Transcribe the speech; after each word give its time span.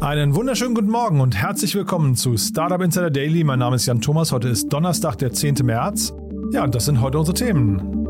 Einen 0.00 0.34
wunderschönen 0.34 0.74
guten 0.74 0.90
Morgen 0.90 1.20
und 1.20 1.34
herzlich 1.34 1.74
willkommen 1.74 2.16
zu 2.16 2.36
Startup 2.36 2.80
Insider 2.82 3.10
Daily. 3.10 3.44
Mein 3.44 3.58
Name 3.58 3.76
ist 3.76 3.86
Jan 3.86 4.02
Thomas. 4.02 4.30
Heute 4.30 4.48
ist 4.48 4.68
Donnerstag, 4.68 5.16
der 5.16 5.32
10. 5.32 5.56
März. 5.64 6.12
Ja, 6.52 6.64
und 6.64 6.74
das 6.74 6.84
sind 6.84 7.00
heute 7.00 7.18
unsere 7.18 7.34
Themen. 7.34 8.06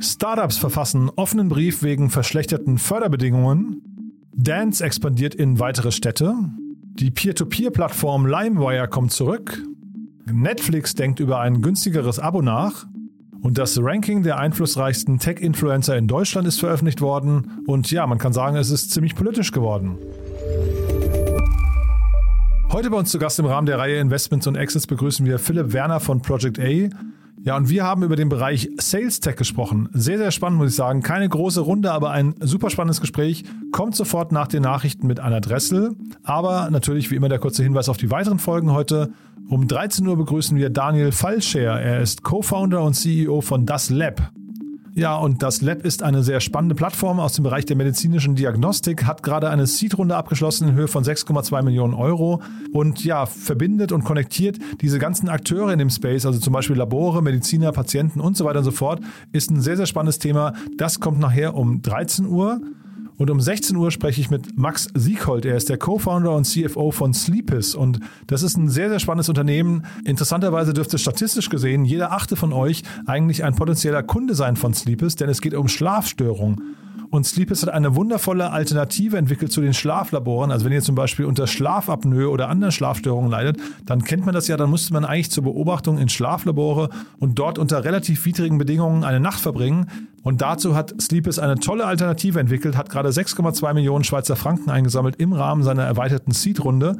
Startups 0.00 0.56
verfassen 0.56 1.10
offenen 1.16 1.48
Brief 1.48 1.82
wegen 1.82 2.10
verschlechterten 2.10 2.78
Förderbedingungen. 2.78 3.82
Dance 4.32 4.84
expandiert 4.84 5.34
in 5.34 5.58
weitere 5.58 5.90
Städte. 5.90 6.34
Die 6.94 7.10
Peer-to-Peer-Plattform 7.10 8.26
LimeWire 8.26 8.86
kommt 8.86 9.10
zurück. 9.10 9.60
Netflix 10.32 10.94
denkt 10.94 11.18
über 11.18 11.40
ein 11.40 11.60
günstigeres 11.60 12.20
Abo 12.20 12.40
nach. 12.40 12.86
Und 13.40 13.56
das 13.56 13.78
Ranking 13.80 14.22
der 14.22 14.38
einflussreichsten 14.38 15.18
Tech-Influencer 15.18 15.96
in 15.96 16.08
Deutschland 16.08 16.48
ist 16.48 16.58
veröffentlicht 16.58 17.00
worden. 17.00 17.62
Und 17.66 17.90
ja, 17.90 18.06
man 18.06 18.18
kann 18.18 18.32
sagen, 18.32 18.56
es 18.56 18.70
ist 18.70 18.90
ziemlich 18.90 19.14
politisch 19.14 19.52
geworden. 19.52 19.96
Heute 22.70 22.90
bei 22.90 22.98
uns 22.98 23.10
zu 23.10 23.18
Gast 23.18 23.38
im 23.38 23.46
Rahmen 23.46 23.66
der 23.66 23.78
Reihe 23.78 23.98
Investments 23.98 24.46
und 24.46 24.56
Exits 24.56 24.86
begrüßen 24.86 25.24
wir 25.24 25.38
Philipp 25.38 25.72
Werner 25.72 26.00
von 26.00 26.20
Project 26.20 26.58
A. 26.58 26.88
Ja, 27.44 27.56
und 27.56 27.70
wir 27.70 27.84
haben 27.84 28.02
über 28.02 28.16
den 28.16 28.28
Bereich 28.28 28.68
Sales 28.78 29.20
Tech 29.20 29.36
gesprochen. 29.36 29.88
Sehr, 29.92 30.18
sehr 30.18 30.32
spannend, 30.32 30.58
muss 30.58 30.70
ich 30.70 30.76
sagen. 30.76 31.02
Keine 31.02 31.28
große 31.28 31.60
Runde, 31.60 31.92
aber 31.92 32.10
ein 32.10 32.34
super 32.40 32.68
spannendes 32.68 33.00
Gespräch. 33.00 33.44
Kommt 33.70 33.94
sofort 33.94 34.32
nach 34.32 34.48
den 34.48 34.62
Nachrichten 34.62 35.06
mit 35.06 35.20
Anna 35.20 35.40
Dressel. 35.40 35.94
Aber 36.24 36.68
natürlich 36.70 37.10
wie 37.10 37.14
immer 37.14 37.28
der 37.28 37.38
kurze 37.38 37.62
Hinweis 37.62 37.88
auf 37.88 37.96
die 37.96 38.10
weiteren 38.10 38.38
Folgen 38.38 38.72
heute. 38.72 39.12
Um 39.50 39.66
13 39.66 40.06
Uhr 40.06 40.16
begrüßen 40.18 40.58
wir 40.58 40.68
Daniel 40.68 41.10
Fallscher. 41.10 41.80
Er 41.80 42.02
ist 42.02 42.22
Co-Founder 42.22 42.82
und 42.82 42.92
CEO 42.92 43.40
von 43.40 43.64
Das 43.64 43.88
Lab. 43.88 44.30
Ja, 44.92 45.16
und 45.16 45.42
das 45.42 45.62
Lab 45.62 45.86
ist 45.86 46.02
eine 46.02 46.22
sehr 46.22 46.40
spannende 46.40 46.74
Plattform 46.74 47.18
aus 47.18 47.32
dem 47.32 47.44
Bereich 47.44 47.64
der 47.64 47.76
medizinischen 47.76 48.34
Diagnostik, 48.34 49.06
hat 49.06 49.22
gerade 49.22 49.48
eine 49.48 49.66
Seed-Runde 49.66 50.14
abgeschlossen 50.16 50.68
in 50.68 50.74
Höhe 50.74 50.88
von 50.88 51.02
6,2 51.02 51.62
Millionen 51.62 51.94
Euro 51.94 52.42
und 52.72 53.02
ja, 53.04 53.24
verbindet 53.24 53.90
und 53.90 54.04
konnektiert 54.04 54.58
diese 54.82 54.98
ganzen 54.98 55.30
Akteure 55.30 55.72
in 55.72 55.78
dem 55.78 55.88
Space, 55.88 56.26
also 56.26 56.40
zum 56.40 56.52
Beispiel 56.52 56.76
Labore, 56.76 57.22
Mediziner, 57.22 57.72
Patienten 57.72 58.20
und 58.20 58.36
so 58.36 58.44
weiter 58.44 58.58
und 58.58 58.64
so 58.66 58.70
fort, 58.70 59.00
ist 59.32 59.50
ein 59.50 59.62
sehr, 59.62 59.78
sehr 59.78 59.86
spannendes 59.86 60.18
Thema. 60.18 60.52
Das 60.76 61.00
kommt 61.00 61.20
nachher 61.20 61.54
um 61.54 61.80
13 61.80 62.26
Uhr. 62.26 62.60
Und 63.18 63.30
um 63.30 63.40
16 63.40 63.76
Uhr 63.76 63.90
spreche 63.90 64.20
ich 64.20 64.30
mit 64.30 64.56
Max 64.56 64.88
Sieghold. 64.94 65.44
Er 65.44 65.56
ist 65.56 65.68
der 65.68 65.76
Co-Founder 65.76 66.34
und 66.34 66.44
CFO 66.44 66.92
von 66.92 67.12
Sleepis. 67.12 67.74
Und 67.74 67.98
das 68.28 68.44
ist 68.44 68.56
ein 68.56 68.68
sehr, 68.68 68.88
sehr 68.88 69.00
spannendes 69.00 69.28
Unternehmen. 69.28 69.84
Interessanterweise 70.04 70.72
dürfte 70.72 70.98
statistisch 70.98 71.50
gesehen 71.50 71.84
jeder 71.84 72.12
achte 72.12 72.36
von 72.36 72.52
euch 72.52 72.84
eigentlich 73.06 73.42
ein 73.42 73.56
potenzieller 73.56 74.04
Kunde 74.04 74.34
sein 74.34 74.54
von 74.54 74.72
Sleepis, 74.72 75.16
denn 75.16 75.28
es 75.28 75.40
geht 75.40 75.54
um 75.54 75.66
Schlafstörungen. 75.66 76.76
Und 77.10 77.26
Sleepis 77.26 77.62
hat 77.62 77.70
eine 77.70 77.96
wundervolle 77.96 78.50
Alternative 78.50 79.16
entwickelt 79.16 79.50
zu 79.50 79.60
den 79.60 79.72
Schlaflaboren. 79.72 80.50
Also 80.50 80.66
wenn 80.66 80.72
ihr 80.72 80.82
zum 80.82 80.94
Beispiel 80.94 81.24
unter 81.24 81.46
Schlafapnoe 81.46 82.28
oder 82.28 82.48
anderen 82.48 82.72
Schlafstörungen 82.72 83.30
leidet, 83.30 83.58
dann 83.86 84.04
kennt 84.04 84.26
man 84.26 84.34
das 84.34 84.48
ja, 84.48 84.56
dann 84.56 84.70
müsste 84.70 84.92
man 84.92 85.04
eigentlich 85.04 85.30
zur 85.30 85.44
Beobachtung 85.44 85.98
in 85.98 86.08
Schlaflabore 86.08 86.90
und 87.18 87.38
dort 87.38 87.58
unter 87.58 87.84
relativ 87.84 88.24
widrigen 88.26 88.58
Bedingungen 88.58 89.04
eine 89.04 89.20
Nacht 89.20 89.40
verbringen. 89.40 89.86
Und 90.22 90.42
dazu 90.42 90.74
hat 90.74 90.94
Sleepis 91.00 91.38
eine 91.38 91.54
tolle 91.56 91.86
Alternative 91.86 92.38
entwickelt, 92.38 92.76
hat 92.76 92.90
gerade 92.90 93.08
6,2 93.08 93.72
Millionen 93.72 94.04
Schweizer 94.04 94.36
Franken 94.36 94.70
eingesammelt 94.70 95.16
im 95.16 95.32
Rahmen 95.32 95.62
seiner 95.62 95.84
erweiterten 95.84 96.32
Seed-Runde. 96.32 96.98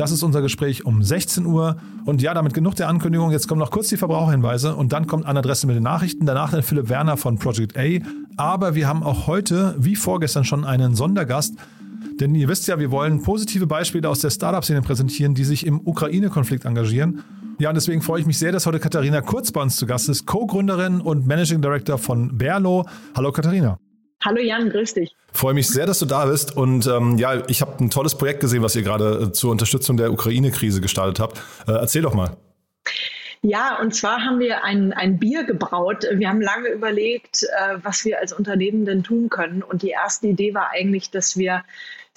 Das 0.00 0.12
ist 0.12 0.22
unser 0.22 0.40
Gespräch 0.40 0.86
um 0.86 1.02
16 1.02 1.44
Uhr. 1.44 1.76
Und 2.06 2.22
ja, 2.22 2.32
damit 2.32 2.54
genug 2.54 2.74
der 2.74 2.88
Ankündigung. 2.88 3.32
Jetzt 3.32 3.48
kommen 3.48 3.58
noch 3.58 3.70
kurz 3.70 3.88
die 3.88 3.98
Verbraucherhinweise 3.98 4.74
und 4.74 4.94
dann 4.94 5.06
kommt 5.06 5.26
Anna 5.26 5.40
Adresse 5.40 5.66
mit 5.66 5.76
den 5.76 5.82
Nachrichten. 5.82 6.24
Danach 6.24 6.52
dann 6.52 6.62
Philipp 6.62 6.88
Werner 6.88 7.18
von 7.18 7.38
Project 7.38 7.76
A. 7.76 7.98
Aber 8.38 8.74
wir 8.74 8.88
haben 8.88 9.02
auch 9.02 9.26
heute, 9.26 9.74
wie 9.78 9.96
vorgestern 9.96 10.44
schon, 10.44 10.64
einen 10.64 10.94
Sondergast. 10.94 11.56
Denn 12.18 12.34
ihr 12.34 12.48
wisst 12.48 12.66
ja, 12.66 12.78
wir 12.78 12.90
wollen 12.90 13.22
positive 13.22 13.66
Beispiele 13.66 14.08
aus 14.08 14.20
der 14.20 14.30
Startup-Szene 14.30 14.80
präsentieren, 14.80 15.34
die 15.34 15.44
sich 15.44 15.66
im 15.66 15.86
Ukraine-Konflikt 15.86 16.64
engagieren. 16.64 17.22
Ja, 17.58 17.68
und 17.68 17.74
deswegen 17.74 18.00
freue 18.00 18.22
ich 18.22 18.26
mich 18.26 18.38
sehr, 18.38 18.52
dass 18.52 18.64
heute 18.64 18.80
Katharina 18.80 19.20
Kurz 19.20 19.52
bei 19.52 19.60
uns 19.60 19.76
zu 19.76 19.84
Gast 19.84 20.08
ist, 20.08 20.24
Co-Gründerin 20.24 21.02
und 21.02 21.26
Managing 21.26 21.60
Director 21.60 21.98
von 21.98 22.38
Berlo. 22.38 22.86
Hallo 23.14 23.32
Katharina. 23.32 23.76
Hallo 24.22 24.40
Jan, 24.40 24.68
grüß 24.68 24.94
dich. 24.94 25.16
Freue 25.32 25.54
mich 25.54 25.68
sehr, 25.68 25.86
dass 25.86 25.98
du 25.98 26.06
da 26.06 26.26
bist. 26.26 26.56
Und 26.56 26.86
ähm, 26.86 27.16
ja, 27.16 27.42
ich 27.48 27.62
habe 27.62 27.82
ein 27.82 27.90
tolles 27.90 28.16
Projekt 28.16 28.40
gesehen, 28.40 28.62
was 28.62 28.76
ihr 28.76 28.82
gerade 28.82 29.28
äh, 29.28 29.32
zur 29.32 29.50
Unterstützung 29.50 29.96
der 29.96 30.12
Ukraine-Krise 30.12 30.80
gestartet 30.80 31.20
habt. 31.20 31.38
Äh, 31.66 31.72
erzähl 31.72 32.02
doch 32.02 32.14
mal. 32.14 32.36
Ja, 33.42 33.80
und 33.80 33.94
zwar 33.94 34.22
haben 34.22 34.38
wir 34.38 34.64
ein, 34.64 34.92
ein 34.92 35.18
Bier 35.18 35.44
gebraut. 35.44 36.04
Wir 36.12 36.28
haben 36.28 36.42
lange 36.42 36.68
überlegt, 36.68 37.44
äh, 37.44 37.78
was 37.82 38.04
wir 38.04 38.18
als 38.18 38.34
Unternehmen 38.34 38.84
denn 38.84 39.02
tun 39.02 39.30
können. 39.30 39.62
Und 39.62 39.82
die 39.82 39.88
erste 39.88 40.26
Idee 40.26 40.52
war 40.52 40.70
eigentlich, 40.72 41.10
dass 41.10 41.38
wir 41.38 41.64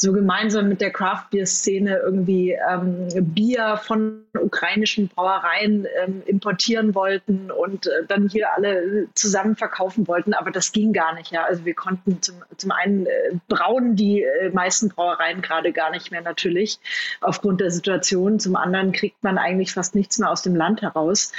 so 0.04 0.12
gemeinsam 0.12 0.68
mit 0.68 0.82
der 0.82 0.92
Craft 0.92 1.30
Beer 1.32 1.46
Szene 1.46 1.96
irgendwie 1.96 2.52
ähm, 2.70 3.08
Bier 3.34 3.80
von 3.82 4.26
ukrainischen 4.38 5.08
Brauereien 5.08 5.88
ähm, 6.04 6.22
importieren 6.26 6.94
wollten 6.94 7.50
und 7.50 7.88
äh, 7.88 8.06
dann 8.06 8.28
hier 8.28 8.54
alle 8.54 9.08
zusammen 9.16 9.56
verkaufen 9.56 10.06
wollten. 10.10 10.34
Aber 10.34 10.52
das 10.52 10.74
ging 10.74 10.92
gar 10.92 11.16
nicht. 11.16 11.32
Ja. 11.32 11.46
Also 11.46 11.64
wir 11.64 11.74
konnten 11.74 12.22
zum, 12.22 12.36
zum 12.58 12.72
einen 12.72 13.06
äh, 13.06 13.38
brauen 13.48 13.96
die 13.96 14.24
äh, 14.24 14.50
meisten 14.50 14.90
Brauereien 14.90 15.42
gerade 15.42 15.72
gar 15.72 15.90
nicht 15.90 16.12
mehr 16.12 16.22
natürlich 16.22 16.80
aufgrund 17.22 17.62
der 17.62 17.72
Situation. 17.72 18.40
Zum 18.40 18.58
anderen 18.58 18.92
kriegt 18.92 19.24
man 19.24 19.38
eigentlich 19.38 19.72
fast 19.72 19.96
nichts 19.96 20.20
mehr 20.20 20.30
aus 20.30 20.42
dem 20.42 20.56
Land 20.56 20.82
heraus. 20.82 21.32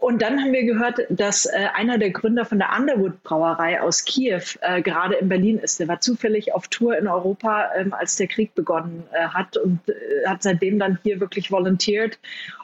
Und 0.00 0.22
dann 0.22 0.40
haben 0.40 0.52
wir 0.52 0.64
gehört, 0.64 1.00
dass 1.10 1.44
äh, 1.44 1.68
einer 1.74 1.98
der 1.98 2.10
Gründer 2.10 2.46
von 2.46 2.58
der 2.58 2.70
Underwood 2.76 3.22
Brauerei 3.22 3.82
aus 3.82 4.04
Kiew 4.06 4.42
äh, 4.62 4.80
gerade 4.80 5.16
in 5.16 5.28
Berlin 5.28 5.58
ist. 5.58 5.78
Der 5.78 5.88
war 5.88 6.00
zufällig 6.00 6.54
auf 6.54 6.68
Tour 6.68 6.96
in 6.96 7.06
Europa, 7.06 7.68
ähm, 7.76 7.92
als 7.92 8.16
der 8.16 8.26
Krieg 8.26 8.54
begonnen 8.54 9.04
äh, 9.12 9.28
hat 9.28 9.58
und 9.58 9.78
äh, 9.88 10.26
hat 10.26 10.42
seitdem 10.42 10.78
dann 10.78 10.98
hier 11.02 11.20
wirklich 11.20 11.52
volontiert 11.52 12.18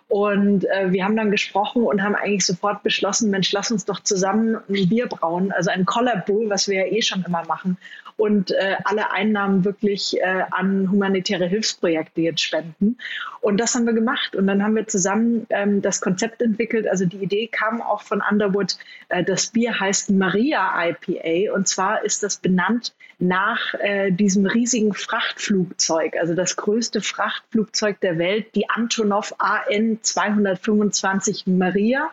und 0.09 0.65
äh, 0.67 0.93
wir 0.93 1.05
haben 1.05 1.17
dann 1.17 1.31
gesprochen 1.33 1.83
und 1.83 2.03
haben 2.03 2.15
eigentlich 2.15 2.47
sofort 2.47 2.83
beschlossen, 2.83 3.31
Mensch, 3.31 3.51
lass 3.51 3.73
uns 3.73 3.85
doch 3.85 4.01
zusammen 4.01 4.57
ein 4.69 4.89
Bier 4.89 5.09
brauen, 5.09 5.51
also 5.51 5.71
ein 5.71 5.85
Collab 5.85 6.27
Brew, 6.27 6.49
was 6.49 6.69
wir 6.69 6.87
ja 6.87 6.93
eh 6.93 7.03
schon 7.03 7.25
immer 7.25 7.45
machen. 7.47 7.77
Und 8.17 8.51
äh, 8.51 8.77
alle 8.85 9.13
Einnahmen 9.13 9.65
wirklich 9.65 10.19
äh, 10.19 10.45
an 10.51 10.91
humanitäre 10.91 11.47
Hilfsprojekte 11.47 12.23
jetzt 12.23 12.41
spenden. 12.41 12.97
Und 13.41 13.59
das 13.59 13.75
haben 13.75 13.85
wir 13.85 13.93
gemacht. 13.93 14.35
Und 14.35 14.47
dann 14.47 14.63
haben 14.63 14.75
wir 14.75 14.87
zusammen 14.87 15.47
ähm, 15.51 15.83
das 15.83 16.01
Konzept 16.01 16.41
entwickelt. 16.41 16.89
Also 16.89 17.05
die 17.05 17.19
Idee 17.19 17.47
kam 17.47 17.83
auch 17.83 18.03
von 18.03 18.23
Underwood. 18.29 18.79
Äh, 19.11 19.23
das 19.23 19.49
Bier 19.49 19.79
heißt 19.79 20.11
Maria 20.11 20.73
IPA. 20.89 21.53
Und 21.53 21.69
zwar 21.69 22.05
ist 22.05 22.23
das 22.23 22.39
benannt 22.39 22.95
nach 23.19 23.75
äh, 23.81 24.11
diesem 24.11 24.47
riesigen 24.47 24.93
Frachtflugzeug, 24.95 26.17
also 26.19 26.35
das 26.35 26.57
größte 26.57 27.01
Frachtflugzeug 27.01 28.01
der 28.01 28.19
Welt, 28.19 28.55
die 28.55 28.69
Antonov 28.69 29.35
AN 29.39 29.99
225 30.03 31.47
Maria. 31.47 32.11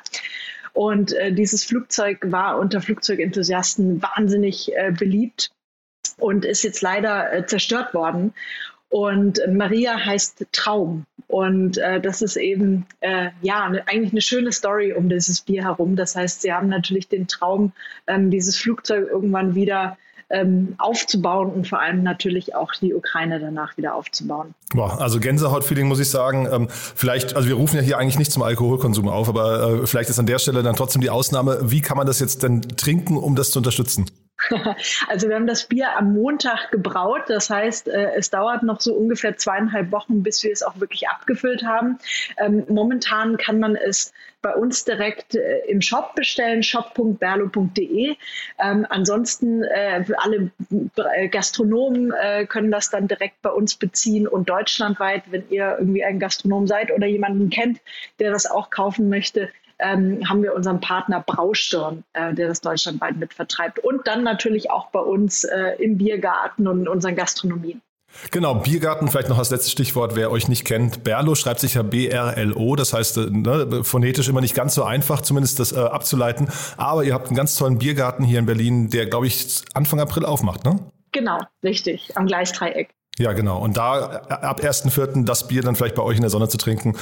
Und 0.74 1.14
äh, 1.14 1.32
dieses 1.32 1.64
Flugzeug 1.64 2.20
war 2.32 2.58
unter 2.58 2.82
Flugzeugenthusiasten 2.82 4.02
wahnsinnig 4.02 4.76
äh, 4.76 4.92
beliebt 4.92 5.52
und 6.18 6.46
ist 6.46 6.64
jetzt 6.64 6.82
leider 6.82 7.32
äh, 7.34 7.46
zerstört 7.46 7.94
worden. 7.94 8.34
Und 8.90 9.42
Maria 9.52 9.98
heißt 9.98 10.46
Traum. 10.52 11.06
Und 11.28 11.80
äh, 11.80 12.00
das 12.00 12.22
ist 12.22 12.36
eben 12.36 12.86
äh, 13.00 13.30
ja 13.42 13.68
ne, 13.70 13.84
eigentlich 13.88 14.12
eine 14.12 14.22
schöne 14.22 14.52
Story 14.52 14.94
um 14.94 15.10
dieses 15.10 15.42
Bier 15.42 15.64
herum. 15.64 15.96
Das 15.96 16.16
heißt, 16.16 16.44
sie 16.44 16.54
haben 16.54 16.70
natürlich 16.70 17.08
den 17.08 17.28
Traum, 17.28 17.72
ähm, 18.06 18.30
dieses 18.30 18.56
Flugzeug 18.56 19.08
irgendwann 19.10 19.56
wieder 19.56 19.98
ähm, 20.30 20.76
aufzubauen 20.78 21.52
und 21.52 21.68
vor 21.68 21.80
allem 21.80 22.04
natürlich 22.04 22.56
auch 22.56 22.74
die 22.74 22.94
Ukraine 22.94 23.40
danach 23.40 23.78
wieder 23.78 23.96
aufzubauen. 23.96 24.54
Boah, 24.74 25.02
also 25.02 25.20
Gänsehaut-Feeling 25.20 25.88
muss 25.88 26.00
ich 26.00 26.10
sagen. 26.10 26.48
Ähm, 26.52 26.68
vielleicht, 26.70 27.36
also 27.36 27.48
wir 27.48 27.56
rufen 27.56 27.78
ja 27.78 27.82
hier 27.82 27.98
eigentlich 27.98 28.20
nicht 28.20 28.32
zum 28.32 28.44
Alkoholkonsum 28.44 29.08
auf, 29.08 29.30
aber 29.30 29.82
äh, 29.82 29.88
vielleicht 29.88 30.10
ist 30.10 30.20
an 30.20 30.26
der 30.26 30.40
Stelle 30.40 30.64
dann 30.64 30.76
trotzdem 30.76 31.02
die 31.02 31.10
Ausnahme. 31.10 31.60
Wie 31.64 31.82
kann 31.82 31.98
man 31.98 32.08
das 32.08 32.20
jetzt 32.20 32.44
denn 32.44 32.62
trinken, 32.62 33.18
um 33.18 33.36
das 33.36 33.52
zu 33.52 33.60
unterstützen? 33.60 34.06
Also 35.08 35.28
wir 35.28 35.36
haben 35.36 35.48
das 35.48 35.66
Bier 35.66 35.96
am 35.98 36.14
Montag 36.14 36.72
gebraut. 36.72 37.24
Das 37.28 37.50
heißt, 37.50 37.88
äh, 37.88 38.12
es 38.16 38.30
dauert 38.30 38.64
noch 38.64 38.82
so 38.82 38.94
ungefähr 38.94 39.38
zweieinhalb 39.38 39.92
Wochen, 39.92 40.24
bis 40.24 40.44
wir 40.44 40.52
es 40.52 40.64
auch 40.64 40.80
wirklich 40.80 41.08
abgefüllt 41.10 41.64
haben. 41.64 42.00
Ähm, 42.38 42.66
momentan 42.70 43.38
kann 43.38 43.60
man 43.60 43.76
es 43.76 44.14
bei 44.42 44.54
uns 44.54 44.84
direkt 44.84 45.36
äh, 45.36 45.60
im 45.68 45.82
Shop 45.82 46.16
bestellen, 46.16 46.64
shop.berlo.de. 46.64 48.16
Ähm, 48.60 48.86
ansonsten 48.90 49.64
äh, 49.64 50.04
alle 50.18 50.52
Gastronomen 51.32 52.14
können 52.48 52.72
das 52.72 52.90
dann 52.90 53.08
direkt 53.08 53.42
bei 53.42 53.50
uns 53.50 53.76
beziehen 53.76 54.28
und 54.28 54.50
deutschlandweit, 54.50 55.24
wenn 55.32 55.50
ihr 55.50 55.78
irgendwie 55.80 56.04
ein 56.04 56.20
Gastronom 56.20 56.68
seid 56.68 56.92
oder 56.92 57.08
jemanden 57.08 57.50
kennt, 57.50 57.80
der 58.20 58.32
das 58.32 58.50
auch 58.50 58.70
kaufen 58.70 59.10
möchte, 59.10 59.50
ähm, 59.84 60.28
haben 60.28 60.42
wir 60.42 60.56
unseren 60.56 60.80
Partner 60.80 61.24
Braustirn, 61.26 62.04
äh, 62.14 62.34
der 62.34 62.48
das 62.48 62.62
deutschlandweit 62.62 63.18
mitvertreibt. 63.18 63.80
Und 63.80 64.08
dann 64.08 64.24
natürlich 64.24 64.72
auch 64.72 64.88
bei 64.88 65.00
uns 65.00 65.44
äh, 65.44 65.76
im 65.80 65.98
Biergarten 65.98 66.68
und 66.68 66.82
in 66.82 66.88
unseren 66.88 67.16
Gastronomien. 67.16 67.82
Genau, 68.32 68.56
Biergarten, 68.56 69.08
vielleicht 69.08 69.30
noch 69.30 69.40
als 69.40 69.50
letztes 69.50 69.72
Stichwort, 69.72 70.16
wer 70.16 70.32
euch 70.32 70.48
nicht 70.48 70.66
kennt. 70.66 71.04
Berlo 71.04 71.36
schreibt 71.36 71.60
sich 71.60 71.74
ja 71.74 71.82
B-R-L-O, 71.82 72.76
das 72.76 72.94
heißt 72.94 73.18
äh, 73.18 73.30
ne, 73.30 73.84
phonetisch 73.84 74.30
immer 74.30 74.42
nicht 74.42 74.56
ganz 74.56 74.76
so 74.76 74.84
einfach, 74.84 75.22
zumindest 75.22 75.60
das 75.60 75.72
äh, 75.72 75.80
abzuleiten. 75.80 76.48
Aber 76.78 77.04
ihr 77.04 77.14
habt 77.14 77.28
einen 77.28 77.36
ganz 77.36 77.56
tollen 77.56 77.80
Biergarten 77.80 78.24
hier 78.24 78.40
in 78.40 78.46
Berlin, 78.46 78.90
der, 78.90 79.08
glaube 79.08 79.28
ich, 79.28 79.64
Anfang 79.74 80.00
April 80.00 80.26
aufmacht, 80.26 80.64
ne? 80.64 80.80
Genau, 81.12 81.40
richtig, 81.64 82.16
am 82.16 82.26
Gleisdreieck. 82.26 82.90
Ja, 83.18 83.34
genau. 83.34 83.60
Und 83.60 83.78
da 83.78 84.24
äh, 84.28 84.34
ab 84.34 84.62
1.4. 84.62 85.26
das 85.26 85.48
Bier 85.48 85.62
dann 85.62 85.76
vielleicht 85.76 85.96
bei 85.96 86.04
euch 86.04 86.16
in 86.16 86.22
der 86.22 86.32
Sonne 86.32 86.48
zu 86.48 86.58
trinken. 86.58 86.96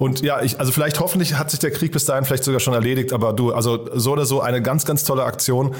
Und 0.00 0.22
ja, 0.22 0.40
ich, 0.40 0.58
also 0.58 0.72
vielleicht 0.72 0.98
hoffentlich 0.98 1.34
hat 1.34 1.50
sich 1.50 1.60
der 1.60 1.70
Krieg 1.70 1.92
bis 1.92 2.06
dahin 2.06 2.24
vielleicht 2.24 2.44
sogar 2.44 2.58
schon 2.58 2.72
erledigt, 2.72 3.12
aber 3.12 3.34
du, 3.34 3.52
also 3.52 3.86
so 3.98 4.12
oder 4.12 4.24
so 4.24 4.40
eine 4.40 4.62
ganz, 4.62 4.86
ganz 4.86 5.04
tolle 5.04 5.24
Aktion. 5.24 5.74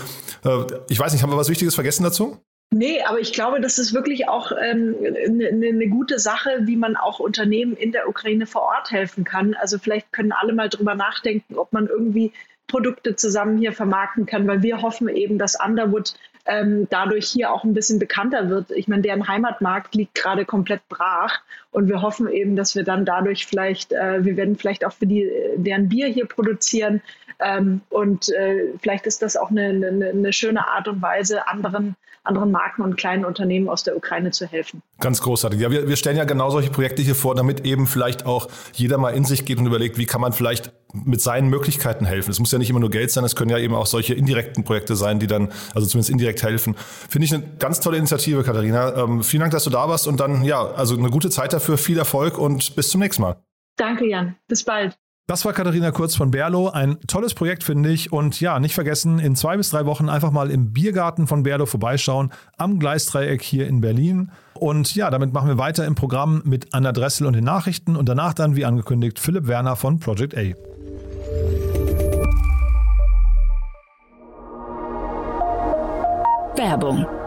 Äh, 0.44 0.58
ich 0.90 1.00
weiß 1.00 1.14
nicht, 1.14 1.22
haben 1.22 1.32
wir 1.32 1.38
was 1.38 1.48
Wichtiges 1.48 1.74
vergessen 1.74 2.02
dazu? 2.04 2.36
Nee, 2.70 3.00
aber 3.02 3.18
ich 3.18 3.32
glaube, 3.32 3.62
das 3.62 3.78
ist 3.78 3.94
wirklich 3.94 4.28
auch 4.28 4.52
eine 4.52 4.72
ähm, 4.72 5.36
ne, 5.38 5.52
ne, 5.52 5.72
ne 5.72 5.88
gute 5.88 6.18
Sache, 6.18 6.50
wie 6.64 6.76
man 6.76 6.96
auch 6.96 7.18
Unternehmen 7.18 7.74
in 7.74 7.92
der 7.92 8.10
Ukraine 8.10 8.44
vor 8.44 8.60
Ort 8.60 8.90
helfen 8.90 9.24
kann. 9.24 9.54
Also 9.54 9.78
vielleicht 9.78 10.12
können 10.12 10.32
alle 10.32 10.52
mal 10.52 10.68
drüber 10.68 10.94
nachdenken, 10.94 11.56
ob 11.56 11.72
man 11.72 11.86
irgendwie 11.86 12.30
Produkte 12.66 13.16
zusammen 13.16 13.56
hier 13.56 13.72
vermarkten 13.72 14.26
kann, 14.26 14.46
weil 14.46 14.62
wir 14.62 14.82
hoffen 14.82 15.08
eben, 15.08 15.38
dass 15.38 15.56
Underwood 15.58 16.12
ähm, 16.46 16.86
dadurch 16.90 17.28
hier 17.28 17.52
auch 17.52 17.64
ein 17.64 17.74
bisschen 17.74 17.98
bekannter 17.98 18.48
wird. 18.48 18.70
Ich 18.70 18.88
meine, 18.88 19.02
deren 19.02 19.28
Heimatmarkt 19.28 19.94
liegt 19.94 20.14
gerade 20.14 20.44
komplett 20.44 20.86
brach 20.88 21.40
und 21.70 21.88
wir 21.88 22.02
hoffen 22.02 22.28
eben, 22.28 22.56
dass 22.56 22.74
wir 22.74 22.84
dann 22.84 23.04
dadurch 23.04 23.46
vielleicht, 23.46 23.92
äh, 23.92 24.24
wir 24.24 24.36
werden 24.36 24.56
vielleicht 24.56 24.84
auch 24.84 24.92
für 24.92 25.06
die, 25.06 25.30
deren 25.56 25.88
Bier 25.88 26.08
hier 26.08 26.26
produzieren 26.26 27.02
ähm, 27.38 27.80
und 27.88 28.28
äh, 28.30 28.72
vielleicht 28.80 29.06
ist 29.06 29.22
das 29.22 29.36
auch 29.36 29.50
eine, 29.50 29.68
eine, 29.68 30.10
eine 30.10 30.32
schöne 30.32 30.68
Art 30.68 30.88
und 30.88 31.02
Weise, 31.02 31.46
anderen 31.48 31.96
anderen 32.22 32.50
Marken 32.50 32.82
und 32.82 32.96
kleinen 32.96 33.24
Unternehmen 33.24 33.68
aus 33.68 33.82
der 33.82 33.96
Ukraine 33.96 34.30
zu 34.30 34.46
helfen. 34.46 34.82
Ganz 35.00 35.22
großartig. 35.22 35.58
Ja, 35.58 35.70
wir, 35.70 35.88
wir 35.88 35.96
stellen 35.96 36.16
ja 36.16 36.24
genau 36.24 36.50
solche 36.50 36.70
Projekte 36.70 37.02
hier 37.02 37.14
vor, 37.14 37.34
damit 37.34 37.64
eben 37.64 37.86
vielleicht 37.86 38.26
auch 38.26 38.48
jeder 38.74 38.98
mal 38.98 39.10
in 39.10 39.24
sich 39.24 39.44
geht 39.46 39.58
und 39.58 39.66
überlegt, 39.66 39.96
wie 39.96 40.06
kann 40.06 40.20
man 40.20 40.32
vielleicht 40.32 40.72
mit 40.92 41.20
seinen 41.20 41.48
Möglichkeiten 41.48 42.04
helfen. 42.04 42.30
Es 42.30 42.40
muss 42.40 42.52
ja 42.52 42.58
nicht 42.58 42.70
immer 42.70 42.80
nur 42.80 42.90
Geld 42.90 43.10
sein, 43.10 43.24
es 43.24 43.36
können 43.36 43.50
ja 43.50 43.58
eben 43.58 43.74
auch 43.74 43.86
solche 43.86 44.14
indirekten 44.14 44.64
Projekte 44.64 44.96
sein, 44.96 45.18
die 45.18 45.26
dann, 45.26 45.48
also 45.74 45.86
zumindest 45.86 46.10
indirekt 46.10 46.42
helfen. 46.42 46.74
Finde 47.08 47.24
ich 47.24 47.34
eine 47.34 47.44
ganz 47.58 47.80
tolle 47.80 47.96
Initiative, 47.96 48.42
Katharina. 48.42 48.96
Ähm, 48.96 49.22
vielen 49.22 49.40
Dank, 49.40 49.52
dass 49.52 49.64
du 49.64 49.70
da 49.70 49.88
warst 49.88 50.06
und 50.06 50.20
dann, 50.20 50.44
ja, 50.44 50.64
also 50.72 50.96
eine 50.96 51.10
gute 51.10 51.30
Zeit 51.30 51.52
dafür, 51.52 51.78
viel 51.78 51.98
Erfolg 51.98 52.38
und 52.38 52.76
bis 52.76 52.88
zum 52.88 53.00
nächsten 53.00 53.22
Mal. 53.22 53.36
Danke, 53.76 54.06
Jan. 54.06 54.36
Bis 54.48 54.64
bald. 54.64 54.98
Das 55.30 55.44
war 55.44 55.52
Katharina 55.52 55.92
Kurz 55.92 56.16
von 56.16 56.32
Berlo. 56.32 56.70
Ein 56.70 56.98
tolles 57.06 57.34
Projekt, 57.34 57.62
finde 57.62 57.92
ich. 57.92 58.12
Und 58.12 58.40
ja, 58.40 58.58
nicht 58.58 58.74
vergessen, 58.74 59.20
in 59.20 59.36
zwei 59.36 59.56
bis 59.56 59.70
drei 59.70 59.86
Wochen 59.86 60.08
einfach 60.08 60.32
mal 60.32 60.50
im 60.50 60.72
Biergarten 60.72 61.28
von 61.28 61.44
Berlo 61.44 61.66
vorbeischauen, 61.66 62.32
am 62.56 62.80
Gleisdreieck 62.80 63.40
hier 63.40 63.68
in 63.68 63.80
Berlin. 63.80 64.32
Und 64.54 64.92
ja, 64.96 65.08
damit 65.08 65.32
machen 65.32 65.46
wir 65.46 65.56
weiter 65.56 65.86
im 65.86 65.94
Programm 65.94 66.42
mit 66.44 66.74
Anna 66.74 66.90
Dressel 66.90 67.28
und 67.28 67.34
den 67.34 67.44
Nachrichten 67.44 67.94
und 67.94 68.08
danach 68.08 68.34
dann, 68.34 68.56
wie 68.56 68.64
angekündigt, 68.64 69.20
Philipp 69.20 69.46
Werner 69.46 69.76
von 69.76 70.00
Project 70.00 70.36
A. 70.36 70.52
Werbung 76.56 77.19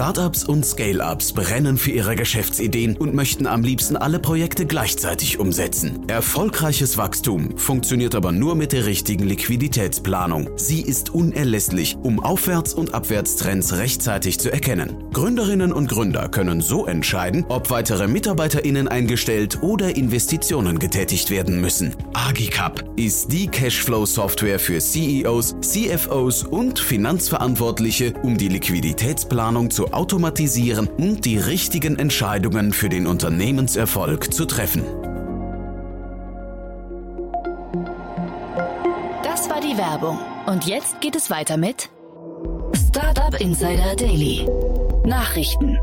Startups 0.00 0.44
und 0.44 0.64
Scale-ups 0.64 1.34
brennen 1.34 1.76
für 1.76 1.90
ihre 1.90 2.16
Geschäftsideen 2.16 2.96
und 2.96 3.12
möchten 3.12 3.46
am 3.46 3.62
liebsten 3.62 3.98
alle 3.98 4.18
Projekte 4.18 4.64
gleichzeitig 4.64 5.38
umsetzen. 5.38 6.08
Erfolgreiches 6.08 6.96
Wachstum 6.96 7.58
funktioniert 7.58 8.14
aber 8.14 8.32
nur 8.32 8.54
mit 8.54 8.72
der 8.72 8.86
richtigen 8.86 9.24
Liquiditätsplanung. 9.24 10.48
Sie 10.56 10.80
ist 10.80 11.10
unerlässlich, 11.10 11.98
um 12.02 12.18
Aufwärts- 12.18 12.72
und 12.72 12.94
Abwärtstrends 12.94 13.76
rechtzeitig 13.76 14.40
zu 14.40 14.50
erkennen. 14.50 15.04
Gründerinnen 15.12 15.70
und 15.70 15.90
Gründer 15.90 16.30
können 16.30 16.62
so 16.62 16.86
entscheiden, 16.86 17.44
ob 17.50 17.68
weitere 17.68 18.08
MitarbeiterInnen 18.08 18.88
eingestellt 18.88 19.58
oder 19.60 19.94
Investitionen 19.94 20.78
getätigt 20.78 21.28
werden 21.28 21.60
müssen. 21.60 21.94
Agicap 22.14 22.84
ist 22.96 23.30
die 23.30 23.48
Cashflow-Software 23.48 24.60
für 24.60 24.78
CEOs, 24.78 25.56
CFOs 25.60 26.44
und 26.44 26.78
Finanzverantwortliche, 26.78 28.14
um 28.22 28.38
die 28.38 28.48
Liquiditätsplanung 28.48 29.68
zu 29.68 29.89
automatisieren 29.92 30.88
und 30.88 31.24
die 31.24 31.38
richtigen 31.38 31.98
Entscheidungen 31.98 32.72
für 32.72 32.88
den 32.88 33.06
Unternehmenserfolg 33.06 34.32
zu 34.32 34.46
treffen. 34.46 34.84
Das 39.22 39.48
war 39.48 39.60
die 39.60 39.76
Werbung. 39.76 40.18
Und 40.46 40.66
jetzt 40.66 41.00
geht 41.00 41.16
es 41.16 41.30
weiter 41.30 41.56
mit 41.56 41.90
Startup 42.88 43.40
Insider 43.40 43.94
Daily. 43.96 44.46
Nachrichten. 45.04 45.78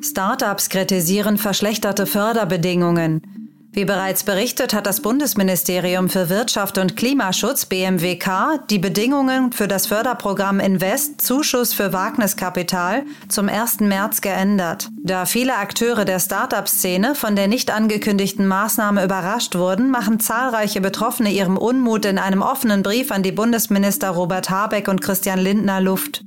Startups 0.00 0.68
kritisieren 0.68 1.38
verschlechterte 1.38 2.06
Förderbedingungen. 2.06 3.37
Wie 3.70 3.84
bereits 3.84 4.24
berichtet, 4.24 4.72
hat 4.72 4.86
das 4.86 5.02
Bundesministerium 5.02 6.08
für 6.08 6.30
Wirtschaft 6.30 6.78
und 6.78 6.96
Klimaschutz 6.96 7.66
BMWK 7.66 8.66
die 8.70 8.78
Bedingungen 8.78 9.52
für 9.52 9.68
das 9.68 9.86
Förderprogramm 9.86 10.58
Invest 10.58 11.20
Zuschuss 11.20 11.74
für 11.74 11.92
Wagniskapital 11.92 13.04
zum 13.28 13.48
1. 13.48 13.80
März 13.80 14.22
geändert. 14.22 14.88
Da 15.04 15.26
viele 15.26 15.56
Akteure 15.56 16.06
der 16.06 16.18
Start-up-Szene 16.18 17.14
von 17.14 17.36
der 17.36 17.46
nicht 17.46 17.70
angekündigten 17.70 18.46
Maßnahme 18.46 19.04
überrascht 19.04 19.54
wurden, 19.54 19.90
machen 19.90 20.18
zahlreiche 20.18 20.80
Betroffene 20.80 21.30
ihrem 21.30 21.58
Unmut 21.58 22.06
in 22.06 22.18
einem 22.18 22.40
offenen 22.40 22.82
Brief 22.82 23.12
an 23.12 23.22
die 23.22 23.32
Bundesminister 23.32 24.10
Robert 24.10 24.48
Habeck 24.48 24.88
und 24.88 25.02
Christian 25.02 25.38
Lindner 25.38 25.82
Luft. 25.82 26.22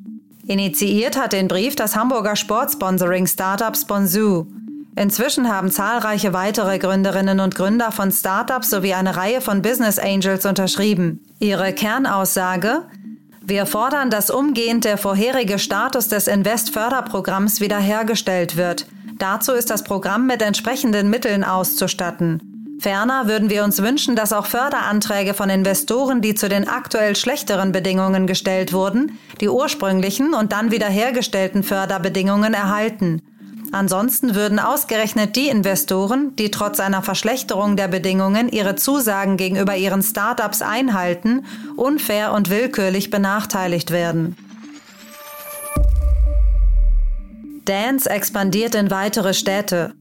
Initiiert 0.45 1.17
hat 1.17 1.33
den 1.33 1.47
Brief 1.47 1.75
das 1.75 1.95
Hamburger 1.95 2.35
Sportsponsoring-Startup 2.35 3.75
Sponsu. 3.75 4.45
Inzwischen 4.95 5.49
haben 5.49 5.71
zahlreiche 5.71 6.33
weitere 6.33 6.77
Gründerinnen 6.77 7.39
und 7.39 7.55
Gründer 7.55 7.91
von 7.91 8.11
Startups 8.11 8.69
sowie 8.69 8.93
eine 8.93 9.15
Reihe 9.15 9.41
von 9.41 9.61
Business 9.61 9.97
Angels 9.99 10.45
unterschrieben. 10.45 11.21
Ihre 11.39 11.73
Kernaussage 11.73 12.83
wir 13.43 13.65
fordern, 13.65 14.11
dass 14.11 14.29
umgehend 14.29 14.85
der 14.85 14.97
vorherige 14.97 15.57
Status 15.57 16.07
des 16.07 16.27
Invest-Förderprogramms 16.27 17.59
wiederhergestellt 17.59 18.55
wird. 18.55 18.85
Dazu 19.17 19.53
ist 19.53 19.71
das 19.71 19.83
Programm 19.83 20.27
mit 20.27 20.41
entsprechenden 20.43 21.09
Mitteln 21.09 21.43
auszustatten. 21.43 22.77
Ferner 22.79 23.27
würden 23.27 23.49
wir 23.49 23.63
uns 23.63 23.81
wünschen, 23.81 24.15
dass 24.15 24.31
auch 24.31 24.45
Förderanträge 24.45 25.33
von 25.33 25.49
Investoren, 25.49 26.21
die 26.21 26.33
zu 26.33 26.49
den 26.49 26.67
aktuell 26.67 27.15
schlechteren 27.15 27.71
Bedingungen 27.71 28.25
gestellt 28.25 28.73
wurden, 28.73 29.19
die 29.39 29.49
ursprünglichen 29.49 30.33
und 30.33 30.51
dann 30.51 30.71
wiederhergestellten 30.71 31.63
Förderbedingungen 31.63 32.53
erhalten. 32.53 33.21
Ansonsten 33.71 34.35
würden 34.35 34.59
ausgerechnet 34.59 35.35
die 35.35 35.47
Investoren, 35.47 36.35
die 36.35 36.51
trotz 36.51 36.81
einer 36.81 37.01
Verschlechterung 37.01 37.77
der 37.77 37.87
Bedingungen 37.87 38.49
ihre 38.49 38.75
Zusagen 38.75 39.37
gegenüber 39.37 39.77
ihren 39.77 40.03
Startups 40.03 40.61
einhalten, 40.61 41.45
unfair 41.77 42.33
und 42.33 42.49
willkürlich 42.49 43.09
benachteiligt 43.09 43.91
werden. 43.91 44.35
Dance 47.63 48.09
expandiert 48.09 48.75
in 48.75 48.91
weitere 48.91 49.33
Städte. 49.33 49.93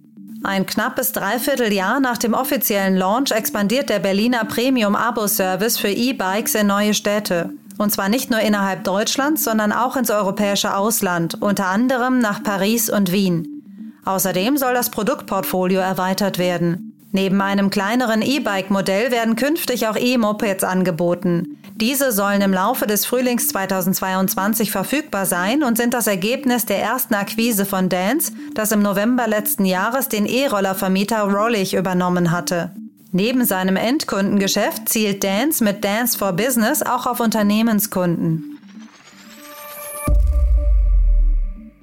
Ein 0.43 0.67
knappes 0.67 1.13
Dreivierteljahr 1.13 2.01
nach 2.01 2.17
dem 2.17 2.33
offiziellen 2.35 2.97
Launch 2.97 3.31
expandiert 3.31 3.91
der 3.91 3.99
Berliner 3.99 4.47
Premium-Abo-Service 4.47 5.77
für 5.79 5.91
E-Bikes 5.91 6.55
in 6.55 6.67
neue 6.67 6.95
Städte. 6.95 7.51
Und 7.77 7.93
zwar 7.93 8.09
nicht 8.09 8.31
nur 8.31 8.41
innerhalb 8.41 8.83
Deutschlands, 8.85 9.45
sondern 9.45 9.73
auch 9.73 9.97
ins 9.97 10.11
europäische 10.11 10.75
Ausland, 10.75 11.41
unter 11.41 11.67
anderem 11.67 12.19
nach 12.19 12.43
Paris 12.43 12.91
und 12.91 13.13
Wien. 13.13 13.60
Außerdem 14.05 14.57
soll 14.57 14.75
das 14.75 14.91
Produktportfolio 14.91 15.81
erweitert 15.81 16.39
werden. 16.39 16.91
Neben 17.13 17.41
einem 17.41 17.71
kleineren 17.71 18.23
E-Bike-Modell 18.23 19.11
werden 19.11 19.35
künftig 19.35 19.89
auch 19.89 19.97
E-Mopeds 19.97 20.63
angeboten. 20.63 21.59
Diese 21.75 22.13
sollen 22.13 22.41
im 22.41 22.53
Laufe 22.53 22.87
des 22.87 23.05
Frühlings 23.05 23.49
2022 23.49 24.71
verfügbar 24.71 25.27
sein 25.27 25.65
und 25.65 25.77
sind 25.77 25.95
das 25.95 26.07
Ergebnis 26.07 26.67
der 26.67 26.81
ersten 26.81 27.15
Akquise 27.15 27.65
von 27.65 27.89
Dance, 27.89 28.33
das 28.55 28.71
im 28.71 28.83
November 28.83 29.27
letzten 29.27 29.65
Jahres 29.65 30.09
den 30.09 30.27
E-Roller-Vermieter 30.27 31.23
Rollig 31.23 31.75
übernommen 31.75 32.31
hatte. 32.31 32.71
Neben 33.13 33.45
seinem 33.45 33.75
Endkundengeschäft 33.75 34.89
zielt 34.89 35.25
Dance 35.25 35.65
mit 35.65 35.83
Dance 35.83 36.17
for 36.17 36.33
Business 36.33 36.83
auch 36.83 37.07
auf 37.07 37.19
Unternehmenskunden. 37.19 38.50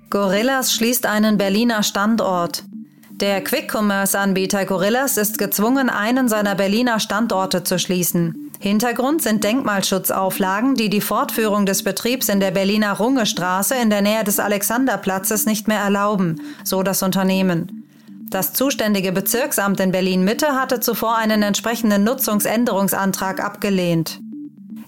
Gorillas 0.09 0.71
schließt 0.71 1.05
einen 1.05 1.37
Berliner 1.37 1.83
Standort. 1.83 2.63
Der 3.11 3.43
Quick-Commerce-Anbieter 3.43 4.65
Gorillas 4.65 5.17
ist 5.17 5.37
gezwungen, 5.37 5.89
einen 5.89 6.29
seiner 6.29 6.55
Berliner 6.55 7.01
Standorte 7.01 7.65
zu 7.65 7.77
schließen. 7.77 8.51
Hintergrund 8.59 9.21
sind 9.21 9.43
Denkmalschutzauflagen, 9.43 10.75
die 10.75 10.89
die 10.89 11.01
Fortführung 11.01 11.65
des 11.65 11.83
Betriebs 11.83 12.29
in 12.29 12.39
der 12.39 12.51
Berliner 12.51 12.93
Rungestraße 12.93 13.75
in 13.75 13.89
der 13.89 14.01
Nähe 14.01 14.23
des 14.23 14.39
Alexanderplatzes 14.39 15.45
nicht 15.45 15.67
mehr 15.67 15.79
erlauben, 15.79 16.39
so 16.63 16.83
das 16.83 17.03
Unternehmen. 17.03 17.83
Das 18.29 18.53
zuständige 18.53 19.11
Bezirksamt 19.11 19.81
in 19.81 19.91
Berlin-Mitte 19.91 20.53
hatte 20.53 20.79
zuvor 20.79 21.17
einen 21.17 21.43
entsprechenden 21.43 22.05
Nutzungsänderungsantrag 22.05 23.43
abgelehnt. 23.43 24.21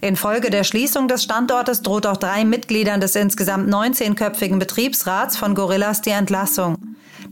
Infolge 0.01 0.49
der 0.49 0.63
Schließung 0.63 1.09
des 1.09 1.23
Standortes 1.23 1.81
droht 1.81 2.05
auch 2.05 2.17
drei 2.17 2.45
Mitgliedern 2.45 3.01
des 3.01 3.15
insgesamt 3.15 3.69
19-köpfigen 3.69 4.57
Betriebsrats 4.57 5.35
von 5.35 5.55
Gorillas 5.55 6.01
die 6.01 6.11
Entlassung. 6.11 6.77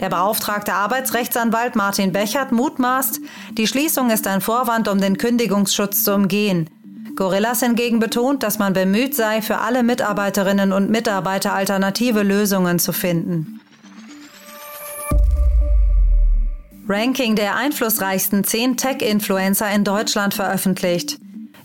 Der 0.02 0.10
beauftragte 0.10 0.74
Arbeitsrechtsanwalt 0.74 1.76
Martin 1.76 2.12
Bechert 2.12 2.52
mutmaßt, 2.52 3.22
die 3.52 3.68
Schließung 3.68 4.10
ist 4.10 4.28
ein 4.28 4.42
Vorwand, 4.42 4.90
um 4.90 5.00
den 5.00 5.18
Kündigungsschutz 5.18 6.04
zu 6.04 6.14
umgehen. 6.14 6.70
Gorillas 7.16 7.62
hingegen 7.62 8.00
betont, 8.00 8.44
dass 8.44 8.60
man 8.60 8.74
bemüht 8.74 9.16
sei, 9.16 9.42
für 9.42 9.60
alle 9.60 9.82
Mitarbeiterinnen 9.82 10.74
und 10.74 10.92
Mitarbeiter 10.92 11.54
alternative 11.54 12.22
Lösungen 12.22 12.80
zu 12.80 12.92
finden. 12.92 13.60
Ranking 16.88 17.36
der 17.36 17.56
einflussreichsten 17.56 18.44
10 18.44 18.78
Tech-Influencer 18.78 19.72
in 19.72 19.84
Deutschland 19.84 20.34
veröffentlicht. 20.34 21.18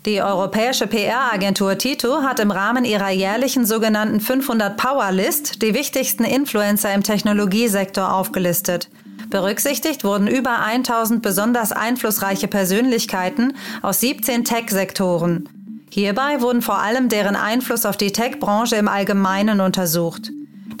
Die 0.05 0.21
europäische 0.21 0.85
PR-Agentur 0.85 1.77
Tito 1.77 2.23
hat 2.23 2.41
im 2.41 2.51
Rahmen 2.51 2.83
ihrer 2.83 3.09
jährlichen 3.09 3.65
sogenannten 3.65 4.19
500 4.19 4.75
Power 4.75 5.13
List 5.13 5.61
die 5.61 5.73
wichtigsten 5.73 6.25
Influencer 6.25 6.93
im 6.93 7.03
Technologiesektor 7.03 8.13
aufgelistet. 8.13 8.89
Berücksichtigt 9.29 10.03
wurden 10.03 10.27
über 10.27 10.59
1000 10.59 11.21
besonders 11.21 11.71
einflussreiche 11.71 12.49
Persönlichkeiten 12.49 13.53
aus 13.81 14.01
17 14.01 14.43
Tech-Sektoren. 14.43 15.47
Hierbei 15.89 16.41
wurden 16.41 16.61
vor 16.61 16.79
allem 16.79 17.07
deren 17.07 17.37
Einfluss 17.37 17.85
auf 17.85 17.95
die 17.95 18.11
Tech-Branche 18.11 18.75
im 18.75 18.89
Allgemeinen 18.89 19.61
untersucht. 19.61 20.31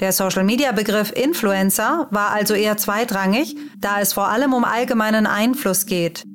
Der 0.01 0.11
Social-Media-Begriff 0.11 1.13
Influencer 1.13 2.07
war 2.11 2.31
also 2.31 2.55
eher 2.55 2.75
zweitrangig, 2.75 3.55
da 3.79 4.01
es 4.01 4.11
vor 4.11 4.27
allem 4.27 4.53
um 4.53 4.65
allgemeinen 4.65 5.27
Einfluss 5.27 5.85
geht. 5.85 6.25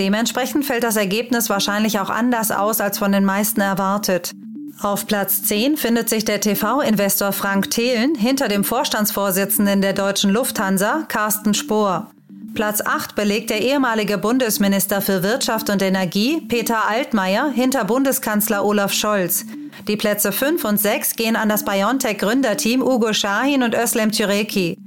Dementsprechend 0.00 0.64
fällt 0.64 0.82
das 0.82 0.96
Ergebnis 0.96 1.50
wahrscheinlich 1.50 2.00
auch 2.00 2.08
anders 2.08 2.50
aus 2.50 2.80
als 2.80 2.96
von 2.96 3.12
den 3.12 3.24
meisten 3.24 3.60
erwartet. 3.60 4.32
Auf 4.80 5.06
Platz 5.06 5.42
10 5.42 5.76
findet 5.76 6.08
sich 6.08 6.24
der 6.24 6.40
TV-Investor 6.40 7.32
Frank 7.32 7.70
Thelen 7.70 8.14
hinter 8.14 8.48
dem 8.48 8.64
Vorstandsvorsitzenden 8.64 9.82
der 9.82 9.92
deutschen 9.92 10.30
Lufthansa, 10.30 11.04
Carsten 11.06 11.52
Spohr. 11.52 12.10
Platz 12.54 12.80
8 12.80 13.14
belegt 13.14 13.50
der 13.50 13.60
ehemalige 13.60 14.16
Bundesminister 14.16 15.02
für 15.02 15.22
Wirtschaft 15.22 15.68
und 15.68 15.82
Energie, 15.82 16.40
Peter 16.48 16.88
Altmaier, 16.88 17.50
hinter 17.54 17.84
Bundeskanzler 17.84 18.64
Olaf 18.64 18.94
Scholz. 18.94 19.44
Die 19.86 19.98
Plätze 19.98 20.32
5 20.32 20.64
und 20.64 20.80
6 20.80 21.14
gehen 21.16 21.36
an 21.36 21.50
das 21.50 21.62
BioNTech-Gründerteam 21.66 22.80
Ugo 22.80 23.12
Shahin 23.12 23.62
und 23.62 23.74
Özlem 23.74 24.12
Türeki. 24.12 24.78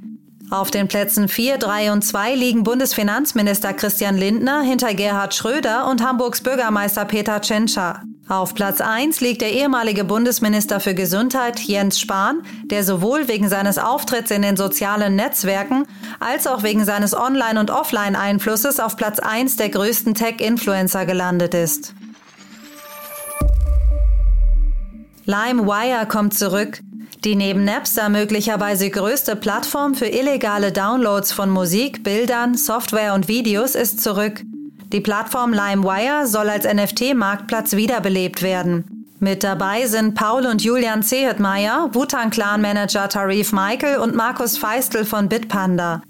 Auf 0.50 0.72
den 0.72 0.88
Plätzen 0.88 1.28
4, 1.28 1.58
3 1.58 1.92
und 1.92 2.04
2 2.04 2.36
liegen 2.36 2.64
Bundesfinanzminister 2.64 3.74
Christian 3.74 4.18
Lindner 4.18 4.62
hinter 4.62 4.94
Gerhard 4.94 5.34
Schröder 5.34 5.88
und 5.90 6.04
Hamburgs 6.04 6.42
Bürgermeister 6.42 7.06
Peter 7.06 7.42
Tschentscher. 7.42 8.04
Auf 8.30 8.54
Platz 8.54 8.80
1 8.80 9.20
liegt 9.20 9.42
der 9.42 9.52
ehemalige 9.52 10.06
Bundesminister 10.06 10.80
für 10.80 10.94
Gesundheit 10.94 11.60
Jens 11.60 12.00
Spahn, 12.00 12.44
der 12.66 12.84
sowohl 12.84 13.28
wegen 13.28 13.50
seines 13.50 13.78
Auftritts 13.78 14.32
in 14.32 14.42
den 14.42 14.56
sozialen 14.56 15.16
Netzwerken 15.16 15.86
als 16.20 16.48
auch 16.48 16.64
wegen 16.64 16.86
seines 16.86 17.14
Online- 17.14 17.60
und 17.60 17.70
Offline-Einflusses 17.70 18.80
auf 18.80 18.96
Platz 18.96 19.20
1 19.20 19.58
der 19.58 19.70
größten 19.70 20.14
Tech-Influencer 20.14 21.06
gelandet 21.06 21.54
ist. 21.54 21.94
LimeWire 25.26 26.06
kommt 26.08 26.34
zurück. 26.34 26.82
Die 27.24 27.36
neben 27.36 27.64
Napster 27.64 28.10
möglicherweise 28.10 28.90
größte 28.90 29.38
Plattform 29.38 29.96
für 29.96 30.08
illegale 30.08 30.74
Downloads 30.74 31.32
von 31.32 31.50
Musik, 31.50 32.04
Bildern, 32.04 32.56
Software 32.56 33.14
und 33.14 33.30
Videos 33.30 33.76
ist 33.76 34.04
zurück. 34.04 34.42
Die 34.92 35.00
Plattform 35.00 35.54
LimeWire 35.54 36.28
soll 36.28 36.50
als 36.50 36.66
NFT-Marktplatz 36.66 37.78
wiederbelebt 37.78 38.42
werden. 38.42 39.08
Mit 39.20 39.46
dabei 39.46 39.88
sind 39.88 40.16
Paul 40.16 40.46
und 40.46 40.64
Julian 40.66 41.02
Zehetmeier, 41.02 41.90
Wutan-Clan-Manager 41.94 43.08
Tarif 43.08 43.54
Michael 43.54 44.00
und 44.00 44.16
Markus 44.16 44.58
Feistel 44.58 45.06
von 45.06 45.30
Bitpanda. 45.30 46.02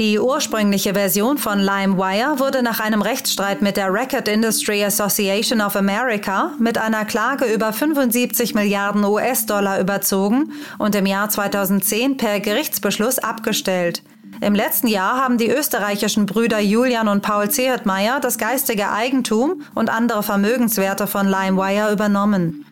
Die 0.00 0.18
ursprüngliche 0.18 0.94
Version 0.94 1.36
von 1.36 1.58
LimeWire 1.58 2.38
wurde 2.38 2.62
nach 2.62 2.80
einem 2.80 3.02
Rechtsstreit 3.02 3.60
mit 3.60 3.76
der 3.76 3.92
Record 3.92 4.28
Industry 4.28 4.82
Association 4.82 5.60
of 5.60 5.76
America 5.76 6.54
mit 6.58 6.78
einer 6.78 7.04
Klage 7.04 7.44
über 7.44 7.70
75 7.74 8.54
Milliarden 8.54 9.04
US-Dollar 9.04 9.78
überzogen 9.78 10.52
und 10.78 10.94
im 10.94 11.04
Jahr 11.04 11.28
2010 11.28 12.16
per 12.16 12.40
Gerichtsbeschluss 12.40 13.18
abgestellt. 13.18 14.02
Im 14.40 14.54
letzten 14.54 14.86
Jahr 14.86 15.22
haben 15.22 15.36
die 15.36 15.50
österreichischen 15.50 16.24
Brüder 16.24 16.60
Julian 16.60 17.08
und 17.08 17.20
Paul 17.20 17.50
Zehetmeier 17.50 18.20
das 18.20 18.38
geistige 18.38 18.90
Eigentum 18.90 19.60
und 19.74 19.90
andere 19.90 20.22
Vermögenswerte 20.22 21.06
von 21.08 21.26
LimeWire 21.26 21.92
übernommen. 21.92 22.64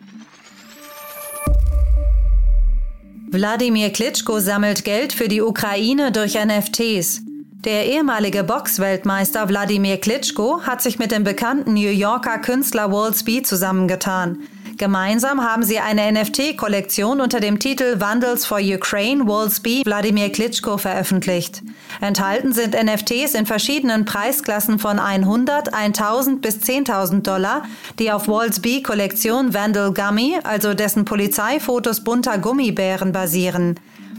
Wladimir 3.31 3.91
Klitschko 3.91 4.39
sammelt 4.39 4.83
Geld 4.83 5.13
für 5.13 5.27
die 5.27 5.43
Ukraine 5.43 6.11
durch 6.11 6.33
NFTs. 6.33 7.21
Der 7.63 7.85
ehemalige 7.85 8.43
Boxweltmeister 8.43 9.47
Wladimir 9.47 9.97
Klitschko 9.97 10.63
hat 10.63 10.81
sich 10.81 10.97
mit 10.97 11.11
dem 11.11 11.23
bekannten 11.23 11.75
New 11.75 11.91
Yorker 11.91 12.39
Künstler 12.39 12.91
Wolsby 12.91 13.43
zusammengetan. 13.43 14.39
Gemeinsam 14.79 15.43
haben 15.43 15.63
sie 15.63 15.79
eine 15.79 16.09
NFT-Kollektion 16.09 17.19
unter 17.19 17.41
dem 17.41 17.59
Titel 17.59 17.99
Vandals 17.99 18.45
for 18.45 18.59
Ukraine 18.59 19.27
Wolsby 19.27 19.83
Wladimir 19.85 20.31
Klitschko 20.31 20.77
veröffentlicht. 20.77 21.61
Enthalten 21.99 22.53
sind 22.53 22.81
NFTs 22.81 23.33
in 23.33 23.45
verschiedenen 23.45 24.05
Preisklassen 24.05 24.79
von 24.79 24.97
100, 24.97 25.73
1000 25.73 26.41
bis 26.41 26.59
10.000 26.59 27.23
Dollar, 27.23 27.63
die 27.99 28.09
auf 28.09 28.29
Wolsby 28.29 28.81
Kollektion 28.81 29.53
Vandal 29.53 29.93
Gummy, 29.93 30.39
also 30.45 30.73
dessen 30.73 31.03
Polizeifotos 31.03 32.01
bunter 32.05 32.37
Gummibären 32.37 33.11
basieren. 33.11 33.75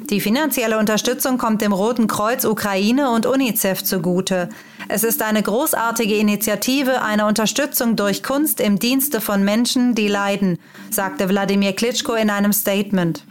Die 0.09 0.21
finanzielle 0.21 0.79
Unterstützung 0.79 1.39
kommt 1.39 1.61
dem 1.63 1.73
Roten 1.73 2.07
Kreuz 2.07 2.45
Ukraine 2.45 3.11
und 3.11 3.27
UNICEF 3.27 3.85
zugute. 3.85 4.49
Es 4.89 5.05
ist 5.05 5.23
eine 5.23 5.43
großartige 5.43 6.17
Initiative, 6.17 7.03
eine 7.03 7.27
Unterstützung 7.27 7.97
durch 7.97 8.23
Kunst 8.23 8.61
im 8.61 8.79
Dienste 8.79 9.21
von 9.21 9.45
Menschen, 9.45 9.95
die 9.95 10.09
leiden, 10.09 10.59
sagte 10.91 11.29
Wladimir 11.29 11.75
Klitschko 11.75 12.15
in 12.15 12.31
einem 12.31 12.53
Statement. 12.53 13.25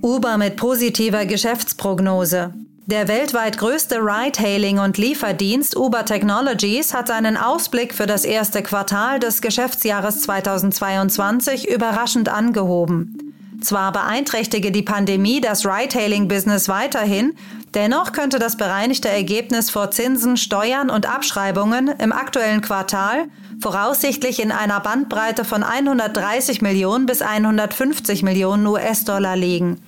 Uber 0.00 0.38
mit 0.38 0.56
positiver 0.56 1.26
Geschäftsprognose. 1.26 2.54
Der 2.86 3.08
weltweit 3.08 3.56
größte 3.56 3.96
Ride-Hailing- 3.96 4.78
und 4.78 4.98
Lieferdienst 4.98 5.74
Uber 5.74 6.04
Technologies 6.04 6.92
hat 6.92 7.08
seinen 7.08 7.38
Ausblick 7.38 7.94
für 7.94 8.04
das 8.04 8.26
erste 8.26 8.62
Quartal 8.62 9.18
des 9.18 9.40
Geschäftsjahres 9.40 10.20
2022 10.20 11.70
überraschend 11.70 12.28
angehoben. 12.28 13.34
Zwar 13.62 13.90
beeinträchtige 13.90 14.70
die 14.70 14.82
Pandemie 14.82 15.40
das 15.40 15.64
Ride-Hailing-Business 15.64 16.68
weiterhin, 16.68 17.32
dennoch 17.72 18.12
könnte 18.12 18.38
das 18.38 18.58
bereinigte 18.58 19.08
Ergebnis 19.08 19.70
vor 19.70 19.90
Zinsen, 19.90 20.36
Steuern 20.36 20.90
und 20.90 21.06
Abschreibungen 21.06 21.88
im 21.88 22.12
aktuellen 22.12 22.60
Quartal 22.60 23.28
voraussichtlich 23.62 24.42
in 24.42 24.52
einer 24.52 24.80
Bandbreite 24.80 25.46
von 25.46 25.62
130 25.62 26.60
Millionen 26.60 27.06
bis 27.06 27.22
150 27.22 28.22
Millionen 28.22 28.66
US-Dollar 28.66 29.36
liegen. 29.36 29.80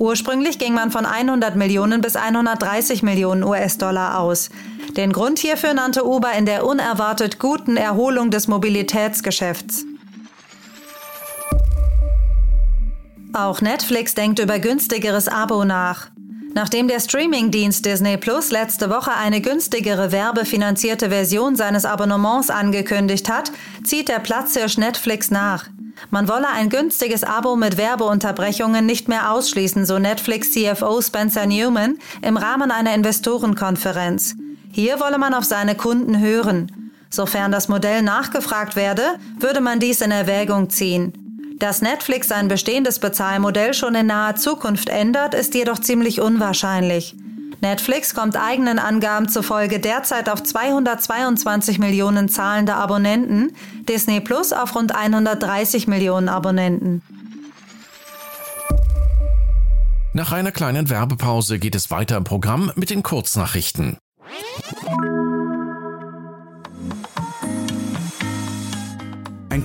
Ursprünglich 0.00 0.58
ging 0.58 0.72
man 0.72 0.90
von 0.90 1.04
100 1.04 1.56
Millionen 1.56 2.00
bis 2.00 2.16
130 2.16 3.02
Millionen 3.02 3.44
US-Dollar 3.44 4.18
aus. 4.18 4.48
Den 4.96 5.12
Grund 5.12 5.38
hierfür 5.38 5.74
nannte 5.74 6.06
Uber 6.06 6.32
in 6.32 6.46
der 6.46 6.64
unerwartet 6.64 7.38
guten 7.38 7.76
Erholung 7.76 8.30
des 8.30 8.48
Mobilitätsgeschäfts. 8.48 9.84
Auch 13.34 13.60
Netflix 13.60 14.14
denkt 14.14 14.38
über 14.38 14.58
günstigeres 14.58 15.28
Abo 15.28 15.66
nach. 15.66 16.08
Nachdem 16.54 16.88
der 16.88 17.00
Streamingdienst 17.00 17.84
Disney 17.84 18.16
Plus 18.16 18.50
letzte 18.50 18.88
Woche 18.88 19.12
eine 19.12 19.42
günstigere 19.42 20.12
werbefinanzierte 20.12 21.10
Version 21.10 21.56
seines 21.56 21.84
Abonnements 21.84 22.48
angekündigt 22.48 23.28
hat, 23.28 23.52
zieht 23.84 24.08
der 24.08 24.20
Platzhirsch 24.20 24.78
Netflix 24.78 25.30
nach. 25.30 25.66
Man 26.08 26.28
wolle 26.28 26.48
ein 26.48 26.70
günstiges 26.70 27.24
Abo 27.24 27.56
mit 27.56 27.76
Werbeunterbrechungen 27.76 28.86
nicht 28.86 29.08
mehr 29.08 29.32
ausschließen, 29.32 29.84
so 29.84 29.98
Netflix 29.98 30.52
CFO 30.52 31.02
Spencer 31.02 31.46
Newman 31.46 31.98
im 32.22 32.36
Rahmen 32.36 32.70
einer 32.70 32.94
Investorenkonferenz. 32.94 34.36
Hier 34.72 35.00
wolle 35.00 35.18
man 35.18 35.34
auf 35.34 35.44
seine 35.44 35.74
Kunden 35.74 36.18
hören. 36.18 36.92
Sofern 37.10 37.52
das 37.52 37.68
Modell 37.68 38.02
nachgefragt 38.02 38.76
werde, 38.76 39.02
würde 39.38 39.60
man 39.60 39.80
dies 39.80 40.00
in 40.00 40.12
Erwägung 40.12 40.70
ziehen. 40.70 41.12
Dass 41.58 41.82
Netflix 41.82 42.28
sein 42.28 42.48
bestehendes 42.48 43.00
Bezahlmodell 43.00 43.74
schon 43.74 43.94
in 43.94 44.06
naher 44.06 44.36
Zukunft 44.36 44.88
ändert, 44.88 45.34
ist 45.34 45.54
jedoch 45.54 45.78
ziemlich 45.78 46.20
unwahrscheinlich. 46.20 47.14
Netflix 47.60 48.14
kommt 48.14 48.36
eigenen 48.36 48.78
Angaben 48.78 49.28
zufolge 49.28 49.80
derzeit 49.80 50.30
auf 50.30 50.42
222 50.42 51.78
Millionen 51.78 52.28
zahlende 52.28 52.74
Abonnenten, 52.74 53.52
Disney 53.88 54.20
Plus 54.20 54.52
auf 54.52 54.74
rund 54.74 54.94
130 54.94 55.86
Millionen 55.86 56.28
Abonnenten. 56.28 57.02
Nach 60.12 60.32
einer 60.32 60.52
kleinen 60.52 60.90
Werbepause 60.90 61.58
geht 61.58 61.74
es 61.74 61.90
weiter 61.90 62.16
im 62.16 62.24
Programm 62.24 62.72
mit 62.74 62.90
den 62.90 63.02
Kurznachrichten. 63.02 63.98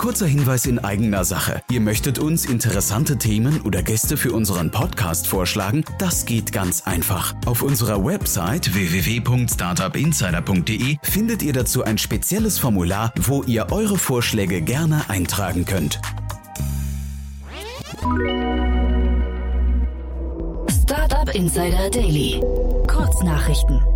Kurzer 0.06 0.28
Hinweis 0.28 0.68
in 0.68 0.78
eigener 0.78 1.26
Sache. 1.26 1.64
Ihr 1.72 1.82
möchtet 1.82 2.20
uns 2.20 2.46
interessante 2.46 3.18
Themen 3.18 3.62
oder 3.62 3.82
Gäste 3.82 4.18
für 4.18 4.34
unseren 4.34 4.70
Podcast 4.70 5.26
vorschlagen? 5.26 5.84
Das 5.98 6.28
geht 6.28 6.52
ganz 6.52 6.86
einfach. 6.86 7.34
Auf 7.48 7.64
unserer 7.64 8.06
Website 8.06 8.76
www.startupinsider.de 8.76 10.98
findet 11.02 11.42
ihr 11.42 11.54
dazu 11.54 11.84
ein 11.84 11.98
spezielles 11.98 12.60
Formular, 12.60 13.14
wo 13.20 13.42
ihr 13.42 13.72
eure 13.72 13.98
Vorschläge 13.98 14.62
gerne 14.62 15.10
eintragen 15.10 15.66
könnt. 15.66 16.00
Startup 20.84 21.34
Insider 21.34 21.90
Daily. 21.90 22.40
Kurznachrichten. 22.86 23.95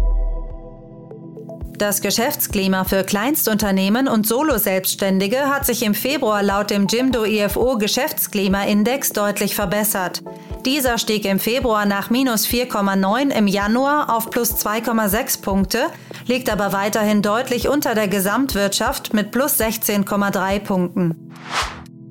Das 1.80 2.02
Geschäftsklima 2.02 2.84
für 2.84 3.06
Kleinstunternehmen 3.06 4.10
und 4.10 4.28
Solo-Selbstständige 4.28 5.46
hat 5.46 5.66
sich 5.66 5.82
im 5.82 5.94
Februar 5.94 6.44
laut 6.44 6.72
dem 6.72 6.88
Jimdo 6.88 7.24
IFO 7.24 7.78
Geschäftsklimaindex 7.78 9.14
deutlich 9.14 9.56
verbessert. 9.56 10.22
Dieser 10.66 10.98
stieg 10.98 11.24
im 11.24 11.40
Februar 11.40 11.86
nach 11.86 12.10
minus 12.10 12.46
4,9 12.46 13.30
im 13.32 13.48
Januar 13.48 14.14
auf 14.14 14.30
plus 14.30 14.56
2,6 14.56 15.42
Punkte, 15.42 15.86
liegt 16.28 16.50
aber 16.50 16.74
weiterhin 16.74 17.22
deutlich 17.22 17.70
unter 17.70 17.96
der 17.96 18.10
Gesamtwirtschaft 18.10 19.14
mit 19.14 19.32
plus 19.32 19.58
16,3 19.58 20.60
Punkten. 20.60 21.32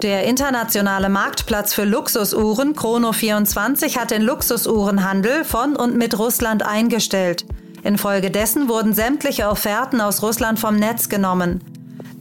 Der 0.00 0.25
internationale 0.25 1.10
Marktplatz 1.10 1.75
für 1.75 1.84
Luxusuhren 1.84 2.75
Chrono24 2.75 3.98
hat 3.98 4.12
den 4.12 4.22
Luxusuhrenhandel 4.22 5.44
von 5.44 5.76
und 5.76 5.94
mit 5.94 6.18
Russland 6.18 6.62
eingestellt. 6.62 7.44
Infolgedessen 7.82 8.68
wurden 8.68 8.92
sämtliche 8.92 9.49
Offerten 9.49 10.00
aus 10.00 10.23
Russland 10.23 10.58
vom 10.58 10.76
Netz 10.76 11.08
genommen. 11.08 11.61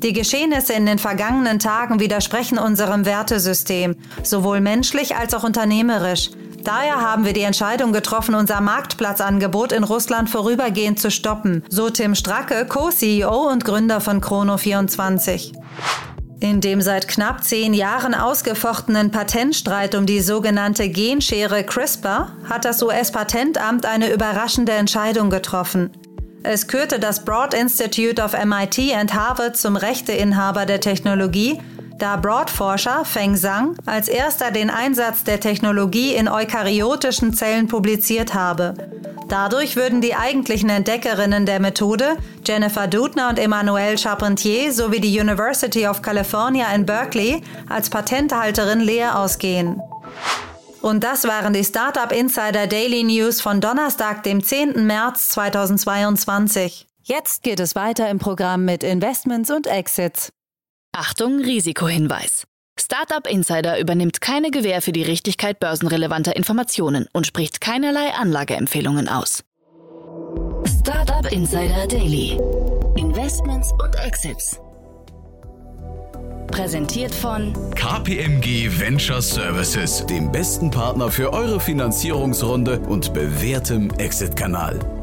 Die 0.04 0.14
Geschehnisse 0.14 0.74
in 0.74 0.86
den 0.86 1.00
vergangenen 1.00 1.58
Tagen 1.58 2.00
widersprechen 2.00 2.60
unserem 2.60 3.06
Wertesystem, 3.06 3.96
sowohl 4.24 4.62
menschlich 4.62 5.16
als 5.16 5.34
auch 5.34 5.44
unternehmerisch. 5.44 6.30
Daher 6.64 7.02
haben 7.02 7.26
wir 7.26 7.34
die 7.34 7.42
Entscheidung 7.42 7.94
getroffen, 7.94 8.36
unser 8.36 8.62
Marktplatzangebot 8.62 9.72
in 9.72 9.84
Russland 9.84 10.30
vorübergehend 10.30 11.00
zu 11.00 11.10
stoppen, 11.10 11.64
so 11.70 11.90
Tim 11.90 12.14
Stracke, 12.14 12.66
Co-CEO 12.68 13.50
und 13.50 13.64
Gründer 13.64 14.02
von 14.02 14.22
Chrono24. 14.22 15.54
In 16.40 16.62
dem 16.62 16.82
seit 16.82 17.08
knapp 17.08 17.44
zehn 17.44 17.74
Jahren 17.74 18.14
ausgefochtenen 18.14 19.10
Patentstreit 19.10 19.96
um 19.96 20.06
die 20.06 20.22
sogenannte 20.22 20.88
Genschere 20.88 21.64
CRISPR 21.64 22.32
hat 22.48 22.64
das 22.64 22.84
US-Patentamt 22.84 23.88
eine 23.88 24.14
überraschende 24.14 24.74
Entscheidung 24.74 25.32
getroffen. 25.32 25.90
Es 26.44 26.68
kürte 26.68 27.00
das 27.00 27.26
Broad 27.26 27.56
Institute 27.56 28.22
of 28.22 28.34
MIT 28.34 28.94
and 28.96 29.16
Harvard 29.16 29.58
zum 29.58 29.76
Rechteinhaber 29.76 30.68
der 30.68 30.80
Technologie 30.80 31.60
da 31.98 32.16
Broad-Forscher 32.16 33.06
Feng 33.06 33.36
Zhang 33.36 33.76
als 33.86 34.08
erster 34.08 34.52
den 34.52 34.70
Einsatz 34.70 35.24
der 35.24 35.40
Technologie 35.40 36.16
in 36.16 36.28
eukaryotischen 36.28 37.34
Zellen 37.34 37.68
publiziert 37.68 38.34
habe. 38.34 38.74
Dadurch 39.28 39.76
würden 39.76 40.00
die 40.00 40.16
eigentlichen 40.16 40.70
Entdeckerinnen 40.70 41.46
der 41.46 41.60
Methode, 41.60 42.18
Jennifer 42.46 42.88
Doudna 42.88 43.30
und 43.30 43.40
Emmanuelle 43.40 43.98
Charpentier 43.98 44.72
sowie 44.72 45.02
die 45.02 45.20
University 45.20 45.86
of 45.88 46.02
California 46.02 46.74
in 46.74 46.86
Berkeley, 46.86 47.42
als 47.68 47.90
Patenthalterin 47.90 48.80
leer 48.80 49.20
ausgehen. 49.20 49.82
Und 50.82 51.04
das 51.04 51.26
waren 51.26 51.54
die 51.54 51.66
Startup 51.66 52.12
Insider 52.12 52.68
Daily 52.68 53.04
News 53.04 53.42
von 53.42 53.60
Donnerstag, 53.60 54.24
dem 54.24 54.42
10. 54.44 54.86
März 54.86 55.30
2022. 55.30 56.88
Jetzt 57.04 57.44
geht 57.44 57.60
es 57.60 57.76
weiter 57.76 58.10
im 58.10 58.20
Programm 58.20 58.64
mit 58.64 58.84
Investments 58.84 59.50
und 59.50 59.68
Exits. 59.68 60.30
Achtung, 61.00 61.40
Risikohinweis. 61.42 62.48
Startup 62.80 63.28
Insider 63.28 63.80
übernimmt 63.80 64.20
keine 64.20 64.50
Gewähr 64.50 64.82
für 64.82 64.92
die 64.92 65.04
Richtigkeit 65.04 65.60
börsenrelevanter 65.60 66.36
Informationen 66.36 67.06
und 67.14 67.28
spricht 67.28 67.62
keinerlei 67.62 68.16
Anlageempfehlungen 68.20 69.08
aus. 69.08 69.44
Startup 70.66 71.32
Insider 71.32 71.86
Daily. 71.88 72.40
Investments 72.96 73.72
und 73.74 73.96
Exits. 74.04 74.60
Präsentiert 76.48 77.14
von 77.14 77.54
KPMG 77.76 78.80
Venture 78.80 79.22
Services, 79.22 80.04
dem 80.08 80.32
besten 80.32 80.72
Partner 80.72 81.12
für 81.12 81.32
eure 81.32 81.60
Finanzierungsrunde 81.60 82.80
und 82.80 83.14
bewährtem 83.14 83.92
Exit-Kanal. 84.00 84.97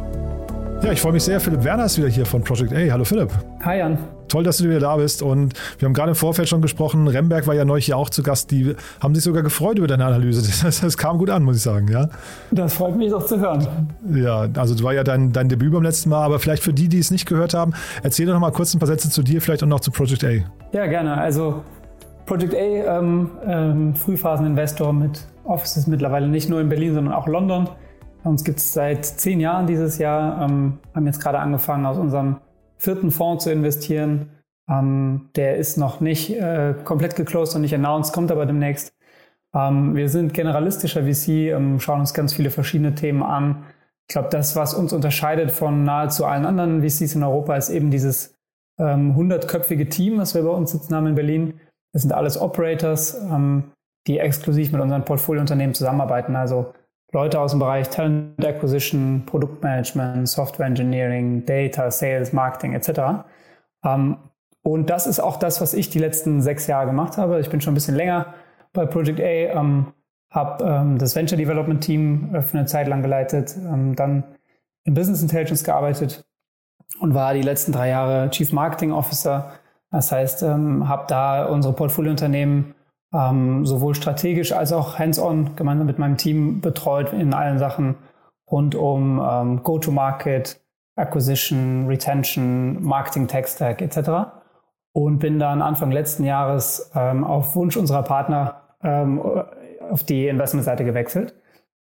Ja, 0.84 0.92
ich 0.92 1.00
freue 1.00 1.12
mich 1.12 1.24
sehr. 1.24 1.40
Philipp 1.40 1.64
Werner 1.64 1.86
ist 1.86 1.96
wieder 1.96 2.08
hier 2.08 2.26
von 2.26 2.44
Project 2.44 2.70
A. 2.74 2.92
Hallo 2.92 3.04
Philipp. 3.04 3.30
Hi 3.62 3.78
Jan. 3.78 3.96
Toll, 4.28 4.44
dass 4.44 4.58
du 4.58 4.64
wieder 4.64 4.80
da 4.80 4.96
bist. 4.96 5.22
Und 5.22 5.54
wir 5.78 5.86
haben 5.86 5.94
gerade 5.94 6.10
im 6.10 6.14
Vorfeld 6.14 6.46
schon 6.46 6.60
gesprochen. 6.60 7.08
Remberg 7.08 7.46
war 7.46 7.54
ja 7.54 7.64
neulich 7.64 7.86
hier 7.86 7.96
auch 7.96 8.10
zu 8.10 8.22
Gast. 8.22 8.50
Die 8.50 8.76
haben 9.00 9.14
sich 9.14 9.24
sogar 9.24 9.42
gefreut 9.42 9.78
über 9.78 9.86
deine 9.86 10.04
Analyse. 10.04 10.42
Das, 10.62 10.82
das 10.82 10.98
kam 10.98 11.16
gut 11.16 11.30
an, 11.30 11.42
muss 11.42 11.56
ich 11.56 11.62
sagen. 11.62 11.88
Ja? 11.88 12.10
Das 12.50 12.74
freut 12.74 12.96
mich 12.96 13.10
doch 13.10 13.24
zu 13.24 13.40
hören. 13.40 13.66
Ja, 14.14 14.46
also 14.58 14.74
das 14.74 14.82
war 14.82 14.92
ja 14.92 15.04
dein, 15.04 15.32
dein 15.32 15.48
Debüt 15.48 15.72
beim 15.72 15.82
letzten 15.82 16.10
Mal. 16.10 16.22
Aber 16.22 16.38
vielleicht 16.38 16.62
für 16.62 16.74
die, 16.74 16.88
die 16.88 16.98
es 16.98 17.10
nicht 17.10 17.24
gehört 17.24 17.54
haben, 17.54 17.72
erzähl 18.02 18.26
doch 18.26 18.34
noch 18.34 18.40
mal 18.40 18.52
kurz 18.52 18.74
ein 18.74 18.78
paar 18.78 18.86
Sätze 18.86 19.08
zu 19.08 19.22
dir, 19.22 19.40
vielleicht 19.40 19.62
und 19.62 19.70
noch 19.70 19.80
zu 19.80 19.90
Project 19.90 20.22
A. 20.24 20.32
Ja, 20.72 20.84
gerne. 20.84 21.16
Also 21.16 21.62
Project 22.26 22.54
A, 22.54 22.98
ähm, 22.98 23.30
ähm, 23.46 23.94
Frühphaseninvestor 23.94 24.92
mit 24.92 25.26
Offices 25.44 25.86
mittlerweile 25.86 26.28
nicht 26.28 26.50
nur 26.50 26.60
in 26.60 26.68
Berlin, 26.68 26.92
sondern 26.92 27.14
auch 27.14 27.26
London. 27.26 27.70
Uns 28.24 28.42
gibt 28.42 28.58
es 28.58 28.72
seit 28.72 29.04
zehn 29.04 29.38
Jahren 29.38 29.66
dieses 29.66 29.98
Jahr, 29.98 30.42
ähm, 30.42 30.78
haben 30.94 31.06
jetzt 31.06 31.20
gerade 31.20 31.38
angefangen, 31.38 31.84
aus 31.84 31.98
unserem 31.98 32.38
vierten 32.78 33.10
Fonds 33.10 33.44
zu 33.44 33.52
investieren. 33.52 34.30
Ähm, 34.68 35.28
der 35.36 35.56
ist 35.56 35.76
noch 35.76 36.00
nicht 36.00 36.30
äh, 36.30 36.74
komplett 36.84 37.16
geclosed 37.16 37.54
und 37.54 37.60
nicht 37.60 37.74
announced, 37.74 38.14
kommt 38.14 38.32
aber 38.32 38.46
demnächst. 38.46 38.94
Ähm, 39.54 39.94
wir 39.94 40.08
sind 40.08 40.32
generalistischer 40.32 41.02
VC, 41.02 41.52
ähm, 41.52 41.78
schauen 41.80 42.00
uns 42.00 42.14
ganz 42.14 42.32
viele 42.32 42.50
verschiedene 42.50 42.94
Themen 42.94 43.22
an. 43.22 43.64
Ich 44.08 44.14
glaube, 44.14 44.28
das, 44.30 44.56
was 44.56 44.72
uns 44.72 44.92
unterscheidet 44.94 45.50
von 45.50 45.84
nahezu 45.84 46.24
allen 46.24 46.46
anderen 46.46 46.82
VCs 46.82 47.14
in 47.14 47.22
Europa, 47.22 47.56
ist 47.56 47.68
eben 47.68 47.90
dieses 47.90 48.34
ähm, 48.78 49.14
hundertköpfige 49.14 49.88
Team, 49.88 50.18
was 50.18 50.34
wir 50.34 50.42
bei 50.42 50.50
uns 50.50 50.72
sitzen 50.72 50.94
haben 50.94 51.06
in 51.06 51.14
Berlin. 51.14 51.60
Das 51.92 52.02
sind 52.02 52.12
alles 52.12 52.40
Operators, 52.40 53.14
ähm, 53.14 53.72
die 54.06 54.18
exklusiv 54.18 54.72
mit 54.72 54.80
unseren 54.80 55.04
Portfoliounternehmen 55.04 55.74
zusammenarbeiten. 55.74 56.36
Also 56.36 56.72
Leute 57.14 57.38
aus 57.38 57.52
dem 57.52 57.60
Bereich 57.60 57.90
Talent 57.90 58.44
Acquisition, 58.44 59.22
Produktmanagement, 59.24 60.28
Software 60.28 60.66
Engineering, 60.66 61.46
Data, 61.46 61.88
Sales, 61.90 62.32
Marketing 62.32 62.74
etc. 62.74 63.24
Ähm, 63.84 64.16
und 64.62 64.90
das 64.90 65.06
ist 65.06 65.20
auch 65.20 65.36
das, 65.36 65.60
was 65.60 65.74
ich 65.74 65.90
die 65.90 66.00
letzten 66.00 66.42
sechs 66.42 66.66
Jahre 66.66 66.86
gemacht 66.86 67.16
habe. 67.16 67.38
Ich 67.38 67.50
bin 67.50 67.60
schon 67.60 67.72
ein 67.72 67.76
bisschen 67.76 67.94
länger 67.94 68.34
bei 68.72 68.84
Project 68.84 69.20
A, 69.20 69.22
ähm, 69.24 69.92
habe 70.28 70.64
ähm, 70.64 70.98
das 70.98 71.14
Venture 71.14 71.38
Development 71.38 71.80
Team 71.80 72.30
für 72.42 72.58
eine 72.58 72.66
Zeit 72.66 72.88
lang 72.88 73.00
geleitet, 73.00 73.54
ähm, 73.58 73.94
dann 73.94 74.24
im 74.82 74.94
Business 74.94 75.22
Intelligence 75.22 75.62
gearbeitet 75.62 76.24
und 76.98 77.14
war 77.14 77.32
die 77.32 77.42
letzten 77.42 77.70
drei 77.70 77.90
Jahre 77.90 78.28
Chief 78.30 78.52
Marketing 78.52 78.90
Officer. 78.90 79.52
Das 79.92 80.10
heißt, 80.10 80.42
ähm, 80.42 80.88
habe 80.88 81.04
da 81.06 81.44
unsere 81.44 81.74
Portfoliounternehmen 81.74 82.74
ähm, 83.14 83.64
sowohl 83.64 83.94
strategisch 83.94 84.52
als 84.52 84.72
auch 84.72 84.98
hands-on 84.98 85.54
gemeinsam 85.56 85.86
mit 85.86 85.98
meinem 85.98 86.16
Team 86.16 86.60
betreut 86.60 87.12
in 87.12 87.32
allen 87.32 87.58
Sachen 87.58 87.94
rund 88.50 88.74
um 88.74 89.22
ähm, 89.24 89.62
Go-to-Market, 89.62 90.60
Acquisition, 90.96 91.86
Retention, 91.86 92.82
Marketing, 92.82 93.26
Tech 93.28 93.46
Stack 93.46 93.80
etc. 93.80 94.32
Und 94.92 95.18
bin 95.18 95.38
dann 95.38 95.62
Anfang 95.62 95.90
letzten 95.90 96.24
Jahres 96.24 96.90
ähm, 96.94 97.24
auf 97.24 97.56
Wunsch 97.56 97.76
unserer 97.76 98.02
Partner 98.02 98.62
ähm, 98.82 99.20
auf 99.90 100.02
die 100.02 100.26
Investmentseite 100.28 100.84
gewechselt 100.84 101.34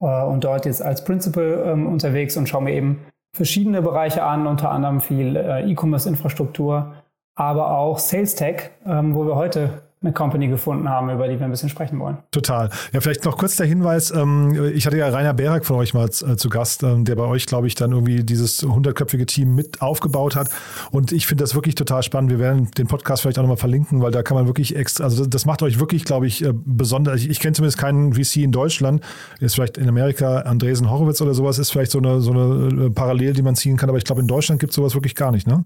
äh, 0.02 0.24
und 0.24 0.44
dort 0.44 0.66
jetzt 0.66 0.82
als 0.82 1.04
Principal 1.04 1.64
ähm, 1.66 1.88
unterwegs 1.88 2.38
und 2.38 2.48
schaue 2.48 2.64
mir 2.64 2.74
eben 2.74 3.06
verschiedene 3.34 3.82
Bereiche 3.82 4.24
an, 4.24 4.46
unter 4.46 4.72
anderem 4.72 5.02
viel 5.02 5.36
äh, 5.36 5.70
E-Commerce-Infrastruktur, 5.70 6.94
aber 7.36 7.78
auch 7.78 7.98
Sales 7.98 8.36
Tech, 8.36 8.72
ähm, 8.86 9.16
wo 9.16 9.26
wir 9.26 9.36
heute 9.36 9.83
eine 10.04 10.14
Company 10.14 10.48
gefunden 10.48 10.90
haben, 10.90 11.10
über 11.10 11.28
die 11.28 11.40
wir 11.40 11.46
ein 11.46 11.52
bisschen 11.52 11.70
sprechen 11.70 12.00
wollen. 12.00 12.18
Total. 12.32 12.70
Ja, 12.92 13.02
vielleicht 13.02 13.26
noch 13.26 13.38
kurz 13.38 13.56
der 13.56 13.66
Hinweis. 13.66 14.12
Ähm, 14.12 14.72
ich 14.74 14.86
hatte 14.86 14.98
ja 14.98 15.08
Rainer 15.10 15.34
Berak 15.34 15.66
von 15.66 15.78
euch 15.78 15.94
mal 15.94 16.06
äh, 16.06 16.10
zu 16.10 16.50
Gast, 16.50 16.84
ähm, 16.84 17.06
der 17.06 17.16
bei 17.16 17.24
euch, 17.24 17.46
glaube 17.46 17.68
ich, 17.68 17.76
dann 17.76 17.92
irgendwie 17.92 18.24
dieses 18.24 18.62
hundertköpfige 18.64 19.26
Team 19.26 19.56
mit 19.56 19.82
aufgebaut 19.82 20.36
hat. 20.36 20.50
Und 20.92 21.12
ich 21.12 21.26
finde 21.26 21.44
das 21.44 21.56
wirklich 21.56 21.76
total 21.76 22.04
spannend. 22.04 22.32
Wir 22.32 22.40
werden 22.40 22.70
den 22.78 22.88
Podcast 22.88 23.22
vielleicht 23.22 23.40
auch 23.40 23.44
nochmal 23.44 23.58
verlinken, 23.58 24.02
weil 24.02 24.12
da 24.12 24.24
kann 24.24 24.36
man 24.36 24.48
wirklich 24.48 24.76
extra, 24.76 25.06
also 25.06 25.26
das 25.26 25.46
macht 25.46 25.64
euch 25.64 25.80
wirklich, 25.80 26.04
glaube 26.04 26.28
ich, 26.28 26.44
äh, 26.44 26.54
besonders. 26.54 27.22
Ich, 27.22 27.30
ich 27.30 27.40
kenne 27.40 27.54
zumindest 27.54 27.78
keinen 27.78 28.14
VC 28.14 28.38
in 28.38 28.52
Deutschland. 28.52 29.02
Ist 29.40 29.56
vielleicht 29.56 29.78
in 29.78 29.88
Amerika 29.88 30.40
Andresen 30.40 30.90
Horowitz 30.90 31.22
oder 31.22 31.34
sowas, 31.34 31.60
ist 31.60 31.72
vielleicht 31.72 31.92
so 31.92 32.00
eine, 32.00 32.20
so 32.20 32.32
eine 32.32 32.86
äh, 32.86 32.90
Parallel, 32.90 33.34
die 33.34 33.42
man 33.42 33.56
ziehen 33.56 33.78
kann. 33.78 33.90
Aber 33.90 33.98
ich 33.98 34.04
glaube, 34.04 34.22
in 34.22 34.28
Deutschland 34.28 34.60
gibt 34.60 34.72
es 34.72 34.76
sowas 34.76 34.94
wirklich 34.96 35.16
gar 35.16 35.32
nicht, 35.32 35.48
ne? 35.48 35.66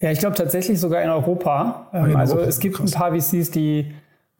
Ja, 0.00 0.10
ich 0.10 0.18
glaube 0.18 0.34
tatsächlich 0.34 0.80
sogar 0.80 1.02
in 1.02 1.10
Europa. 1.10 1.88
Ah, 1.92 2.06
in 2.06 2.16
also 2.16 2.34
Europa. 2.34 2.48
es 2.48 2.58
gibt 2.58 2.76
Krass. 2.76 2.94
ein 2.94 2.98
paar 2.98 3.12
VCs, 3.14 3.50
die 3.50 3.92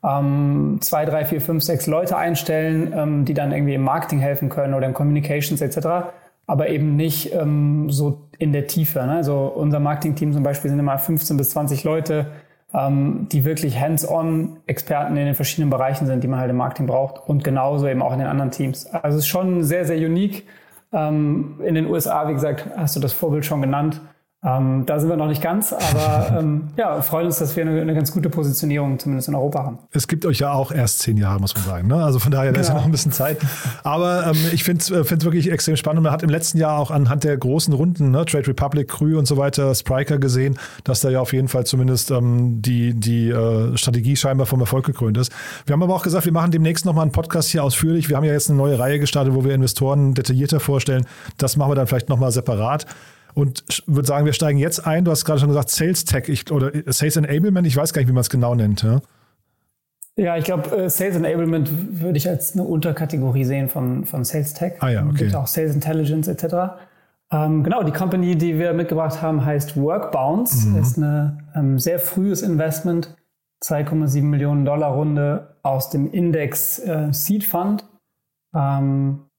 ähm, 0.03 0.79
zwei, 0.81 1.05
drei, 1.05 1.25
vier, 1.25 1.41
fünf, 1.41 1.63
sechs 1.63 1.87
Leute 1.87 2.17
einstellen, 2.17 2.93
ähm, 2.97 3.25
die 3.25 3.35
dann 3.35 3.53
irgendwie 3.53 3.75
im 3.75 3.83
Marketing 3.83 4.21
helfen 4.21 4.49
können 4.49 4.75
oder 4.75 4.87
im 4.87 4.95
Communications 4.95 5.61
etc., 5.61 6.13
aber 6.47 6.69
eben 6.69 6.97
nicht 6.97 7.33
ähm, 7.33 7.91
so 7.91 8.23
in 8.39 8.53
der 8.53 8.67
Tiefe. 8.67 9.01
Ne? 9.01 9.17
Also 9.17 9.53
unser 9.55 9.79
Marketing-Team 9.79 10.33
zum 10.33 10.43
Beispiel 10.43 10.71
sind 10.71 10.81
immer 10.81 10.99
15 10.99 11.37
bis 11.37 11.51
20 11.51 11.85
Leute, 11.85 12.27
ähm, 12.75 13.29
die 13.31 13.45
wirklich 13.45 13.79
hands-on 13.79 14.57
Experten 14.67 15.17
in 15.17 15.27
den 15.27 15.35
verschiedenen 15.35 15.71
Bereichen 15.71 16.07
sind, 16.07 16.25
die 16.25 16.29
man 16.29 16.41
halt 16.41 16.51
im 16.51 16.57
Marketing 16.57 16.87
braucht 16.87 17.29
und 17.29 17.45
genauso 17.45 17.87
eben 17.87 18.03
auch 18.03 18.13
in 18.13 18.19
den 18.19 18.27
anderen 18.27 18.51
Teams. 18.51 18.87
Also 18.87 19.19
es 19.19 19.25
ist 19.25 19.29
schon 19.29 19.63
sehr, 19.63 19.85
sehr 19.85 19.99
unique. 19.99 20.47
Ähm, 20.93 21.61
in 21.65 21.75
den 21.77 21.87
USA, 21.87 22.27
wie 22.29 22.33
gesagt, 22.33 22.67
hast 22.77 22.97
du 22.97 23.01
das 23.01 23.13
Vorbild 23.13 23.45
schon 23.45 23.61
genannt. 23.61 24.01
Ähm, 24.43 24.87
da 24.87 24.99
sind 24.99 25.11
wir 25.11 25.19
noch 25.19 25.27
nicht 25.27 25.43
ganz, 25.43 25.75
aber 25.75 26.35
ähm, 26.39 26.69
ja, 26.79 27.03
freuen 27.03 27.27
uns, 27.27 27.39
dass 27.39 27.57
wir 27.57 27.63
eine, 27.63 27.79
eine, 27.79 27.93
ganz 27.93 28.11
gute 28.11 28.31
Positionierung 28.31 28.99
zumindest 28.99 29.29
in 29.29 29.35
Europa 29.35 29.65
haben. 29.65 29.79
Es 29.93 30.09
gibt 30.09 30.25
euch 30.25 30.39
ja 30.39 30.53
auch 30.55 30.73
erst 30.73 31.01
zehn 31.01 31.19
Jahre, 31.19 31.39
muss 31.41 31.55
man 31.55 31.65
sagen. 31.65 31.89
Ne? 31.89 32.03
Also 32.03 32.19
von 32.21 32.33
daher, 32.33 32.47
da 32.47 32.53
genau. 32.53 32.61
ist 32.63 32.69
ja 32.69 32.73
genau. 32.73 32.81
noch 32.81 32.89
ein 32.89 32.93
bisschen 32.93 33.13
Zeit. 33.13 33.37
Aber 33.85 34.29
ähm, 34.29 34.39
ich 34.53 34.65
finde 34.65 34.81
es 34.81 34.91
äh, 34.91 35.23
wirklich 35.25 35.53
extrem 35.53 35.77
spannend. 35.77 36.05
Man 36.05 36.13
hat 36.13 36.23
im 36.23 36.31
letzten 36.31 36.57
Jahr 36.57 36.79
auch 36.79 36.91
anhand 36.91 37.25
der 37.25 37.37
großen 37.37 37.75
Runden, 37.75 38.13
ne, 38.13 38.25
Trade 38.25 38.47
Republic, 38.49 38.89
Krü 38.89 39.19
und 39.19 39.27
so 39.27 39.37
weiter, 39.37 39.75
Spriker 39.75 40.17
gesehen, 40.17 40.59
dass 40.85 41.01
da 41.01 41.11
ja 41.11 41.21
auf 41.21 41.35
jeden 41.35 41.49
Fall 41.49 41.67
zumindest 41.67 42.11
ähm, 42.11 42.63
die, 42.63 42.95
die 42.95 43.29
äh, 43.29 43.77
Strategie 43.77 44.17
scheinbar 44.17 44.47
vom 44.47 44.61
Erfolg 44.61 44.87
gekrönt 44.87 45.19
ist. 45.19 45.31
Wir 45.67 45.75
haben 45.75 45.83
aber 45.83 45.95
auch 45.95 46.03
gesagt, 46.03 46.25
wir 46.25 46.33
machen 46.33 46.51
demnächst 46.51 46.87
nochmal 46.87 47.03
einen 47.03 47.13
Podcast 47.13 47.51
hier 47.51 47.63
ausführlich. 47.63 48.09
Wir 48.09 48.17
haben 48.17 48.25
ja 48.25 48.33
jetzt 48.33 48.49
eine 48.49 48.57
neue 48.57 48.79
Reihe 48.79 48.99
gestartet, 48.99 49.35
wo 49.35 49.45
wir 49.45 49.55
Investoren 49.55 50.15
detaillierter 50.15 50.61
vorstellen. 50.61 51.05
Das 51.37 51.59
machen 51.59 51.73
wir 51.73 51.75
dann 51.75 51.87
vielleicht 51.87 52.09
nochmal 52.09 52.33
separat 52.33 52.87
und 53.35 53.65
würde 53.87 54.07
sagen, 54.07 54.27
wir 54.27 54.33
steigen 54.33 54.59
jetzt 54.59 54.87
ein. 54.87 55.05
Du 55.05 55.11
hast 55.11 55.25
gerade 55.25 55.41
schon 55.41 55.49
gesagt, 55.49 55.71
Sales 55.71 56.05
Tech 56.05 56.29
ich, 56.29 56.51
oder 56.51 56.71
Sales 56.93 57.17
Enablement, 57.17 57.67
ich 57.67 57.77
weiß 57.77 57.93
gar 57.93 58.01
nicht, 58.01 58.09
wie 58.09 58.13
man 58.13 58.23
es 58.23 58.31
genau 58.31 58.55
nennt. 58.55 58.83
Ja, 58.83 59.01
ja 60.17 60.37
ich 60.37 60.45
glaube, 60.45 60.77
äh, 60.77 60.91
Sales 60.91 61.17
Enablement 61.17 61.71
würde 62.01 62.19
ich 62.19 62.29
als 62.29 62.55
eine 62.55 62.65
Unterkategorie 62.65 63.45
sehen 63.45 63.69
von, 63.69 64.05
von 64.05 64.25
Sales 64.25 64.55
Tech. 64.55 64.75
Ah 64.81 64.91
ja, 64.91 65.05
okay. 65.07 65.25
Gibt 65.25 65.35
auch 65.35 65.47
Sales 65.47 65.75
Intelligence 65.75 66.29
etc. 66.29 66.45
Ähm, 67.33 67.63
genau, 67.63 67.83
die 67.83 67.93
Company, 67.93 68.37
die 68.37 68.59
wir 68.59 68.73
mitgebracht 68.73 69.23
haben, 69.23 69.45
heißt 69.45 69.77
Workbounce. 69.77 70.67
Mhm. 70.67 70.77
Ist 70.81 70.97
ein 70.97 71.43
ähm, 71.55 71.79
sehr 71.79 71.99
frühes 71.99 72.43
Investment, 72.43 73.17
2,7 73.63 74.23
Millionen 74.23 74.65
Dollar 74.65 74.93
Runde 74.93 75.57
aus 75.63 75.91
dem 75.91 76.11
Index 76.11 76.79
äh, 76.81 77.13
Seed 77.13 77.45
Fund. 77.45 77.85
Ähm, 78.55 79.21
äh, 79.21 79.30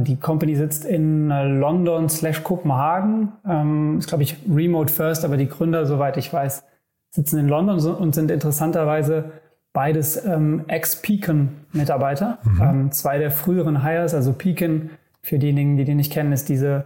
die 0.00 0.16
Company 0.16 0.56
sitzt 0.56 0.84
in 0.84 1.30
äh, 1.30 1.44
London 1.44 2.08
slash 2.08 2.42
Kopenhagen. 2.42 3.32
Ähm, 3.46 3.98
ist, 3.98 4.08
glaube 4.08 4.24
ich, 4.24 4.36
remote 4.52 4.92
first, 4.92 5.24
aber 5.24 5.36
die 5.36 5.48
Gründer, 5.48 5.86
soweit 5.86 6.16
ich 6.16 6.32
weiß, 6.32 6.64
sitzen 7.10 7.38
in 7.38 7.48
London 7.48 7.78
und 7.94 8.14
sind 8.14 8.30
interessanterweise 8.30 9.32
beides 9.72 10.24
ähm, 10.24 10.64
Ex-Pecan-Mitarbeiter. 10.66 12.38
Mhm. 12.42 12.60
Ähm, 12.62 12.92
zwei 12.92 13.18
der 13.18 13.30
früheren 13.30 13.82
Hires, 13.82 14.14
also 14.14 14.32
Pecan, 14.32 14.90
für 15.22 15.38
diejenigen, 15.38 15.76
die 15.76 15.84
die 15.84 15.94
nicht 15.94 16.12
kennen, 16.12 16.32
ist 16.32 16.48
diese 16.48 16.84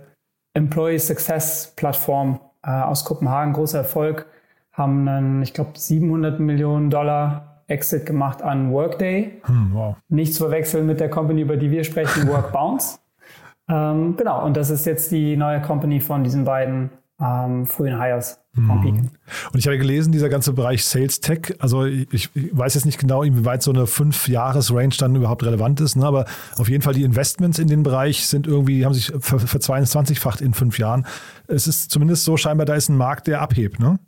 Employee 0.54 0.98
Success 0.98 1.72
Plattform 1.76 2.40
äh, 2.62 2.70
aus 2.70 3.04
Kopenhagen, 3.04 3.52
großer 3.52 3.78
Erfolg, 3.78 4.26
haben 4.72 5.08
einen, 5.08 5.42
ich 5.42 5.54
glaube, 5.54 5.70
700 5.74 6.40
Millionen 6.40 6.90
Dollar 6.90 7.51
Exit 7.72 8.06
gemacht 8.06 8.42
an 8.42 8.72
Workday. 8.72 9.40
Hm, 9.44 9.70
wow. 9.72 9.96
Nicht 10.08 10.34
zu 10.34 10.44
verwechseln 10.44 10.86
mit 10.86 11.00
der 11.00 11.08
Company, 11.08 11.42
über 11.42 11.56
die 11.56 11.70
wir 11.70 11.84
sprechen, 11.84 12.28
Workbounce. 12.28 13.00
ähm, 13.68 14.16
genau, 14.16 14.44
und 14.44 14.56
das 14.56 14.70
ist 14.70 14.86
jetzt 14.86 15.10
die 15.10 15.36
neue 15.36 15.60
Company 15.60 16.00
von 16.00 16.22
diesen 16.22 16.44
beiden 16.44 16.90
ähm, 17.20 17.66
frühen 17.66 18.00
Hires 18.00 18.42
hm. 18.54 19.08
Und 19.52 19.58
ich 19.58 19.66
habe 19.66 19.78
gelesen, 19.78 20.12
dieser 20.12 20.28
ganze 20.28 20.52
Bereich 20.52 20.84
Sales 20.84 21.20
Tech, 21.20 21.54
also 21.58 21.86
ich, 21.86 22.28
weiß 22.34 22.74
jetzt 22.74 22.84
nicht 22.84 22.98
genau, 22.98 23.22
inwieweit 23.22 23.62
so 23.62 23.72
eine 23.72 23.86
Fünf-Jahres-Range 23.86 24.94
dann 24.98 25.16
überhaupt 25.16 25.42
relevant 25.42 25.80
ist, 25.80 25.96
ne? 25.96 26.04
aber 26.04 26.26
auf 26.58 26.68
jeden 26.68 26.82
Fall 26.82 26.92
die 26.92 27.04
Investments 27.04 27.58
in 27.58 27.68
den 27.68 27.82
Bereich 27.82 28.26
sind 28.26 28.46
irgendwie, 28.46 28.84
haben 28.84 28.92
sich 28.92 29.10
ver, 29.20 29.38
ver 29.38 29.60
22-facht 29.60 30.42
in 30.42 30.52
fünf 30.52 30.78
Jahren. 30.78 31.06
Es 31.46 31.66
ist 31.66 31.90
zumindest 31.90 32.24
so 32.24 32.36
scheinbar, 32.36 32.66
da 32.66 32.74
ist 32.74 32.90
ein 32.90 32.96
Markt, 32.96 33.26
der 33.26 33.40
abhebt, 33.40 33.80
ne? 33.80 33.98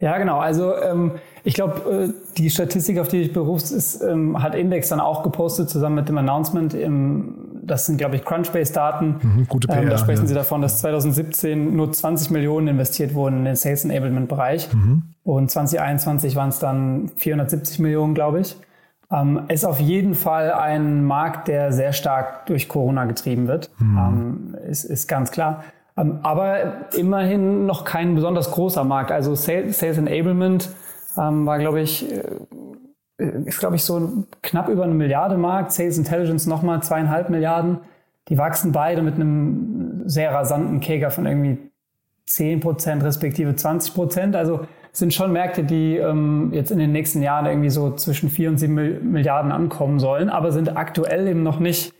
Ja, 0.00 0.18
genau. 0.18 0.38
Also 0.38 0.76
ähm, 0.76 1.12
ich 1.44 1.54
glaube, 1.54 2.10
äh, 2.10 2.34
die 2.36 2.50
Statistik, 2.50 2.98
auf 2.98 3.08
die 3.08 3.22
ich 3.22 3.32
berufst, 3.32 3.72
ist, 3.72 4.02
ähm, 4.02 4.42
hat 4.42 4.54
Index 4.54 4.88
dann 4.88 5.00
auch 5.00 5.22
gepostet, 5.22 5.70
zusammen 5.70 5.94
mit 5.94 6.08
dem 6.08 6.18
Announcement. 6.18 6.74
Im, 6.74 7.62
das 7.62 7.86
sind, 7.86 7.96
glaube 7.96 8.16
ich, 8.16 8.24
Crunchbase-Daten. 8.24 9.16
Mhm, 9.22 9.48
gute 9.48 9.68
PR, 9.68 9.82
ähm, 9.82 9.90
da 9.90 9.98
sprechen 9.98 10.22
ja. 10.22 10.26
sie 10.28 10.34
davon, 10.34 10.62
dass 10.62 10.80
2017 10.80 11.74
nur 11.74 11.92
20 11.92 12.30
Millionen 12.30 12.68
investiert 12.68 13.14
wurden 13.14 13.38
in 13.38 13.44
den 13.44 13.56
Sales 13.56 13.84
Enablement-Bereich. 13.84 14.72
Mhm. 14.74 15.14
Und 15.22 15.50
2021 15.50 16.34
waren 16.36 16.48
es 16.48 16.58
dann 16.58 17.10
470 17.16 17.78
Millionen, 17.78 18.14
glaube 18.14 18.40
ich. 18.40 18.56
Ähm, 19.10 19.42
ist 19.48 19.64
auf 19.64 19.80
jeden 19.80 20.14
Fall 20.14 20.52
ein 20.52 21.04
Markt, 21.04 21.48
der 21.48 21.72
sehr 21.72 21.92
stark 21.92 22.46
durch 22.46 22.68
Corona 22.68 23.04
getrieben 23.04 23.46
wird. 23.46 23.70
Mhm. 23.78 23.98
Ähm, 23.98 24.56
ist, 24.68 24.84
ist 24.84 25.06
ganz 25.06 25.30
klar. 25.30 25.62
Ähm, 25.96 26.20
aber 26.22 26.92
immerhin 26.94 27.66
noch 27.66 27.84
kein 27.84 28.14
besonders 28.14 28.50
großer 28.50 28.84
Markt. 28.84 29.12
Also 29.12 29.34
Sales, 29.34 29.78
Sales 29.78 29.98
Enablement 29.98 30.70
ähm, 31.16 31.46
war, 31.46 31.58
glaube 31.58 31.80
ich, 31.80 32.10
äh, 32.10 32.22
ist, 33.44 33.60
glaube 33.60 33.76
ich, 33.76 33.84
so 33.84 34.24
knapp 34.42 34.68
über 34.68 34.84
eine 34.84 34.94
Milliarde 34.94 35.36
Markt. 35.36 35.72
Sales 35.72 35.98
Intelligence 35.98 36.46
nochmal 36.46 36.82
zweieinhalb 36.82 37.30
Milliarden. 37.30 37.78
Die 38.28 38.38
wachsen 38.38 38.72
beide 38.72 39.02
mit 39.02 39.14
einem 39.14 40.02
sehr 40.08 40.32
rasanten 40.32 40.80
Käger 40.80 41.10
von 41.10 41.26
irgendwie 41.26 41.58
10 42.26 42.60
Prozent 42.60 43.04
respektive 43.04 43.54
20 43.54 43.94
Prozent. 43.94 44.36
Also 44.36 44.66
sind 44.92 45.12
schon 45.12 45.32
Märkte, 45.32 45.64
die 45.64 45.96
ähm, 45.96 46.50
jetzt 46.52 46.70
in 46.70 46.78
den 46.78 46.92
nächsten 46.92 47.22
Jahren 47.22 47.46
irgendwie 47.46 47.70
so 47.70 47.94
zwischen 47.94 48.30
4 48.30 48.50
und 48.50 48.58
7 48.58 49.12
Milliarden 49.12 49.52
ankommen 49.52 49.98
sollen, 49.98 50.30
aber 50.30 50.52
sind 50.52 50.76
aktuell 50.76 51.26
eben 51.26 51.42
noch 51.42 51.58
nicht 51.58 51.92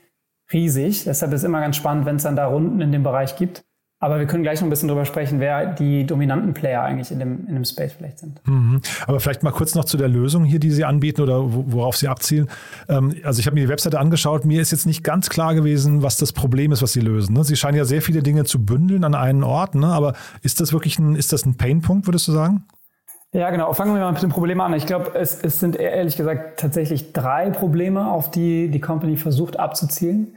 riesig. 0.53 1.05
Deshalb 1.05 1.33
ist 1.33 1.43
immer 1.45 1.61
ganz 1.61 1.77
spannend, 1.77 2.07
wenn 2.07 2.17
es 2.17 2.23
dann 2.23 2.37
da 2.37 2.47
Runden 2.47 2.81
in 2.81 2.93
dem 2.93 3.03
Bereich 3.03 3.37
gibt. 3.37 3.65
Aber 4.05 4.19
wir 4.19 4.27
können 4.27 4.43
gleich 4.43 4.61
noch 4.61 4.67
ein 4.67 4.71
bisschen 4.71 4.89
drüber 4.89 5.07
sprechen, 5.07 5.41
wer 5.41 5.65
die 5.65 6.05
dominanten 6.05 6.53
Player 6.53 6.83
eigentlich 6.83 7.11
in 7.11 7.21
dem, 7.21 7.47
in 7.49 7.55
dem 7.55 7.65
Space 7.65 7.95
vielleicht 7.97 8.19
sind. 8.19 8.39
Mhm. 8.47 8.83
Aber 9.07 9.19
vielleicht 9.19 9.43
mal 9.43 9.51
kurz 9.51 9.75
noch 9.75 9.87
zu 9.87 9.97
der 9.97 10.09
Lösung 10.09 10.45
hier, 10.45 10.59
die 10.59 10.71
Sie 10.71 10.85
anbieten 10.85 11.23
oder 11.23 11.41
worauf 11.43 11.97
Sie 11.97 12.07
abzielen. 12.07 12.51
Ähm, 12.91 13.15
also 13.25 13.41
ich 13.41 13.47
habe 13.47 13.55
mir 13.55 13.63
die 13.63 13.71
Webseite 13.71 13.99
angeschaut. 13.99 14.45
Mir 14.45 14.61
ist 14.61 14.73
jetzt 14.73 14.87
nicht 14.87 15.05
ganz 15.05 15.31
klar 15.31 15.55
gewesen, 15.55 16.03
was 16.03 16.19
das 16.19 16.35
Problem 16.35 16.71
ist, 16.71 16.83
was 16.83 16.93
Sie 16.93 17.01
lösen. 17.01 17.35
Ne? 17.35 17.45
Sie 17.45 17.57
scheinen 17.57 17.79
ja 17.79 17.87
sehr 17.87 18.03
viele 18.03 18.23
Dinge 18.23 18.45
zu 18.45 18.63
bündeln 18.63 19.05
an 19.05 19.15
einen 19.15 19.43
Ort. 19.43 19.75
Ne? 19.75 19.87
Aber 19.87 20.13
ist 20.43 20.61
das 20.61 20.75
wirklich 20.75 20.99
ein, 20.99 21.17
ist 21.17 21.33
das 21.33 21.47
ein 21.47 21.57
Painpunkt, 21.57 22.07
würdest 22.07 22.29
du 22.29 22.33
sagen? 22.33 22.65
Ja, 23.33 23.49
genau. 23.49 23.73
Fangen 23.73 23.95
wir 23.95 24.03
mal 24.03 24.13
mit 24.13 24.23
dem 24.23 24.29
Problem 24.29 24.61
an. 24.61 24.75
Ich 24.75 24.85
glaube, 24.85 25.13
es, 25.15 25.43
es 25.43 25.61
sind 25.61 25.77
ehrlich 25.77 26.19
gesagt 26.19 26.61
tatsächlich 26.61 27.15
drei 27.15 27.49
Probleme, 27.49 28.11
auf 28.11 28.31
die 28.31 28.69
die 28.69 28.81
Company 28.81 29.17
versucht 29.17 29.59
abzuzielen. 29.59 30.37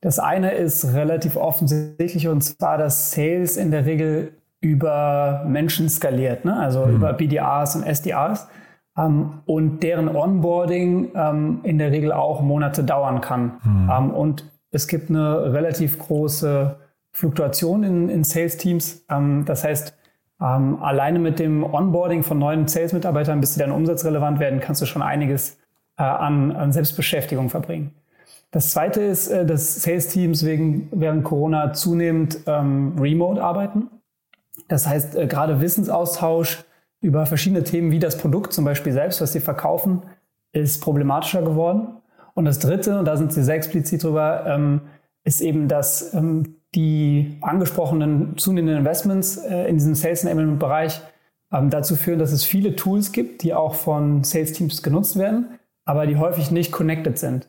Das 0.00 0.18
eine 0.18 0.52
ist 0.52 0.94
relativ 0.94 1.36
offensichtlich 1.36 2.28
und 2.28 2.42
zwar, 2.42 2.78
dass 2.78 3.12
Sales 3.12 3.56
in 3.56 3.70
der 3.70 3.86
Regel 3.86 4.32
über 4.60 5.44
Menschen 5.46 5.88
skaliert, 5.88 6.44
ne? 6.44 6.56
also 6.56 6.86
mhm. 6.86 6.96
über 6.96 7.12
BDAs 7.12 7.76
und 7.76 7.84
SDAs 7.84 8.48
ähm, 8.96 9.40
und 9.46 9.82
deren 9.82 10.08
Onboarding 10.08 11.10
ähm, 11.14 11.60
in 11.62 11.78
der 11.78 11.92
Regel 11.92 12.12
auch 12.12 12.40
Monate 12.40 12.84
dauern 12.84 13.20
kann. 13.20 13.52
Mhm. 13.62 13.90
Ähm, 13.90 14.10
und 14.10 14.44
es 14.70 14.88
gibt 14.88 15.10
eine 15.10 15.52
relativ 15.52 15.98
große 15.98 16.76
Fluktuation 17.12 17.84
in, 17.84 18.08
in 18.08 18.24
Sales-Teams. 18.24 19.04
Ähm, 19.10 19.44
das 19.44 19.64
heißt, 19.64 19.96
ähm, 20.40 20.82
alleine 20.82 21.18
mit 21.18 21.38
dem 21.38 21.62
Onboarding 21.62 22.22
von 22.22 22.38
neuen 22.38 22.66
Sales-Mitarbeitern, 22.66 23.40
bis 23.40 23.54
sie 23.54 23.60
dann 23.60 23.70
umsatzrelevant 23.70 24.40
werden, 24.40 24.60
kannst 24.60 24.82
du 24.82 24.86
schon 24.86 25.02
einiges 25.02 25.58
äh, 25.96 26.02
an, 26.02 26.52
an 26.52 26.72
Selbstbeschäftigung 26.72 27.50
verbringen. 27.50 27.92
Das 28.54 28.70
zweite 28.70 29.02
ist, 29.02 29.26
äh, 29.26 29.44
dass 29.44 29.82
Sales-Teams 29.82 30.46
wegen, 30.46 30.88
während 30.92 31.24
Corona 31.24 31.72
zunehmend 31.72 32.38
ähm, 32.46 32.94
remote 32.96 33.42
arbeiten. 33.42 33.90
Das 34.68 34.86
heißt, 34.86 35.16
äh, 35.16 35.26
gerade 35.26 35.60
Wissensaustausch 35.60 36.62
über 37.00 37.26
verschiedene 37.26 37.64
Themen 37.64 37.90
wie 37.90 37.98
das 37.98 38.16
Produkt 38.16 38.52
zum 38.52 38.64
Beispiel 38.64 38.92
selbst, 38.92 39.20
was 39.20 39.32
sie 39.32 39.40
verkaufen, 39.40 40.04
ist 40.52 40.80
problematischer 40.80 41.42
geworden. 41.42 41.96
Und 42.34 42.44
das 42.44 42.60
dritte, 42.60 42.96
und 42.96 43.06
da 43.06 43.16
sind 43.16 43.32
sie 43.32 43.42
sehr 43.42 43.56
explizit 43.56 44.04
drüber, 44.04 44.44
ähm, 44.46 44.82
ist 45.24 45.40
eben, 45.40 45.66
dass 45.66 46.14
ähm, 46.14 46.54
die 46.76 47.38
angesprochenen 47.40 48.38
zunehmenden 48.38 48.78
Investments 48.78 49.36
äh, 49.36 49.64
in 49.68 49.78
diesem 49.78 49.96
Sales 49.96 50.22
Enablement 50.22 50.60
Bereich 50.60 51.00
ähm, 51.52 51.70
dazu 51.70 51.96
führen, 51.96 52.20
dass 52.20 52.30
es 52.30 52.44
viele 52.44 52.76
Tools 52.76 53.10
gibt, 53.10 53.42
die 53.42 53.52
auch 53.52 53.74
von 53.74 54.22
Sales-Teams 54.22 54.84
genutzt 54.84 55.18
werden, 55.18 55.58
aber 55.84 56.06
die 56.06 56.18
häufig 56.18 56.52
nicht 56.52 56.70
connected 56.70 57.18
sind. 57.18 57.48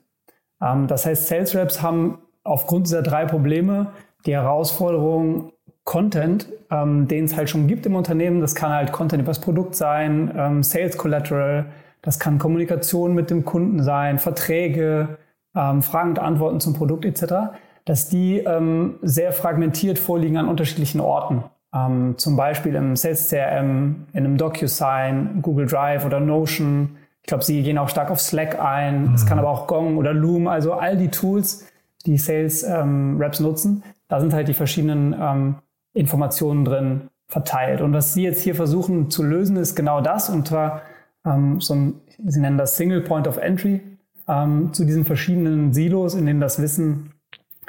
Ähm, 0.61 0.87
das 0.87 1.05
heißt, 1.05 1.27
Sales 1.27 1.55
Reps 1.55 1.81
haben 1.81 2.19
aufgrund 2.43 2.87
dieser 2.87 3.01
drei 3.01 3.25
Probleme 3.25 3.87
die 4.25 4.33
Herausforderung, 4.33 5.51
Content, 5.83 6.47
ähm, 6.71 7.07
den 7.07 7.25
es 7.25 7.37
halt 7.37 7.49
schon 7.49 7.67
gibt 7.67 7.85
im 7.85 7.95
Unternehmen, 7.95 8.41
das 8.41 8.55
kann 8.55 8.73
halt 8.73 8.91
Content 8.91 9.21
über 9.21 9.29
das 9.29 9.39
Produkt 9.39 9.75
sein, 9.75 10.33
ähm, 10.35 10.63
Sales 10.63 10.97
Collateral, 10.97 11.67
das 12.01 12.19
kann 12.19 12.39
Kommunikation 12.39 13.13
mit 13.13 13.29
dem 13.29 13.45
Kunden 13.45 13.83
sein, 13.83 14.17
Verträge, 14.17 15.17
ähm, 15.55 15.83
Fragen 15.83 16.09
und 16.09 16.19
Antworten 16.19 16.59
zum 16.59 16.73
Produkt 16.73 17.05
etc., 17.05 17.55
dass 17.85 18.09
die 18.09 18.39
ähm, 18.39 18.95
sehr 19.03 19.31
fragmentiert 19.31 19.99
vorliegen 19.99 20.37
an 20.37 20.47
unterschiedlichen 20.47 20.99
Orten. 20.99 21.43
Ähm, 21.73 22.15
zum 22.17 22.35
Beispiel 22.35 22.73
im 22.73 22.95
Sales 22.95 23.29
CRM, 23.29 24.07
in 24.13 24.25
einem 24.25 24.37
DocuSign, 24.37 25.41
Google 25.43 25.67
Drive 25.67 26.03
oder 26.03 26.19
Notion. 26.19 26.97
Ich 27.25 27.27
glaube, 27.27 27.43
sie 27.43 27.63
gehen 27.63 27.79
auch 27.79 27.89
stark 27.89 28.11
auf 28.11 28.21
Slack 28.21 28.59
ein. 28.59 29.15
Es 29.15 29.23
mhm. 29.23 29.27
kann 29.27 29.39
aber 29.39 29.49
auch 29.49 29.65
Gong 29.65 29.97
oder 29.97 30.13
Loom, 30.13 30.47
also 30.47 30.73
all 30.73 30.95
die 30.95 31.09
Tools, 31.09 31.65
die 32.05 32.19
Sales 32.19 32.61
ähm, 32.61 33.17
Reps 33.19 33.39
nutzen. 33.39 33.81
Da 34.07 34.19
sind 34.19 34.31
halt 34.31 34.47
die 34.47 34.53
verschiedenen 34.53 35.15
ähm, 35.19 35.55
Informationen 35.95 36.65
drin 36.65 37.09
verteilt. 37.27 37.81
Und 37.81 37.93
was 37.93 38.13
Sie 38.13 38.21
jetzt 38.21 38.43
hier 38.43 38.53
versuchen 38.53 39.09
zu 39.09 39.23
lösen, 39.23 39.57
ist 39.57 39.73
genau 39.73 40.01
das. 40.01 40.29
Und 40.29 40.49
zwar 40.49 40.83
ähm, 41.25 41.59
so 41.59 41.73
ein, 41.73 41.95
Sie 42.27 42.39
nennen 42.39 42.59
das 42.59 42.77
Single 42.77 43.01
Point 43.01 43.27
of 43.27 43.37
Entry 43.37 43.81
ähm, 44.27 44.71
zu 44.71 44.85
diesen 44.85 45.03
verschiedenen 45.03 45.73
Silos, 45.73 46.13
in 46.13 46.27
denen 46.27 46.41
das 46.41 46.61
Wissen 46.61 47.13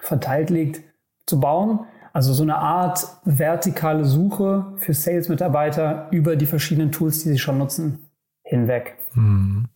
verteilt 0.02 0.50
liegt, 0.50 0.82
zu 1.24 1.40
bauen. 1.40 1.80
Also 2.12 2.34
so 2.34 2.42
eine 2.42 2.56
Art 2.56 3.06
vertikale 3.24 4.04
Suche 4.04 4.74
für 4.76 4.92
Sales-Mitarbeiter 4.92 6.08
über 6.10 6.36
die 6.36 6.44
verschiedenen 6.44 6.92
Tools, 6.92 7.22
die 7.22 7.30
sie 7.30 7.38
schon 7.38 7.56
nutzen, 7.56 8.10
hinweg. 8.42 8.98
Mhm. 9.16 9.66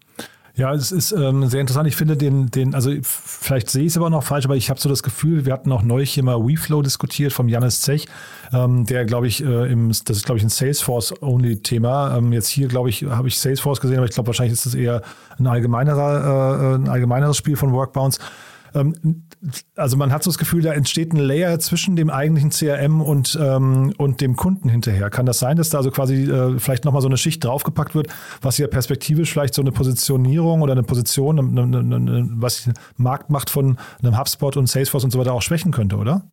Ja, 0.60 0.74
es 0.74 0.92
ist 0.92 1.12
ähm, 1.12 1.46
sehr 1.48 1.62
interessant. 1.62 1.88
Ich 1.88 1.96
finde 1.96 2.18
den, 2.18 2.50
den, 2.50 2.74
also 2.74 2.90
vielleicht 3.02 3.70
sehe 3.70 3.84
ich 3.84 3.92
es 3.92 3.96
aber 3.96 4.10
noch 4.10 4.22
falsch, 4.22 4.44
aber 4.44 4.56
ich 4.56 4.68
habe 4.68 4.78
so 4.78 4.90
das 4.90 5.02
Gefühl, 5.02 5.46
wir 5.46 5.54
hatten 5.54 5.72
auch 5.72 5.82
neulich 5.82 6.20
mal 6.22 6.36
WeFlow 6.36 6.82
diskutiert 6.82 7.32
vom 7.32 7.48
Janis 7.48 7.80
Zech, 7.80 8.08
ähm, 8.52 8.84
der, 8.84 9.06
glaube 9.06 9.26
ich, 9.26 9.42
äh, 9.42 9.72
im, 9.72 9.88
das 9.88 10.18
ist, 10.18 10.26
glaube 10.26 10.36
ich, 10.36 10.44
ein 10.44 10.50
Salesforce-Only-Thema. 10.50 12.18
Ähm, 12.18 12.34
jetzt 12.34 12.48
hier, 12.48 12.68
glaube 12.68 12.90
ich, 12.90 13.04
habe 13.04 13.28
ich 13.28 13.38
Salesforce 13.38 13.80
gesehen, 13.80 13.98
aber 13.98 14.06
ich 14.06 14.12
glaube, 14.12 14.26
wahrscheinlich 14.26 14.52
ist 14.52 14.66
es 14.66 14.74
eher 14.74 15.02
ein 15.38 15.46
allgemeinerer, 15.46 16.72
äh, 16.72 16.74
ein 16.74 16.88
allgemeineres 16.88 17.38
Spiel 17.38 17.56
von 17.56 17.72
Workbounce. 17.72 18.18
Ähm, 18.74 19.24
also 19.76 19.96
man 19.96 20.12
hat 20.12 20.22
so 20.22 20.30
das 20.30 20.38
Gefühl, 20.38 20.62
da 20.62 20.72
entsteht 20.72 21.12
ein 21.12 21.18
Layer 21.18 21.58
zwischen 21.58 21.96
dem 21.96 22.10
eigentlichen 22.10 22.50
CRM 22.50 23.00
und, 23.00 23.38
ähm, 23.40 23.92
und 23.98 24.20
dem 24.20 24.36
Kunden 24.36 24.68
hinterher. 24.68 25.10
Kann 25.10 25.26
das 25.26 25.38
sein, 25.38 25.56
dass 25.56 25.70
da 25.70 25.78
also 25.78 25.90
quasi 25.90 26.30
äh, 26.30 26.58
vielleicht 26.58 26.84
nochmal 26.84 27.02
so 27.02 27.08
eine 27.08 27.16
Schicht 27.16 27.44
draufgepackt 27.44 27.94
wird, 27.94 28.08
was 28.42 28.58
ja 28.58 28.66
perspektivisch 28.66 29.32
vielleicht 29.32 29.54
so 29.54 29.62
eine 29.62 29.72
Positionierung 29.72 30.62
oder 30.62 30.72
eine 30.72 30.82
Position, 30.82 31.38
eine, 31.38 31.62
eine, 31.62 31.78
eine, 31.96 32.28
was 32.34 32.68
Marktmacht 32.96 33.50
von 33.50 33.78
einem 34.02 34.18
HubSpot 34.18 34.56
und 34.56 34.68
Salesforce 34.68 35.04
und 35.04 35.10
so 35.10 35.18
weiter 35.18 35.32
auch 35.32 35.42
schwächen 35.42 35.72
könnte, 35.72 35.96
oder? 35.96 36.30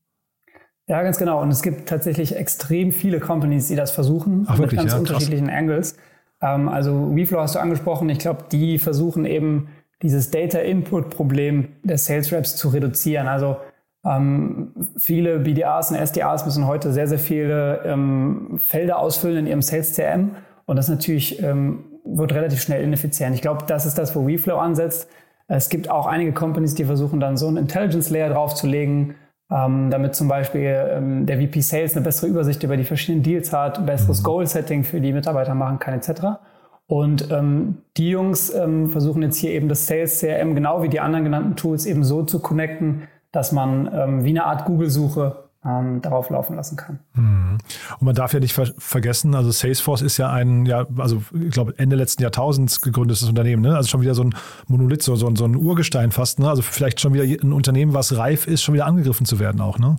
Ja, 0.87 1.03
ganz 1.03 1.17
genau. 1.17 1.41
Und 1.41 1.49
es 1.49 1.61
gibt 1.61 1.89
tatsächlich 1.89 2.35
extrem 2.35 2.91
viele 2.91 3.19
Companies, 3.19 3.67
die 3.67 3.75
das 3.75 3.91
versuchen, 3.91 4.45
Ach, 4.47 4.57
wirklich? 4.57 4.71
mit 4.71 4.79
ganz 4.79 4.93
ja, 4.93 4.99
unterschiedlichen 4.99 5.49
Angles. 5.49 5.97
Ähm, 6.41 6.69
also 6.69 7.15
WeFlow 7.15 7.39
hast 7.39 7.55
du 7.55 7.59
angesprochen. 7.59 8.09
Ich 8.09 8.19
glaube, 8.19 8.45
die 8.51 8.77
versuchen 8.79 9.25
eben 9.25 9.67
dieses 10.01 10.31
Data 10.31 10.59
Input 10.59 11.09
Problem 11.09 11.69
der 11.83 11.97
Sales 11.97 12.31
Reps 12.31 12.55
zu 12.55 12.69
reduzieren. 12.69 13.27
Also 13.27 13.57
ähm, 14.05 14.73
viele 14.97 15.39
BDAs 15.39 15.91
und 15.91 15.97
SDAs 15.97 16.45
müssen 16.45 16.67
heute 16.67 16.91
sehr, 16.93 17.07
sehr 17.07 17.19
viele 17.19 17.81
ähm, 17.83 18.59
Felder 18.61 18.99
ausfüllen 18.99 19.37
in 19.37 19.47
ihrem 19.47 19.61
Sales 19.61 19.95
CRM 19.95 20.35
und 20.65 20.75
das 20.75 20.87
natürlich 20.87 21.41
ähm, 21.41 21.85
wird 22.05 22.33
relativ 22.33 22.61
schnell 22.61 22.83
ineffizient. 22.83 23.35
Ich 23.35 23.41
glaube, 23.41 23.65
das 23.67 23.85
ist 23.85 23.97
das, 23.97 24.15
wo 24.15 24.27
WeFlow 24.27 24.57
ansetzt. 24.57 25.09
Es 25.47 25.69
gibt 25.69 25.89
auch 25.89 26.05
einige 26.05 26.33
Companies, 26.33 26.75
die 26.75 26.85
versuchen 26.85 27.19
dann 27.19 27.37
so 27.37 27.47
einen 27.47 27.57
Intelligence 27.57 28.09
Layer 28.09 28.29
draufzulegen, 28.29 29.15
ähm, 29.49 29.89
damit 29.89 30.13
zum 30.15 30.27
Beispiel 30.27 30.75
ähm, 30.89 31.25
der 31.25 31.39
VP 31.41 31.61
Sales 31.61 31.95
eine 31.95 32.03
bessere 32.03 32.27
Übersicht 32.27 32.63
über 32.63 32.77
die 32.77 32.83
verschiedenen 32.83 33.23
Deals 33.23 33.53
hat, 33.53 33.79
ein 33.79 33.85
besseres 33.85 34.19
mhm. 34.19 34.25
Goal-Setting 34.25 34.83
für 34.83 34.99
die 34.99 35.13
Mitarbeiter 35.13 35.55
machen 35.55 35.79
kann, 35.79 35.93
etc. 35.93 36.39
Und 36.87 37.29
ähm, 37.31 37.79
die 37.97 38.09
Jungs 38.09 38.53
ähm, 38.53 38.89
versuchen 38.89 39.21
jetzt 39.21 39.37
hier 39.37 39.51
eben 39.51 39.67
das 39.67 39.87
Sales 39.87 40.19
CRM 40.19 40.55
genau 40.55 40.81
wie 40.81 40.89
die 40.89 41.01
anderen 41.01 41.25
genannten 41.25 41.55
Tools 41.55 41.85
eben 41.85 42.03
so 42.03 42.23
zu 42.23 42.39
connecten, 42.39 43.03
dass 43.33 43.51
man 43.51 43.89
ähm, 43.93 44.23
wie 44.23 44.29
eine 44.29 44.45
Art 44.45 44.65
Google-Suche 44.65 45.47
ähm, 45.65 46.01
darauf 46.01 46.29
laufen 46.29 46.55
lassen 46.55 46.77
kann. 46.77 46.99
Mhm. 47.13 47.57
Und 47.99 48.05
man 48.05 48.15
darf 48.15 48.33
ja 48.33 48.39
nicht 48.39 48.53
ver 48.53 48.67
vergessen, 48.77 49.35
also 49.35 49.51
Salesforce 49.51 50.01
ist 50.01 50.17
ja 50.17 50.31
ein, 50.31 50.65
ja, 50.65 50.85
also 50.97 51.23
ich 51.33 51.51
glaube 51.51 51.73
Ende 51.77 51.97
letzten 51.97 52.21
Jahrtausends 52.21 52.79
gegründetes 52.81 53.27
Unternehmen, 53.27 53.63
ne? 53.63 53.75
Also 53.75 53.89
schon 53.89 54.01
wieder 54.01 54.15
so 54.15 54.23
ein 54.23 54.33
Monolith, 54.67 55.03
so, 55.03 55.15
so, 55.15 55.33
so 55.35 55.45
ein 55.45 55.55
Urgestein 55.55 56.11
fast, 56.11 56.39
ne? 56.39 56.49
Also 56.49 56.61
vielleicht 56.61 57.01
schon 57.01 57.13
wieder 57.13 57.23
ein 57.23 57.51
Unternehmen, 57.51 57.93
was 57.93 58.15
reif 58.15 58.47
ist, 58.47 58.63
schon 58.63 58.75
wieder 58.75 58.85
angegriffen 58.85 59.25
zu 59.25 59.39
werden 59.39 59.59
auch, 59.59 59.77
ne? 59.77 59.97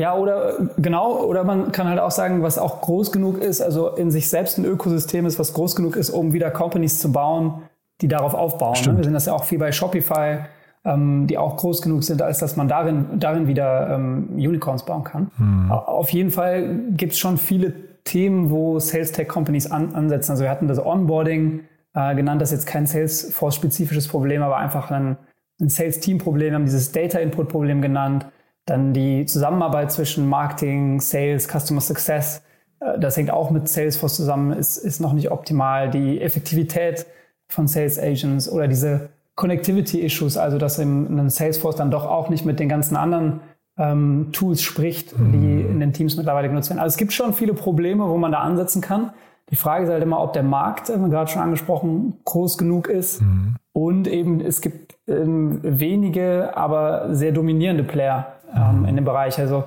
Ja, 0.00 0.16
oder 0.16 0.54
genau, 0.78 1.18
oder 1.24 1.44
man 1.44 1.72
kann 1.72 1.86
halt 1.86 2.00
auch 2.00 2.10
sagen, 2.10 2.42
was 2.42 2.56
auch 2.56 2.80
groß 2.80 3.12
genug 3.12 3.38
ist, 3.38 3.60
also 3.60 3.88
in 3.88 4.10
sich 4.10 4.30
selbst 4.30 4.56
ein 4.56 4.64
Ökosystem 4.64 5.26
ist, 5.26 5.38
was 5.38 5.52
groß 5.52 5.76
genug 5.76 5.94
ist, 5.94 6.08
um 6.08 6.32
wieder 6.32 6.50
Companies 6.50 6.98
zu 6.98 7.12
bauen, 7.12 7.62
die 8.00 8.08
darauf 8.08 8.32
aufbauen. 8.32 8.78
Ne? 8.86 8.96
Wir 8.96 9.04
sehen 9.04 9.12
das 9.12 9.26
ja 9.26 9.34
auch 9.34 9.44
viel 9.44 9.58
bei 9.58 9.72
Shopify, 9.72 10.38
ähm, 10.86 11.26
die 11.26 11.36
auch 11.36 11.58
groß 11.58 11.82
genug 11.82 12.02
sind, 12.02 12.22
als 12.22 12.38
dass 12.38 12.56
man 12.56 12.66
darin, 12.66 13.20
darin 13.20 13.46
wieder 13.46 13.90
ähm, 13.94 14.30
Unicorns 14.36 14.86
bauen 14.86 15.04
kann. 15.04 15.30
Mhm. 15.36 15.70
Auf 15.70 16.08
jeden 16.10 16.30
Fall 16.30 16.76
gibt 16.96 17.12
es 17.12 17.18
schon 17.18 17.36
viele 17.36 17.74
Themen, 18.04 18.50
wo 18.50 18.78
Sales 18.78 19.12
Tech 19.12 19.28
Companies 19.28 19.70
an, 19.70 19.94
ansetzen. 19.94 20.30
Also 20.30 20.44
wir 20.44 20.50
hatten 20.50 20.66
das 20.66 20.82
Onboarding 20.82 21.60
äh, 21.94 22.14
genannt, 22.14 22.40
das 22.40 22.52
ist 22.52 22.60
jetzt 22.60 22.66
kein 22.66 22.86
Salesforce-spezifisches 22.86 24.08
Problem, 24.08 24.42
aber 24.42 24.56
einfach 24.56 24.90
ein, 24.90 25.18
ein 25.60 25.68
Sales-Team-Problem, 25.68 26.52
wir 26.52 26.54
haben 26.54 26.64
dieses 26.64 26.90
Data-Input-Problem 26.92 27.82
genannt. 27.82 28.24
Dann 28.70 28.92
die 28.92 29.26
Zusammenarbeit 29.26 29.90
zwischen 29.90 30.28
Marketing, 30.28 31.00
Sales, 31.00 31.48
Customer 31.48 31.80
Success, 31.80 32.40
äh, 32.78 33.00
das 33.00 33.16
hängt 33.16 33.32
auch 33.32 33.50
mit 33.50 33.68
Salesforce 33.68 34.14
zusammen, 34.14 34.52
ist, 34.52 34.76
ist 34.76 35.00
noch 35.00 35.12
nicht 35.12 35.32
optimal. 35.32 35.90
Die 35.90 36.20
Effektivität 36.20 37.04
von 37.48 37.66
Sales 37.66 37.98
Agents 37.98 38.48
oder 38.48 38.68
diese 38.68 39.08
Connectivity-Issues, 39.34 40.36
also 40.36 40.56
dass 40.56 40.78
ein 40.78 41.30
Salesforce 41.30 41.74
dann 41.74 41.90
doch 41.90 42.06
auch 42.06 42.28
nicht 42.28 42.44
mit 42.44 42.60
den 42.60 42.68
ganzen 42.68 42.94
anderen 42.94 43.40
ähm, 43.76 44.28
Tools 44.30 44.62
spricht, 44.62 45.12
die 45.12 45.16
mhm. 45.16 45.70
in 45.70 45.80
den 45.80 45.92
Teams 45.92 46.16
mittlerweile 46.16 46.48
genutzt 46.48 46.70
werden. 46.70 46.78
Also 46.78 46.94
es 46.94 46.96
gibt 46.96 47.12
schon 47.12 47.34
viele 47.34 47.54
Probleme, 47.54 48.08
wo 48.08 48.18
man 48.18 48.30
da 48.30 48.38
ansetzen 48.38 48.80
kann. 48.80 49.10
Die 49.50 49.56
Frage 49.56 49.86
ist 49.86 49.90
halt 49.90 50.04
immer, 50.04 50.22
ob 50.22 50.32
der 50.32 50.44
Markt, 50.44 50.90
wir 50.90 51.08
gerade 51.08 51.28
schon 51.28 51.42
angesprochen, 51.42 52.20
groß 52.24 52.56
genug 52.56 52.86
ist. 52.86 53.20
Mhm. 53.20 53.56
Und 53.72 54.08
eben 54.08 54.40
es 54.40 54.60
gibt 54.60 54.98
ähm, 55.06 55.60
wenige, 55.62 56.56
aber 56.56 57.14
sehr 57.14 57.32
dominierende 57.32 57.84
Player 57.84 58.34
ähm, 58.54 58.84
in 58.84 58.96
dem 58.96 59.04
Bereich. 59.04 59.38
Also 59.38 59.64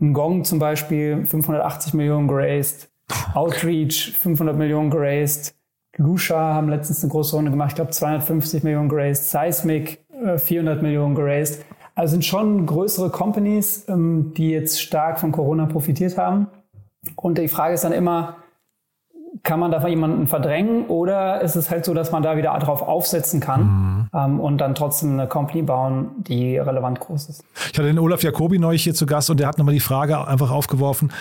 ein 0.00 0.12
Gong 0.12 0.44
zum 0.44 0.58
Beispiel 0.58 1.24
580 1.24 1.94
Millionen 1.94 2.28
geraced, 2.28 2.90
Outreach 3.34 4.12
500 4.18 4.56
Millionen 4.56 4.90
geraced, 4.90 5.54
Lusha 5.98 6.54
haben 6.54 6.68
letztens 6.68 7.02
eine 7.02 7.10
große 7.10 7.36
Runde 7.36 7.50
gemacht, 7.50 7.70
ich 7.70 7.76
glaube 7.76 7.90
250 7.90 8.62
Millionen 8.62 8.88
geraced, 8.88 9.30
Seismic 9.30 10.04
äh, 10.10 10.38
400 10.38 10.82
Millionen 10.82 11.14
geraced. 11.14 11.64
Also 11.94 12.12
sind 12.12 12.24
schon 12.24 12.66
größere 12.66 13.10
Companies, 13.10 13.88
ähm, 13.88 14.34
die 14.36 14.50
jetzt 14.50 14.80
stark 14.82 15.18
von 15.18 15.32
Corona 15.32 15.66
profitiert 15.66 16.18
haben. 16.18 16.48
Und 17.14 17.38
die 17.38 17.48
Frage 17.48 17.74
ist 17.74 17.84
dann 17.84 17.92
immer, 17.92 18.36
kann 19.46 19.60
man 19.60 19.70
da 19.70 19.86
jemanden 19.86 20.26
verdrängen 20.26 20.86
oder 20.88 21.40
ist 21.40 21.56
es 21.56 21.70
halt 21.70 21.84
so, 21.84 21.94
dass 21.94 22.12
man 22.12 22.22
da 22.22 22.36
wieder 22.36 22.58
drauf 22.58 22.82
aufsetzen 22.82 23.40
kann 23.40 23.62
mhm. 23.62 24.08
ähm, 24.12 24.40
und 24.40 24.58
dann 24.58 24.74
trotzdem 24.74 25.12
eine 25.12 25.28
Company 25.28 25.62
bauen, 25.62 26.10
die 26.18 26.58
relevant 26.58 27.00
groß 27.00 27.30
ist? 27.30 27.44
Ich 27.72 27.78
hatte 27.78 27.84
den 27.84 27.98
Olaf 27.98 28.22
Jacobi 28.22 28.58
neulich 28.58 28.82
hier 28.82 28.94
zu 28.94 29.06
Gast 29.06 29.30
und 29.30 29.40
der 29.40 29.46
hat 29.46 29.56
nochmal 29.56 29.74
die 29.74 29.80
Frage 29.80 30.26
einfach 30.26 30.50
aufgeworfen, 30.50 31.12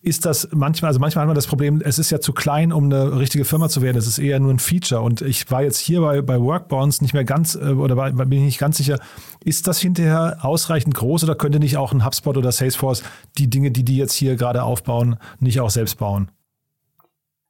ist 0.00 0.26
das 0.26 0.48
manchmal, 0.52 0.88
also 0.88 1.00
manchmal 1.00 1.22
hat 1.22 1.28
man 1.28 1.34
das 1.34 1.46
Problem, 1.46 1.80
es 1.82 1.98
ist 1.98 2.10
ja 2.10 2.20
zu 2.20 2.34
klein, 2.34 2.72
um 2.72 2.84
eine 2.84 3.18
richtige 3.18 3.46
Firma 3.46 3.70
zu 3.70 3.80
werden. 3.80 3.96
Es 3.96 4.06
ist 4.06 4.18
eher 4.18 4.38
nur 4.38 4.52
ein 4.52 4.58
Feature. 4.58 5.00
Und 5.00 5.22
ich 5.22 5.50
war 5.50 5.62
jetzt 5.62 5.78
hier 5.78 6.02
bei, 6.02 6.20
bei 6.20 6.38
Workbounds 6.38 7.00
nicht 7.00 7.14
mehr 7.14 7.24
ganz, 7.24 7.54
äh, 7.54 7.70
oder 7.70 7.96
war, 7.96 8.12
bin 8.12 8.32
ich 8.32 8.44
nicht 8.44 8.58
ganz 8.58 8.76
sicher, 8.76 8.98
ist 9.42 9.66
das 9.66 9.80
hinterher 9.80 10.38
ausreichend 10.42 10.94
groß 10.94 11.24
oder 11.24 11.34
könnte 11.34 11.58
nicht 11.58 11.78
auch 11.78 11.92
ein 11.92 12.04
HubSpot 12.04 12.36
oder 12.36 12.52
Salesforce 12.52 13.02
die 13.38 13.48
Dinge, 13.48 13.70
die 13.70 13.82
die 13.82 13.96
jetzt 13.96 14.12
hier 14.12 14.36
gerade 14.36 14.62
aufbauen, 14.62 15.16
nicht 15.40 15.60
auch 15.60 15.70
selbst 15.70 15.96
bauen? 15.96 16.30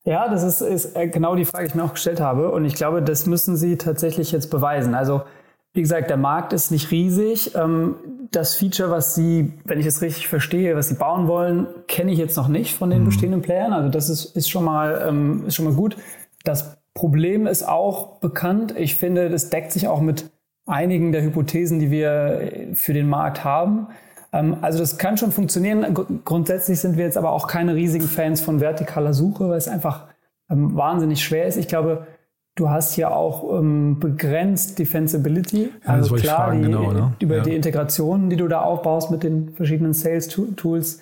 Ja, 0.04 0.28
das 0.28 0.42
ist, 0.42 0.60
ist 0.60 0.96
äh, 0.96 1.08
genau 1.08 1.34
die 1.34 1.46
Frage, 1.46 1.64
die 1.64 1.70
ich 1.70 1.74
mir 1.74 1.84
auch 1.84 1.94
gestellt 1.94 2.20
habe. 2.20 2.50
Und 2.50 2.64
ich 2.64 2.74
glaube, 2.74 3.02
das 3.02 3.26
müssen 3.26 3.56
Sie 3.56 3.76
tatsächlich 3.76 4.32
jetzt 4.32 4.50
beweisen. 4.50 4.94
Also, 4.94 5.22
wie 5.72 5.80
gesagt, 5.80 6.10
der 6.10 6.18
Markt 6.18 6.52
ist 6.52 6.70
nicht 6.70 6.90
riesig. 6.90 7.54
Ähm, 7.54 7.96
das 8.30 8.54
Feature, 8.54 8.90
was 8.90 9.14
Sie, 9.14 9.54
wenn 9.64 9.80
ich 9.80 9.86
es 9.86 10.02
richtig 10.02 10.28
verstehe, 10.28 10.76
was 10.76 10.88
Sie 10.88 10.94
bauen 10.94 11.26
wollen, 11.26 11.66
kenne 11.88 12.12
ich 12.12 12.18
jetzt 12.18 12.36
noch 12.36 12.48
nicht 12.48 12.74
von 12.74 12.90
den 12.90 13.00
mhm. 13.00 13.06
bestehenden 13.06 13.42
Playern. 13.42 13.72
Also 13.72 13.88
das 13.88 14.10
ist, 14.10 14.36
ist, 14.36 14.50
schon 14.50 14.64
mal, 14.64 15.04
ähm, 15.08 15.44
ist 15.46 15.54
schon 15.54 15.64
mal 15.64 15.74
gut. 15.74 15.96
Das 16.44 16.76
Problem 16.92 17.46
ist 17.46 17.66
auch 17.66 18.18
bekannt. 18.20 18.74
Ich 18.76 18.96
finde, 18.96 19.30
das 19.30 19.48
deckt 19.48 19.72
sich 19.72 19.88
auch 19.88 20.00
mit 20.00 20.30
einigen 20.66 21.12
der 21.12 21.22
Hypothesen, 21.22 21.78
die 21.78 21.90
wir 21.90 22.72
für 22.74 22.92
den 22.92 23.08
Markt 23.08 23.42
haben. 23.42 23.88
Ähm, 24.34 24.56
also 24.60 24.80
das 24.80 24.98
kann 24.98 25.16
schon 25.16 25.32
funktionieren. 25.32 25.94
Grundsätzlich 26.24 26.80
sind 26.80 26.96
wir 26.96 27.04
jetzt 27.04 27.16
aber 27.16 27.30
auch 27.30 27.46
keine 27.46 27.74
riesigen 27.74 28.06
Fans 28.06 28.40
von 28.40 28.58
vertikaler 28.58 29.14
Suche, 29.14 29.48
weil 29.48 29.58
es 29.58 29.68
einfach 29.68 30.08
ähm, 30.50 30.76
wahnsinnig 30.76 31.22
schwer 31.22 31.46
ist. 31.46 31.56
Ich 31.56 31.68
glaube, 31.68 32.06
du 32.56 32.68
hast 32.68 32.94
hier 32.94 33.16
auch 33.16 33.58
ähm, 33.58 34.00
begrenzt 34.00 34.78
Defensibility. 34.78 35.70
Ja, 35.84 35.94
also 35.94 36.16
klar, 36.16 36.48
fragen, 36.48 36.62
die, 36.62 36.68
genau, 36.68 36.92
ne? 36.92 37.12
über 37.20 37.36
ja. 37.36 37.42
die 37.44 37.54
Integrationen, 37.54 38.28
die 38.28 38.36
du 38.36 38.48
da 38.48 38.62
aufbaust 38.62 39.10
mit 39.10 39.22
den 39.22 39.50
verschiedenen 39.50 39.92
Sales-Tools, 39.92 41.00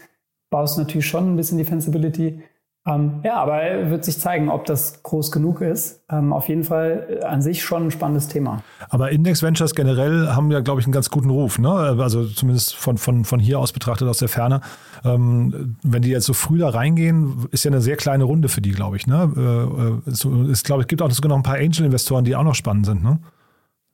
baust 0.51 0.77
du 0.77 0.83
natürlich 0.83 1.07
schon 1.07 1.33
ein 1.33 1.37
bisschen 1.37 1.59
Defensibility. 1.59 2.43
Ähm, 2.85 3.21
ja, 3.23 3.37
aber 3.37 3.91
wird 3.91 4.05
sich 4.05 4.19
zeigen, 4.19 4.49
ob 4.49 4.65
das 4.65 5.05
groß 5.05 5.31
genug 5.31 5.61
ist. 5.61 6.03
Ähm, 6.11 6.33
auf 6.33 6.49
jeden 6.49 6.65
Fall 6.65 7.21
äh, 7.21 7.25
an 7.25 7.41
sich 7.41 7.63
schon 7.63 7.87
ein 7.87 7.91
spannendes 7.93 8.27
Thema. 8.27 8.65
Aber 8.89 9.13
Index 9.13 9.41
Ventures 9.41 9.77
generell 9.77 10.27
haben 10.29 10.51
ja, 10.51 10.59
glaube 10.61 10.81
ich, 10.81 10.87
einen 10.87 10.93
ganz 10.93 11.09
guten 11.09 11.31
Ruf. 11.31 11.61
Ne? 11.61 11.71
Also 11.71 12.27
zumindest 12.27 12.75
von, 12.75 12.99
von, 12.99 13.25
von 13.25 13.39
hier 13.39 13.61
aus 13.61 13.73
betrachtet, 13.73 14.09
aus 14.09 14.19
der 14.19 14.29
Ferne. 14.29 14.63
Ähm, 15.05 15.77
wenn 15.85 16.03
die 16.03 16.11
jetzt 16.11 16.27
so 16.27 16.33
früh 16.33 16.59
da 16.59 16.71
reingehen, 16.71 17.47
ist 17.53 17.63
ja 17.65 17.71
eine 17.71 17.81
sehr 17.81 17.97
kleine 17.97 18.25
Runde 18.25 18.49
für 18.49 18.61
die, 18.61 18.73
glaube 18.73 18.97
ich. 18.97 19.07
Ne? 19.07 19.33
Äh, 19.37 20.11
äh 20.11 20.51
es, 20.51 20.65
glaube 20.65 20.83
ich, 20.83 20.89
gibt 20.89 21.03
auch 21.03 21.11
sogar 21.13 21.29
noch 21.29 21.37
ein 21.37 21.45
paar 21.45 21.59
Angel-Investoren, 21.59 22.25
die 22.25 22.35
auch 22.35 22.43
noch 22.43 22.57
spannend 22.57 22.87
sind. 22.87 23.05
Ne? 23.05 23.21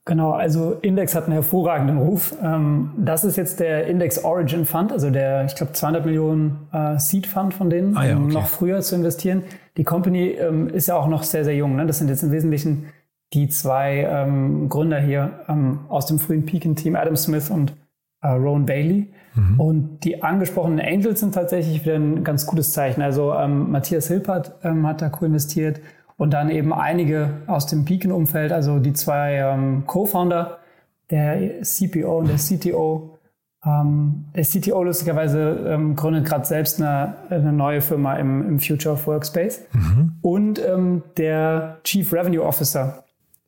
Genau, 0.09 0.31
also 0.31 0.75
Index 0.81 1.13
hat 1.13 1.25
einen 1.25 1.33
hervorragenden 1.33 1.99
Ruf. 1.99 2.35
Ähm, 2.43 2.93
das 2.97 3.23
ist 3.23 3.35
jetzt 3.35 3.59
der 3.59 3.85
Index 3.85 4.23
Origin 4.23 4.65
Fund, 4.65 4.91
also 4.91 5.11
der, 5.11 5.45
ich 5.45 5.53
glaube, 5.53 5.73
200 5.73 6.03
Millionen 6.03 6.67
äh, 6.73 6.97
Seed 6.97 7.27
Fund 7.27 7.53
von 7.53 7.69
denen, 7.69 7.95
ah, 7.95 8.07
ja, 8.07 8.15
okay. 8.15 8.23
um 8.23 8.29
noch 8.29 8.47
früher 8.47 8.81
zu 8.81 8.95
investieren. 8.95 9.43
Die 9.77 9.83
Company 9.83 10.29
ähm, 10.29 10.67
ist 10.67 10.87
ja 10.87 10.95
auch 10.95 11.07
noch 11.07 11.21
sehr, 11.21 11.43
sehr 11.43 11.55
jung. 11.55 11.75
Ne? 11.75 11.85
Das 11.85 11.99
sind 11.99 12.07
jetzt 12.07 12.23
im 12.23 12.31
Wesentlichen 12.31 12.85
die 13.33 13.49
zwei 13.49 14.07
ähm, 14.09 14.67
Gründer 14.67 14.99
hier 14.99 15.45
aus 15.87 16.07
dem 16.07 16.17
frühen 16.17 16.43
Peakin-Team, 16.43 16.95
Adam 16.95 17.15
Smith 17.15 17.51
und 17.51 17.75
äh, 18.23 18.29
Rowan 18.29 18.65
Bailey. 18.65 19.13
Mhm. 19.35 19.59
Und 19.59 19.99
die 20.05 20.23
angesprochenen 20.23 20.79
Angels 20.79 21.19
sind 21.19 21.35
tatsächlich 21.35 21.85
wieder 21.85 21.93
ein 21.93 22.23
ganz 22.23 22.47
gutes 22.47 22.73
Zeichen. 22.73 23.03
Also 23.03 23.31
Matthias 23.47 24.07
Hilpert 24.07 24.55
hat 24.63 25.01
da 25.03 25.09
co-investiert 25.09 25.79
und 26.19 26.31
dann 26.33 26.49
eben 26.49 26.73
einige 26.73 27.29
aus 27.47 27.65
dem 27.65 27.85
Beacon-Umfeld, 27.85 28.51
also 28.51 28.77
die 28.77 28.91
zwei 28.91 29.35
ähm, 29.37 29.83
Co-Founder, 29.87 30.59
der 31.09 31.61
CPO 31.63 32.19
und 32.19 32.27
der 32.27 32.35
CTO. 32.35 33.17
Ähm, 33.65 34.25
der 34.35 34.43
CTO 34.43 34.83
lustigerweise 34.83 35.65
ähm, 35.69 35.95
gründet 35.95 36.25
gerade 36.25 36.45
selbst 36.45 36.81
eine, 36.81 37.15
eine, 37.29 37.53
neue 37.53 37.79
Firma 37.79 38.15
im, 38.17 38.45
im, 38.47 38.59
Future 38.59 38.95
of 38.95 39.07
Workspace. 39.07 39.61
Mhm. 39.71 40.17
Und 40.21 40.61
ähm, 40.61 41.03
der 41.15 41.77
Chief 41.85 42.11
Revenue 42.11 42.43
Officer 42.43 43.05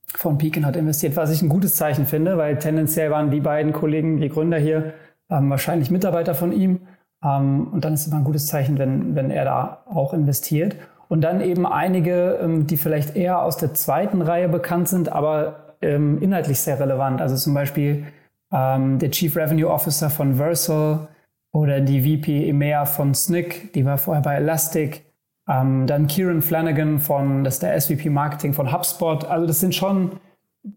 von 0.07 0.37
Beacon 0.37 0.65
hat 0.65 0.77
investiert, 0.77 1.17
was 1.17 1.29
ich 1.29 1.41
ein 1.41 1.49
gutes 1.49 1.75
Zeichen 1.75 2.05
finde, 2.05 2.37
weil 2.37 2.57
tendenziell 2.57 3.11
waren 3.11 3.31
die 3.31 3.41
beiden 3.41 3.73
Kollegen, 3.73 4.21
die 4.21 4.29
Gründer 4.29 4.57
hier, 4.57 4.93
ähm, 5.29 5.49
wahrscheinlich 5.49 5.91
Mitarbeiter 5.91 6.35
von 6.35 6.53
ihm. 6.53 6.79
Ähm, 7.21 7.67
und 7.67 7.83
dann 7.83 7.93
ist 7.93 8.01
es 8.01 8.07
immer 8.07 8.17
ein 8.17 8.23
gutes 8.23 8.47
Zeichen, 8.47 8.77
wenn, 8.77 9.13
wenn 9.13 9.29
er 9.29 9.43
da 9.43 9.83
auch 9.87 10.13
investiert. 10.13 10.77
Und 11.11 11.19
dann 11.19 11.41
eben 11.41 11.65
einige, 11.65 12.39
ähm, 12.41 12.67
die 12.67 12.77
vielleicht 12.77 13.17
eher 13.17 13.41
aus 13.41 13.57
der 13.57 13.73
zweiten 13.73 14.21
Reihe 14.21 14.47
bekannt 14.47 14.87
sind, 14.87 15.11
aber 15.11 15.75
ähm, 15.81 16.21
inhaltlich 16.21 16.61
sehr 16.61 16.79
relevant. 16.79 17.19
Also 17.19 17.35
zum 17.35 17.53
Beispiel 17.53 18.05
ähm, 18.53 18.97
der 18.97 19.11
Chief 19.11 19.35
Revenue 19.35 19.69
Officer 19.69 20.09
von 20.09 20.35
Versal 20.35 21.09
oder 21.51 21.81
die 21.81 22.03
VP 22.03 22.47
EMEA 22.47 22.85
von 22.85 23.13
SNCC, 23.13 23.73
die 23.75 23.83
war 23.83 23.97
vorher 23.97 24.23
bei 24.23 24.35
Elastic. 24.35 25.03
Dann 25.45 26.07
Kieran 26.07 26.41
Flanagan 26.41 26.99
von, 26.99 27.43
das 27.43 27.55
ist 27.55 27.63
der 27.63 27.81
SVP 27.81 28.09
Marketing 28.09 28.53
von 28.53 28.71
HubSpot. 28.71 29.25
Also 29.25 29.47
das 29.47 29.59
sind 29.59 29.75
schon 29.75 30.11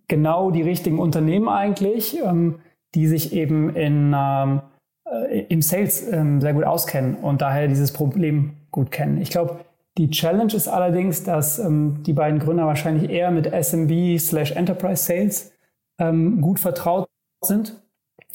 genau 0.08 0.50
die 0.50 0.62
richtigen 0.62 0.98
Unternehmen 0.98 1.48
eigentlich, 1.48 2.18
die 2.96 3.06
sich 3.06 3.32
eben 3.34 3.76
in, 3.76 4.12
äh, 4.12 5.42
im 5.48 5.62
Sales 5.62 6.00
sehr 6.00 6.54
gut 6.54 6.64
auskennen 6.64 7.14
und 7.14 7.40
daher 7.40 7.68
dieses 7.68 7.92
Problem 7.92 8.54
gut 8.72 8.90
kennen. 8.90 9.20
Ich 9.20 9.30
glaube, 9.30 9.60
die 9.96 10.11
Challenge 10.11 10.52
ist 10.52 10.68
allerdings, 10.68 11.22
dass 11.22 11.59
ähm, 11.59 12.02
die 12.02 12.12
beiden 12.12 12.40
Gründer 12.40 12.66
wahrscheinlich 12.66 13.11
eher 13.11 13.30
mit 13.30 13.46
SMB 13.46 14.18
slash 14.18 14.52
Enterprise 14.52 15.04
Sales 15.04 15.52
ähm, 15.98 16.40
gut 16.40 16.59
vertraut 16.59 17.09
sind 17.42 17.80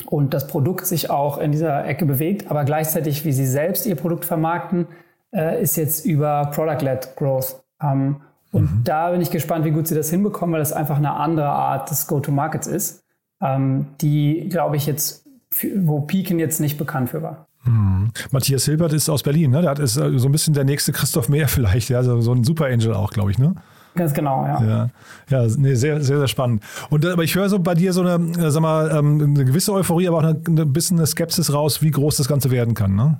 und 0.05 0.33
das 0.33 0.47
Produkt 0.47 0.85
sich 0.85 1.09
auch 1.09 1.37
in 1.37 1.51
dieser 1.51 1.85
Ecke 1.85 2.05
bewegt, 2.05 2.49
aber 2.49 2.63
gleichzeitig, 2.63 3.25
wie 3.25 3.33
sie 3.33 3.45
selbst 3.45 3.85
ihr 3.85 3.95
Produkt 3.95 4.23
vermarkten, 4.25 4.87
äh, 5.33 5.61
ist 5.61 5.75
jetzt 5.75 6.05
über 6.05 6.49
Product-led 6.53 7.15
Growth. 7.17 7.61
Ähm, 7.81 8.21
und 8.51 8.61
mhm. 8.61 8.81
da 8.83 9.11
bin 9.11 9.21
ich 9.21 9.29
gespannt, 9.29 9.65
wie 9.65 9.71
gut 9.71 9.87
sie 9.87 9.95
das 9.95 10.09
hinbekommen, 10.09 10.53
weil 10.53 10.61
das 10.61 10.73
einfach 10.73 10.97
eine 10.97 11.13
andere 11.13 11.49
Art 11.49 11.91
des 11.91 12.07
Go-to-Markets 12.07 12.67
ist, 12.67 13.03
ähm, 13.41 13.87
die, 14.01 14.47
glaube 14.49 14.77
ich, 14.77 14.85
jetzt, 14.85 15.27
wo 15.75 16.01
Peaken 16.01 16.39
jetzt 16.39 16.59
nicht 16.59 16.77
bekannt 16.77 17.09
für 17.09 17.21
war. 17.21 17.48
Hm. 17.63 18.11
Matthias 18.31 18.65
Hilbert 18.65 18.93
ist 18.93 19.09
aus 19.09 19.23
Berlin, 19.23 19.51
ne? 19.51 19.61
Der 19.61 19.71
hat 19.71 19.79
ist 19.79 19.97
äh, 19.97 20.17
so 20.17 20.27
ein 20.27 20.31
bisschen 20.31 20.53
der 20.53 20.63
nächste 20.63 20.91
Christoph 20.91 21.29
Mehr 21.29 21.47
vielleicht, 21.47 21.89
ja, 21.89 22.03
so, 22.03 22.21
so 22.21 22.31
ein 22.31 22.43
Super 22.43 22.65
Angel 22.65 22.93
auch, 22.93 23.11
glaube 23.11 23.31
ich, 23.31 23.37
ne? 23.37 23.55
Ganz 23.95 24.13
genau, 24.13 24.45
ja. 24.45 24.63
Ja, 24.63 24.89
ja 25.29 25.47
nee, 25.57 25.73
sehr, 25.73 26.01
sehr, 26.01 26.19
sehr 26.19 26.27
spannend. 26.27 26.63
Und 26.89 27.03
äh, 27.03 27.09
aber 27.11 27.23
ich 27.23 27.35
höre 27.35 27.49
so 27.49 27.59
bei 27.59 27.75
dir 27.75 27.91
so 27.91 28.01
eine, 28.01 28.31
äh, 28.37 28.51
sag 28.51 28.61
mal, 28.61 28.89
ähm, 28.91 29.21
eine 29.35 29.45
gewisse 29.45 29.73
Euphorie, 29.73 30.07
aber 30.07 30.17
auch 30.17 30.23
eine, 30.23 30.39
ein 30.47 30.73
bisschen 30.73 30.97
eine 30.97 31.07
Skepsis 31.07 31.53
raus, 31.53 31.81
wie 31.81 31.91
groß 31.91 32.17
das 32.17 32.27
Ganze 32.27 32.51
werden 32.51 32.75
kann, 32.75 32.95
ne? 32.95 33.19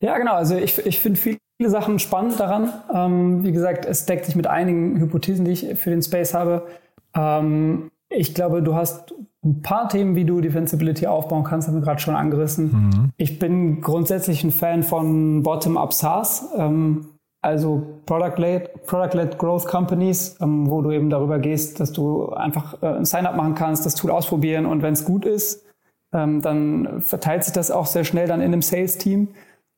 Ja, 0.00 0.16
genau. 0.16 0.34
Also 0.34 0.56
ich, 0.56 0.78
ich 0.86 1.00
finde 1.00 1.18
viele 1.18 1.38
Sachen 1.66 1.98
spannend 1.98 2.38
daran. 2.38 2.72
Ähm, 2.94 3.44
wie 3.44 3.52
gesagt, 3.52 3.84
es 3.84 4.06
deckt 4.06 4.26
sich 4.26 4.36
mit 4.36 4.46
einigen 4.46 5.00
Hypothesen, 5.00 5.44
die 5.44 5.50
ich 5.50 5.78
für 5.78 5.90
den 5.90 6.02
Space 6.02 6.34
habe. 6.34 6.66
Ähm, 7.14 7.90
ich 8.08 8.32
glaube, 8.34 8.62
du 8.62 8.74
hast 8.76 9.12
ein 9.48 9.62
paar 9.62 9.88
Themen, 9.88 10.14
wie 10.14 10.24
du 10.24 10.40
Defensibility 10.40 11.06
aufbauen 11.06 11.44
kannst, 11.44 11.68
haben 11.68 11.74
wir 11.74 11.82
gerade 11.82 12.00
schon 12.00 12.14
angerissen. 12.14 12.72
Mhm. 12.72 13.10
Ich 13.16 13.38
bin 13.38 13.80
grundsätzlich 13.80 14.44
ein 14.44 14.50
Fan 14.50 14.82
von 14.82 15.42
Bottom-up 15.42 15.92
SaaS, 15.92 16.48
ähm, 16.56 17.06
also 17.40 18.00
Product-led 18.06 18.84
Product 18.86 19.38
Growth 19.38 19.66
Companies, 19.66 20.36
ähm, 20.40 20.70
wo 20.70 20.82
du 20.82 20.90
eben 20.90 21.08
darüber 21.08 21.38
gehst, 21.38 21.80
dass 21.80 21.92
du 21.92 22.30
einfach 22.30 22.82
äh, 22.82 22.86
ein 22.86 23.04
Sign-up 23.04 23.36
machen 23.36 23.54
kannst, 23.54 23.86
das 23.86 23.94
Tool 23.94 24.10
ausprobieren 24.10 24.66
und 24.66 24.82
wenn 24.82 24.92
es 24.92 25.04
gut 25.04 25.24
ist, 25.24 25.64
ähm, 26.12 26.42
dann 26.42 27.00
verteilt 27.00 27.44
sich 27.44 27.52
das 27.52 27.70
auch 27.70 27.86
sehr 27.86 28.04
schnell 28.04 28.26
dann 28.26 28.40
in 28.40 28.46
einem 28.46 28.62
Sales-Team. 28.62 29.28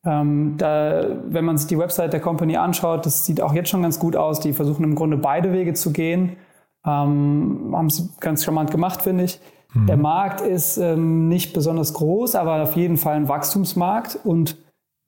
Ähm, 0.06 0.54
da, 0.56 1.04
wenn 1.28 1.44
man 1.44 1.58
sich 1.58 1.68
die 1.68 1.78
Website 1.78 2.12
der 2.12 2.20
Company 2.20 2.56
anschaut, 2.56 3.04
das 3.04 3.26
sieht 3.26 3.40
auch 3.42 3.52
jetzt 3.52 3.68
schon 3.68 3.82
ganz 3.82 3.98
gut 3.98 4.16
aus. 4.16 4.40
Die 4.40 4.52
versuchen 4.52 4.84
im 4.84 4.94
Grunde 4.94 5.18
beide 5.18 5.52
Wege 5.52 5.74
zu 5.74 5.92
gehen. 5.92 6.36
Ähm, 6.86 7.72
haben 7.74 7.86
es 7.86 8.16
ganz 8.20 8.44
charmant 8.44 8.70
gemacht, 8.70 9.02
finde 9.02 9.24
ich. 9.24 9.40
Mhm. 9.72 9.86
Der 9.86 9.96
Markt 9.96 10.40
ist 10.40 10.76
ähm, 10.76 11.28
nicht 11.28 11.52
besonders 11.52 11.94
groß, 11.94 12.34
aber 12.34 12.62
auf 12.62 12.76
jeden 12.76 12.96
Fall 12.96 13.16
ein 13.16 13.28
Wachstumsmarkt 13.28 14.18
und 14.24 14.56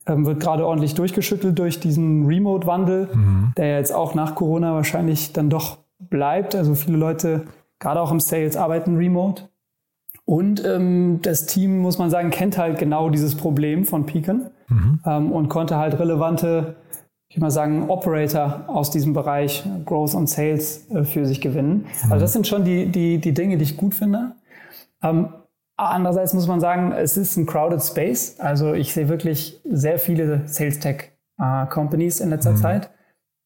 ähm, 0.06 0.26
wird 0.26 0.40
gerade 0.40 0.66
ordentlich 0.66 0.94
durchgeschüttelt 0.94 1.58
durch 1.58 1.80
diesen 1.80 2.26
Remote-Wandel, 2.26 3.08
mhm. 3.14 3.52
der 3.56 3.76
jetzt 3.78 3.94
auch 3.94 4.14
nach 4.14 4.34
Corona 4.34 4.74
wahrscheinlich 4.74 5.32
dann 5.32 5.50
doch 5.50 5.78
bleibt. 5.98 6.54
Also 6.54 6.74
viele 6.74 6.96
Leute, 6.96 7.46
gerade 7.78 8.00
auch 8.00 8.10
im 8.10 8.20
Sales, 8.20 8.56
arbeiten 8.56 8.96
remote. 8.96 9.48
Und 10.24 10.64
ähm, 10.64 11.18
das 11.22 11.46
Team, 11.46 11.78
muss 11.78 11.98
man 11.98 12.10
sagen, 12.10 12.30
kennt 12.30 12.56
halt 12.56 12.78
genau 12.78 13.10
dieses 13.10 13.34
Problem 13.36 13.84
von 13.84 14.06
Pecan 14.06 14.50
mhm. 14.68 15.00
ähm, 15.04 15.32
und 15.32 15.48
konnte 15.48 15.76
halt 15.76 15.98
relevante 15.98 16.76
ich 17.32 17.36
würde 17.36 17.46
mal 17.46 17.50
sagen, 17.50 17.88
Operator 17.88 18.64
aus 18.66 18.90
diesem 18.90 19.14
Bereich 19.14 19.64
Growth 19.86 20.12
und 20.12 20.28
Sales 20.28 20.90
äh, 20.90 21.02
für 21.02 21.24
sich 21.24 21.40
gewinnen. 21.40 21.86
Also 22.10 22.20
das 22.20 22.34
sind 22.34 22.46
schon 22.46 22.62
die, 22.62 22.84
die, 22.84 23.16
die 23.16 23.32
Dinge, 23.32 23.56
die 23.56 23.64
ich 23.64 23.78
gut 23.78 23.94
finde. 23.94 24.32
Ähm, 25.02 25.32
andererseits 25.76 26.34
muss 26.34 26.46
man 26.46 26.60
sagen, 26.60 26.92
es 26.92 27.16
ist 27.16 27.36
ein 27.36 27.46
crowded 27.46 27.82
space. 27.82 28.38
Also 28.38 28.74
ich 28.74 28.92
sehe 28.92 29.08
wirklich 29.08 29.60
sehr 29.64 29.98
viele 29.98 30.46
Sales 30.46 30.78
Tech 30.78 31.10
äh, 31.38 31.66
Companies 31.66 32.20
in 32.20 32.30
letzter 32.30 32.52
mhm. 32.52 32.56
Zeit. 32.56 32.90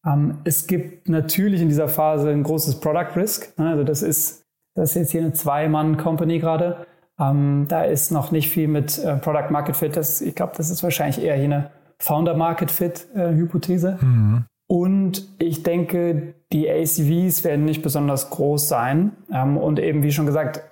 Ähm, 0.07 0.39
es 0.45 0.67
gibt 0.67 1.09
natürlich 1.09 1.63
in 1.63 1.69
dieser 1.69 1.89
Phase 1.89 2.31
ein 2.31 2.43
großes 2.43 2.81
Product 2.81 3.17
Risk. 3.17 3.59
Ne? 3.59 3.71
Also 3.71 3.85
das 3.85 4.03
ist, 4.03 4.45
das 4.75 4.91
ist 4.91 4.97
jetzt 4.97 5.13
hier 5.13 5.23
eine 5.23 5.33
Zwei-Mann-Company 5.33 6.39
gerade. 6.39 6.87
Ähm, 7.19 7.65
da 7.69 7.83
ist 7.83 8.13
noch 8.13 8.31
nicht 8.31 8.51
viel 8.51 8.69
mit 8.69 8.99
äh, 8.99 9.17
Product 9.17 9.51
Market 9.51 9.77
Fit. 9.77 9.97
Das, 9.97 10.21
ich 10.21 10.35
glaube, 10.35 10.53
das 10.57 10.69
ist 10.71 10.83
wahrscheinlich 10.83 11.23
eher 11.23 11.37
hier 11.37 11.45
eine 11.45 11.71
Founder-Market-Fit-Hypothese. 11.99 13.99
Mhm. 14.01 14.45
Und 14.67 15.29
ich 15.39 15.63
denke, 15.63 16.35
die 16.53 16.69
ACVs 16.69 17.45
werden 17.45 17.65
nicht 17.65 17.83
besonders 17.83 18.31
groß 18.31 18.69
sein. 18.69 19.13
Ähm, 19.33 19.57
und 19.57 19.79
eben, 19.79 20.03
wie 20.03 20.13
schon 20.13 20.27
gesagt, 20.27 20.63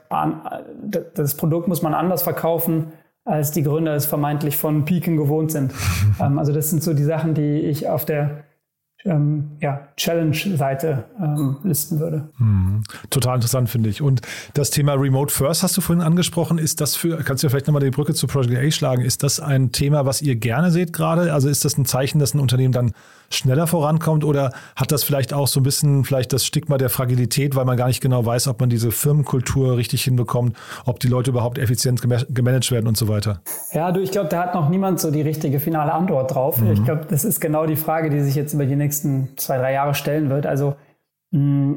das 1.14 1.36
Produkt 1.36 1.68
muss 1.68 1.82
man 1.82 1.94
anders 1.94 2.22
verkaufen, 2.22 2.92
als 3.24 3.52
die 3.52 3.62
Gründer 3.62 3.94
es 3.94 4.06
vermeintlich 4.06 4.56
von 4.56 4.84
Peaken 4.84 5.16
gewohnt 5.16 5.52
sind. 5.52 5.72
Ähm, 6.20 6.38
also 6.38 6.52
das 6.52 6.70
sind 6.70 6.80
so 6.80 6.94
die 6.94 7.02
Sachen, 7.02 7.34
die 7.34 7.58
ich 7.58 7.88
auf 7.88 8.04
der 8.04 8.44
ähm, 9.04 9.50
ja, 9.60 9.88
Challenge-Seite 9.96 11.04
ähm, 11.20 11.56
listen 11.62 11.98
würde. 11.98 12.28
Mhm. 12.38 12.82
Total 13.10 13.34
interessant, 13.34 13.68
finde 13.68 13.90
ich. 13.90 14.00
Und 14.00 14.22
das 14.54 14.70
Thema 14.70 14.94
Remote 14.94 15.32
First 15.32 15.62
hast 15.62 15.76
du 15.76 15.80
vorhin 15.80 16.04
angesprochen. 16.04 16.58
Ist 16.58 16.80
das 16.80 16.94
für, 16.96 17.18
kannst 17.18 17.42
du 17.42 17.48
vielleicht 17.48 17.66
nochmal 17.66 17.82
die 17.82 17.90
Brücke 17.90 18.14
zu 18.14 18.26
Project 18.26 18.56
A 18.56 18.70
schlagen? 18.70 19.02
Ist 19.02 19.22
das 19.22 19.40
ein 19.40 19.72
Thema, 19.72 20.06
was 20.06 20.22
ihr 20.22 20.36
gerne 20.36 20.70
seht 20.70 20.92
gerade? 20.92 21.32
Also 21.32 21.48
ist 21.48 21.64
das 21.64 21.76
ein 21.76 21.84
Zeichen, 21.84 22.18
dass 22.18 22.32
ein 22.32 22.40
Unternehmen 22.40 22.72
dann 22.72 22.92
schneller 23.34 23.66
vorankommt 23.66 24.24
oder 24.24 24.52
hat 24.76 24.92
das 24.92 25.04
vielleicht 25.04 25.32
auch 25.32 25.46
so 25.46 25.60
ein 25.60 25.62
bisschen 25.62 26.04
vielleicht 26.04 26.32
das 26.32 26.44
Stigma 26.44 26.78
der 26.78 26.90
Fragilität, 26.90 27.56
weil 27.56 27.64
man 27.64 27.76
gar 27.76 27.88
nicht 27.88 28.00
genau 28.00 28.24
weiß, 28.24 28.48
ob 28.48 28.60
man 28.60 28.70
diese 28.70 28.90
Firmenkultur 28.90 29.76
richtig 29.76 30.04
hinbekommt, 30.04 30.56
ob 30.84 31.00
die 31.00 31.08
Leute 31.08 31.30
überhaupt 31.30 31.58
effizient 31.58 32.00
gemanagt 32.02 32.70
werden 32.70 32.86
und 32.86 32.96
so 32.96 33.08
weiter? 33.08 33.40
Ja, 33.72 33.92
du, 33.92 34.00
ich 34.00 34.10
glaube, 34.10 34.28
da 34.28 34.42
hat 34.42 34.54
noch 34.54 34.68
niemand 34.68 35.00
so 35.00 35.10
die 35.10 35.22
richtige 35.22 35.60
finale 35.60 35.92
Antwort 35.92 36.34
drauf. 36.34 36.60
Mhm. 36.60 36.72
Ich 36.72 36.84
glaube, 36.84 37.06
das 37.08 37.24
ist 37.24 37.40
genau 37.40 37.66
die 37.66 37.76
Frage, 37.76 38.10
die 38.10 38.20
sich 38.20 38.34
jetzt 38.34 38.54
über 38.54 38.66
die 38.66 38.76
nächsten 38.76 39.30
zwei, 39.36 39.58
drei 39.58 39.72
Jahre 39.72 39.94
stellen 39.94 40.30
wird. 40.30 40.46
Also 40.46 40.76
mh, 41.32 41.76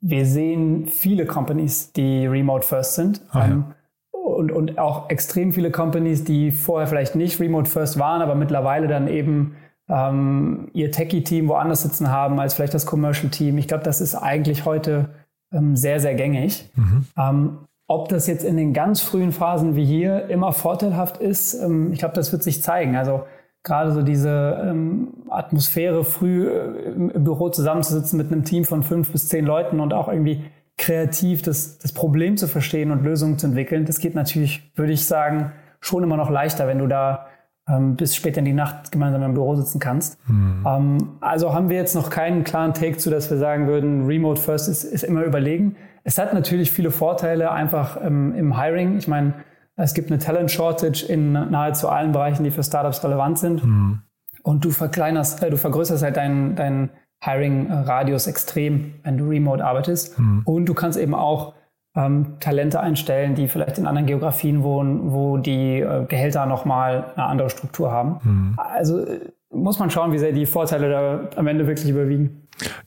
wir 0.00 0.26
sehen 0.26 0.86
viele 0.86 1.26
Companies, 1.26 1.92
die 1.92 2.26
remote 2.26 2.66
first 2.66 2.94
sind. 2.94 3.20
Ja. 3.34 3.46
ähm, 3.46 3.64
und, 4.12 4.50
und 4.50 4.78
auch 4.78 5.08
extrem 5.08 5.52
viele 5.52 5.70
Companies, 5.70 6.24
die 6.24 6.50
vorher 6.50 6.88
vielleicht 6.88 7.14
nicht 7.14 7.40
remote 7.40 7.70
first 7.70 7.98
waren, 7.98 8.22
aber 8.22 8.34
mittlerweile 8.34 8.88
dann 8.88 9.08
eben 9.08 9.54
ähm, 9.88 10.68
ihr 10.72 10.90
Techie-Team 10.90 11.48
woanders 11.48 11.82
sitzen 11.82 12.10
haben 12.10 12.40
als 12.40 12.54
vielleicht 12.54 12.74
das 12.74 12.86
Commercial-Team. 12.86 13.58
Ich 13.58 13.68
glaube, 13.68 13.84
das 13.84 14.00
ist 14.00 14.14
eigentlich 14.14 14.64
heute 14.64 15.10
ähm, 15.52 15.76
sehr, 15.76 16.00
sehr 16.00 16.14
gängig. 16.14 16.70
Mhm. 16.74 17.06
Ähm, 17.16 17.58
ob 17.88 18.08
das 18.08 18.26
jetzt 18.26 18.44
in 18.44 18.56
den 18.56 18.72
ganz 18.72 19.00
frühen 19.00 19.30
Phasen 19.30 19.76
wie 19.76 19.84
hier 19.84 20.28
immer 20.28 20.52
vorteilhaft 20.52 21.18
ist, 21.18 21.54
ähm, 21.54 21.92
ich 21.92 22.00
glaube, 22.00 22.14
das 22.14 22.32
wird 22.32 22.42
sich 22.42 22.62
zeigen. 22.62 22.96
Also 22.96 23.22
gerade 23.62 23.92
so 23.92 24.02
diese 24.02 24.60
ähm, 24.64 25.08
Atmosphäre, 25.28 26.04
früh 26.04 26.48
äh, 26.48 26.92
im 26.94 27.24
Büro 27.24 27.48
zusammenzusitzen 27.48 28.16
mit 28.16 28.32
einem 28.32 28.44
Team 28.44 28.64
von 28.64 28.82
fünf 28.82 29.10
bis 29.10 29.28
zehn 29.28 29.44
Leuten 29.44 29.80
und 29.80 29.92
auch 29.92 30.08
irgendwie 30.08 30.44
kreativ 30.76 31.42
das, 31.42 31.78
das 31.78 31.92
Problem 31.92 32.36
zu 32.36 32.48
verstehen 32.48 32.90
und 32.90 33.02
Lösungen 33.02 33.38
zu 33.38 33.46
entwickeln, 33.46 33.86
das 33.86 33.98
geht 33.98 34.14
natürlich, 34.14 34.70
würde 34.76 34.92
ich 34.92 35.06
sagen, 35.06 35.52
schon 35.80 36.02
immer 36.02 36.16
noch 36.16 36.30
leichter, 36.30 36.66
wenn 36.66 36.78
du 36.78 36.86
da 36.86 37.26
ähm, 37.68 37.96
bis 37.96 38.14
später 38.14 38.38
in 38.38 38.44
die 38.44 38.52
Nacht 38.52 38.92
gemeinsam 38.92 39.22
im 39.22 39.34
Büro 39.34 39.56
sitzen 39.56 39.78
kannst. 39.78 40.18
Mhm. 40.28 40.64
Ähm, 40.66 41.08
also 41.20 41.52
haben 41.52 41.68
wir 41.68 41.76
jetzt 41.76 41.94
noch 41.94 42.10
keinen 42.10 42.44
klaren 42.44 42.74
Take 42.74 42.98
zu, 42.98 43.10
dass 43.10 43.30
wir 43.30 43.38
sagen 43.38 43.66
würden, 43.66 44.06
Remote 44.06 44.40
First 44.40 44.68
ist, 44.68 44.84
ist 44.84 45.02
immer 45.02 45.22
überlegen. 45.22 45.76
Es 46.04 46.18
hat 46.18 46.32
natürlich 46.32 46.70
viele 46.70 46.90
Vorteile 46.90 47.50
einfach 47.50 47.98
ähm, 48.02 48.34
im 48.34 48.60
Hiring. 48.60 48.96
Ich 48.96 49.08
meine, 49.08 49.34
es 49.76 49.94
gibt 49.94 50.10
eine 50.10 50.18
Talent 50.18 50.50
Shortage 50.50 51.04
in 51.06 51.32
nahezu 51.32 51.88
allen 51.88 52.12
Bereichen, 52.12 52.44
die 52.44 52.50
für 52.50 52.62
Startups 52.62 53.02
relevant 53.02 53.38
sind. 53.38 53.64
Mhm. 53.64 54.02
Und 54.42 54.64
du 54.64 54.70
verkleinerst, 54.70 55.42
äh, 55.42 55.50
du 55.50 55.56
vergrößerst 55.56 56.02
halt 56.02 56.16
deinen 56.16 56.54
dein 56.54 56.90
Hiring-Radius 57.24 58.26
extrem, 58.26 58.94
wenn 59.02 59.18
du 59.18 59.28
remote 59.28 59.64
arbeitest. 59.64 60.18
Mhm. 60.18 60.42
Und 60.44 60.66
du 60.66 60.74
kannst 60.74 60.98
eben 60.98 61.14
auch 61.14 61.54
ähm, 61.96 62.36
Talente 62.40 62.80
einstellen, 62.80 63.34
die 63.34 63.48
vielleicht 63.48 63.78
in 63.78 63.86
anderen 63.86 64.06
Geografien 64.06 64.62
wohnen, 64.62 65.12
wo 65.12 65.38
die 65.38 65.80
äh, 65.80 66.04
Gehälter 66.06 66.46
nochmal 66.46 67.12
eine 67.16 67.26
andere 67.26 67.50
Struktur 67.50 67.90
haben. 67.90 68.20
Mhm. 68.22 68.58
Also 68.58 69.00
äh, 69.00 69.20
muss 69.50 69.78
man 69.78 69.90
schauen, 69.90 70.12
wie 70.12 70.18
sehr 70.18 70.32
die 70.32 70.46
Vorteile 70.46 70.90
da 70.90 71.20
am 71.36 71.46
Ende 71.46 71.66
wirklich 71.66 71.88
überwiegen. 71.88 72.42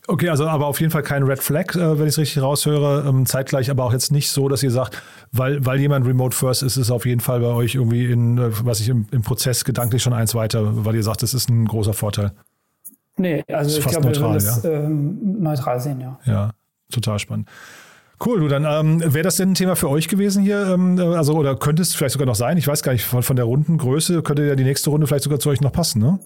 Okay, 0.07 0.30
also 0.30 0.47
aber 0.47 0.66
auf 0.66 0.80
jeden 0.80 0.91
Fall 0.91 1.03
kein 1.03 1.24
Red 1.24 1.39
Flag, 1.39 1.76
äh, 1.76 1.99
wenn 1.99 2.07
ich 2.07 2.14
es 2.14 2.18
richtig 2.18 2.41
raushöre. 2.41 3.07
Ähm, 3.07 3.26
zeitgleich 3.26 3.70
aber 3.70 3.84
auch 3.84 3.93
jetzt 3.93 4.12
nicht 4.12 4.30
so, 4.32 4.47
dass 4.49 4.64
ihr 4.64 4.72
sagt, 4.72 5.01
weil, 5.32 5.66
weil 5.66 5.80
jemand 5.80 6.07
Remote 6.07 6.36
First 6.36 6.64
ist, 6.64 6.78
ist 6.78 6.86
es 6.86 6.91
auf 6.91 7.05
jeden 7.05 7.22
Fall 7.22 7.39
bei 7.39 7.47
euch 7.47 7.76
irgendwie 7.76 8.12
in, 8.12 8.38
äh, 8.38 8.49
was 8.66 8.80
ich 8.80 8.89
im, 8.89 9.07
im 9.12 9.22
Prozess 9.22 9.66
gedanklich 9.66 10.01
schon 10.01 10.14
eins 10.14 10.34
weiter, 10.36 10.86
weil 10.86 10.95
ihr 10.95 11.03
sagt, 11.03 11.24
das 11.24 11.34
ist 11.34 11.49
ein 11.49 11.66
großer 11.66 11.93
Vorteil. 11.93 12.32
Nee, 13.18 13.43
also 13.51 13.78
ich 13.78 13.86
glaube, 13.86 14.07
neutral, 14.07 14.30
wir 14.30 14.34
das 14.36 14.64
ja? 14.64 14.70
ähm, 14.70 15.41
neutral 15.41 15.80
sehen, 15.80 15.99
ja. 15.99 16.20
Ja, 16.26 16.51
total 16.91 17.20
spannend. 17.20 17.49
Cool, 18.24 18.41
du 18.41 18.47
dann 18.49 18.65
ähm, 18.65 19.01
wäre 19.13 19.24
das 19.24 19.38
denn 19.38 19.51
ein 19.51 19.55
Thema 19.55 19.76
für 19.76 19.89
euch 19.89 20.09
gewesen 20.09 20.43
hier? 20.43 20.67
Ähm, 20.67 20.99
äh, 20.99 21.03
also, 21.03 21.36
oder 21.36 21.55
könnte 21.55 21.82
es 21.82 21.95
vielleicht 21.95 22.13
sogar 22.13 22.26
noch 22.26 22.36
sein? 22.36 22.57
Ich 22.57 22.67
weiß 22.67 22.84
gar 22.84 22.91
nicht, 22.91 23.05
von, 23.05 23.24
von 23.24 23.36
der 23.38 23.45
Rundengröße 23.45 24.22
könnte 24.24 24.45
ja 24.45 24.55
die 24.55 24.65
nächste 24.65 24.89
Runde 24.89 25.07
vielleicht 25.07 25.24
sogar 25.24 25.39
zu 25.39 25.49
euch 25.49 25.61
noch 25.61 25.72
passen, 25.72 26.01
ne? 26.01 26.20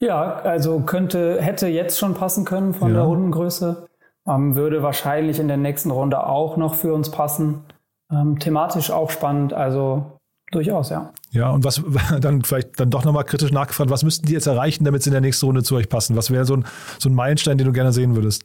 Ja, 0.00 0.36
also 0.36 0.80
könnte, 0.80 1.42
hätte 1.42 1.66
jetzt 1.66 1.98
schon 1.98 2.14
passen 2.14 2.44
können 2.44 2.72
von 2.72 2.88
ja. 2.88 2.94
der 2.94 3.02
Rundengröße. 3.04 3.88
Ähm, 4.26 4.54
würde 4.54 4.82
wahrscheinlich 4.82 5.40
in 5.40 5.48
der 5.48 5.56
nächsten 5.56 5.90
Runde 5.90 6.24
auch 6.24 6.56
noch 6.56 6.74
für 6.74 6.94
uns 6.94 7.10
passen. 7.10 7.64
Ähm, 8.10 8.38
thematisch 8.38 8.90
auch 8.90 9.10
spannend, 9.10 9.52
also 9.52 10.18
durchaus, 10.52 10.90
ja. 10.90 11.12
Ja, 11.32 11.50
und 11.50 11.64
was 11.64 11.82
dann 12.20 12.42
vielleicht 12.42 12.78
dann 12.78 12.90
doch 12.90 13.04
nochmal 13.04 13.24
kritisch 13.24 13.50
nachgefragt, 13.50 13.90
was 13.90 14.04
müssten 14.04 14.26
die 14.26 14.32
jetzt 14.32 14.46
erreichen, 14.46 14.84
damit 14.84 15.02
sie 15.02 15.10
in 15.10 15.14
der 15.14 15.20
nächsten 15.20 15.46
Runde 15.46 15.64
zu 15.64 15.74
euch 15.74 15.88
passen? 15.88 16.16
Was 16.16 16.30
wäre 16.30 16.44
so 16.44 16.54
ein, 16.54 16.64
so 16.98 17.08
ein 17.08 17.14
Meilenstein, 17.14 17.58
den 17.58 17.66
du 17.66 17.72
gerne 17.72 17.92
sehen 17.92 18.14
würdest? 18.14 18.44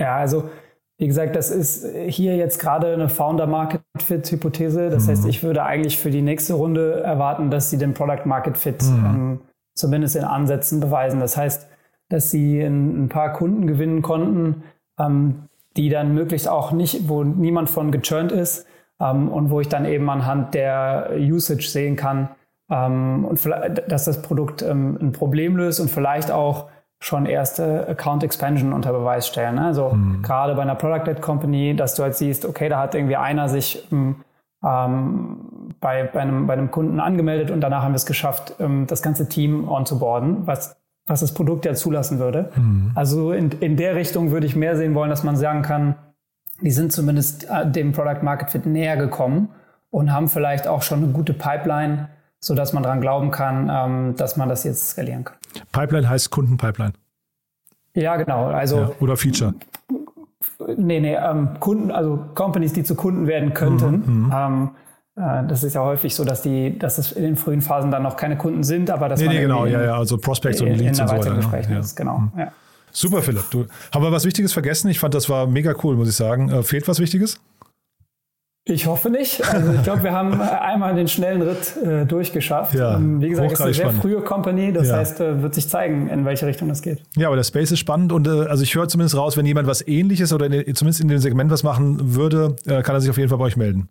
Ja, 0.00 0.16
also 0.16 0.48
wie 0.98 1.06
gesagt, 1.06 1.36
das 1.36 1.50
ist 1.50 1.86
hier 2.08 2.36
jetzt 2.36 2.58
gerade 2.58 2.92
eine 2.92 3.08
Founder-Market-Fit-Hypothese. 3.08 4.90
Das 4.90 5.06
mhm. 5.06 5.10
heißt, 5.10 5.26
ich 5.26 5.42
würde 5.42 5.62
eigentlich 5.62 5.98
für 5.98 6.10
die 6.10 6.22
nächste 6.22 6.54
Runde 6.54 7.00
erwarten, 7.00 7.50
dass 7.50 7.70
sie 7.70 7.78
den 7.78 7.94
Product-Market-Fit 7.94 8.82
mhm. 8.82 9.04
ähm, 9.04 9.40
zumindest 9.74 10.16
in 10.16 10.24
Ansätzen 10.24 10.80
beweisen. 10.80 11.20
Das 11.20 11.36
heißt, 11.36 11.68
dass 12.08 12.30
sie 12.30 12.60
ein, 12.60 13.08
paar 13.08 13.32
Kunden 13.32 13.66
gewinnen 13.66 14.02
konnten, 14.02 14.64
ähm, 14.98 15.44
die 15.76 15.88
dann 15.88 16.14
möglichst 16.14 16.48
auch 16.48 16.72
nicht, 16.72 17.08
wo 17.08 17.22
niemand 17.22 17.70
von 17.70 17.92
gechurnt 17.92 18.32
ist 18.32 18.66
ähm, 19.00 19.28
und 19.28 19.50
wo 19.50 19.60
ich 19.60 19.68
dann 19.68 19.84
eben 19.84 20.10
anhand 20.10 20.54
der 20.54 21.12
Usage 21.16 21.68
sehen 21.68 21.94
kann, 21.94 22.30
ähm, 22.70 23.24
und 23.24 23.40
dass 23.88 24.04
das 24.04 24.22
Produkt 24.22 24.62
ähm, 24.62 24.98
ein 25.00 25.12
Problem 25.12 25.56
löst 25.56 25.80
und 25.80 25.90
vielleicht 25.90 26.30
auch 26.30 26.68
schon 27.00 27.26
erste 27.26 27.86
Account 27.88 28.24
Expansion 28.24 28.72
unter 28.72 28.92
Beweis 28.92 29.28
stellen. 29.28 29.54
Ne? 29.56 29.66
Also 29.66 29.90
mhm. 29.90 30.22
gerade 30.22 30.54
bei 30.54 30.62
einer 30.62 30.74
Product-led 30.74 31.22
Company, 31.22 31.76
dass 31.76 31.94
du 31.94 32.02
halt 32.02 32.16
siehst, 32.16 32.44
okay, 32.44 32.68
da 32.68 32.80
hat 32.80 32.94
irgendwie 32.94 33.16
einer 33.16 33.48
sich 33.48 33.86
ähm, 33.92 34.16
bei, 35.80 36.02
bei, 36.02 36.20
einem, 36.20 36.46
bei 36.46 36.54
einem 36.54 36.70
Kunden 36.70 36.98
angemeldet 36.98 37.50
und 37.50 37.60
danach 37.60 37.82
haben 37.82 37.92
wir 37.92 37.96
es 37.96 38.06
geschafft, 38.06 38.54
ähm, 38.58 38.86
das 38.88 39.02
ganze 39.02 39.28
Team 39.28 39.68
onzuboarden, 39.68 40.46
was, 40.46 40.76
was 41.06 41.20
das 41.20 41.32
Produkt 41.32 41.64
ja 41.64 41.74
zulassen 41.74 42.18
würde. 42.18 42.50
Mhm. 42.56 42.92
Also 42.96 43.32
in, 43.32 43.52
in 43.60 43.76
der 43.76 43.94
Richtung 43.94 44.32
würde 44.32 44.46
ich 44.46 44.56
mehr 44.56 44.76
sehen 44.76 44.94
wollen, 44.94 45.10
dass 45.10 45.22
man 45.22 45.36
sagen 45.36 45.62
kann, 45.62 45.94
die 46.60 46.72
sind 46.72 46.92
zumindest 46.92 47.48
äh, 47.48 47.70
dem 47.70 47.92
Product 47.92 48.22
Market 48.22 48.50
Fit 48.50 48.66
näher 48.66 48.96
gekommen 48.96 49.50
und 49.90 50.12
haben 50.12 50.26
vielleicht 50.26 50.66
auch 50.66 50.82
schon 50.82 51.04
eine 51.04 51.12
gute 51.12 51.32
Pipeline, 51.32 52.08
sodass 52.40 52.72
man 52.72 52.82
daran 52.82 53.00
glauben 53.00 53.30
kann, 53.30 53.70
ähm, 53.72 54.16
dass 54.16 54.36
man 54.36 54.48
das 54.48 54.64
jetzt 54.64 54.90
skalieren 54.90 55.24
kann. 55.24 55.36
Pipeline 55.72 56.08
heißt 56.08 56.30
Kundenpipeline. 56.30 56.92
Ja, 57.94 58.16
genau. 58.16 58.46
Also, 58.46 58.78
ja, 58.78 58.90
oder 59.00 59.16
Feature. 59.16 59.54
Nee, 60.76 61.00
nee, 61.00 61.14
ähm, 61.14 61.50
Kunden, 61.60 61.90
also 61.90 62.24
Companies, 62.34 62.72
die 62.72 62.84
zu 62.84 62.94
Kunden 62.94 63.26
werden 63.26 63.54
könnten. 63.54 64.02
Mhm, 64.06 64.26
mhm. 64.26 64.32
ähm, 64.34 64.70
äh, 65.16 65.46
das 65.48 65.64
ist 65.64 65.74
ja 65.74 65.82
häufig 65.82 66.14
so, 66.14 66.24
dass 66.24 66.42
die, 66.42 66.78
dass 66.78 66.98
es 66.98 67.12
in 67.12 67.22
den 67.22 67.36
frühen 67.36 67.60
Phasen 67.60 67.90
dann 67.90 68.02
noch 68.02 68.16
keine 68.16 68.36
Kunden 68.36 68.62
sind, 68.62 68.90
aber 68.90 69.08
dass 69.08 69.20
nee, 69.20 69.26
man 69.26 69.34
nee, 69.34 69.42
genau, 69.42 69.66
ja, 69.66 69.82
ja, 69.82 69.98
also 69.98 70.16
Prospects 70.16 70.60
und 70.60 70.68
Leads 70.68 71.00
und 71.00 71.08
so 71.08 71.14
weiter. 71.14 71.34
Gesprächen 71.34 71.72
ja. 71.72 71.78
ist, 71.80 71.96
genau. 71.96 72.18
Mhm. 72.18 72.32
Ja. 72.38 72.52
Super, 72.92 73.22
Philipp. 73.22 73.44
Du, 73.50 73.66
haben 73.92 74.02
wir 74.02 74.12
was 74.12 74.24
Wichtiges 74.24 74.52
vergessen? 74.52 74.88
Ich 74.88 74.98
fand, 74.98 75.14
das 75.14 75.28
war 75.28 75.46
mega 75.46 75.74
cool, 75.82 75.96
muss 75.96 76.08
ich 76.08 76.16
sagen. 76.16 76.50
Äh, 76.50 76.62
fehlt 76.62 76.88
was 76.88 77.00
Wichtiges? 77.00 77.40
Ich 78.70 78.86
hoffe 78.86 79.08
nicht. 79.08 79.42
Also 79.50 79.72
ich 79.72 79.82
glaube, 79.82 80.02
wir 80.02 80.12
haben 80.12 80.40
einmal 80.42 80.94
den 80.94 81.08
schnellen 81.08 81.40
Ritt 81.40 81.74
äh, 81.76 82.04
durchgeschafft. 82.04 82.74
Ja, 82.74 82.96
ähm, 82.96 83.20
Wie 83.22 83.30
gesagt, 83.30 83.52
es 83.52 83.58
ist 83.58 83.64
eine 83.64 83.74
sehr 83.74 83.84
spannend. 83.84 84.02
frühe 84.02 84.20
Company. 84.20 84.72
Das 84.72 84.88
ja. 84.88 84.96
heißt, 84.96 85.20
äh, 85.20 85.42
wird 85.42 85.54
sich 85.54 85.68
zeigen, 85.70 86.08
in 86.10 86.26
welche 86.26 86.46
Richtung 86.46 86.68
das 86.68 86.82
geht. 86.82 87.02
Ja, 87.16 87.28
aber 87.28 87.36
der 87.36 87.44
Space 87.44 87.72
ist 87.72 87.78
spannend 87.78 88.12
und 88.12 88.28
äh, 88.28 88.30
also 88.30 88.62
ich 88.62 88.74
höre 88.74 88.86
zumindest 88.86 89.16
raus, 89.16 89.38
wenn 89.38 89.46
jemand 89.46 89.66
was 89.66 89.86
ähnliches 89.88 90.34
oder 90.34 90.46
in, 90.46 90.74
zumindest 90.74 91.00
in 91.00 91.08
dem 91.08 91.18
Segment 91.18 91.50
was 91.50 91.62
machen 91.62 92.14
würde, 92.14 92.56
äh, 92.66 92.82
kann 92.82 92.94
er 92.94 93.00
sich 93.00 93.08
auf 93.08 93.16
jeden 93.16 93.30
Fall 93.30 93.38
bei 93.38 93.44
euch 93.46 93.56
melden. 93.56 93.88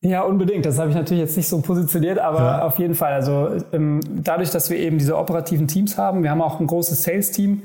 Ja, 0.00 0.22
unbedingt. 0.22 0.66
Das 0.66 0.78
habe 0.80 0.90
ich 0.90 0.96
natürlich 0.96 1.22
jetzt 1.22 1.36
nicht 1.36 1.48
so 1.48 1.60
positioniert, 1.60 2.18
aber 2.18 2.40
ja. 2.40 2.62
auf 2.62 2.78
jeden 2.80 2.94
Fall. 2.94 3.12
Also 3.12 3.50
ähm, 3.72 4.00
dadurch, 4.22 4.50
dass 4.50 4.68
wir 4.68 4.78
eben 4.78 4.98
diese 4.98 5.16
operativen 5.16 5.68
Teams 5.68 5.96
haben, 5.96 6.24
wir 6.24 6.30
haben 6.30 6.42
auch 6.42 6.58
ein 6.58 6.66
großes 6.66 7.04
Sales-Team, 7.04 7.62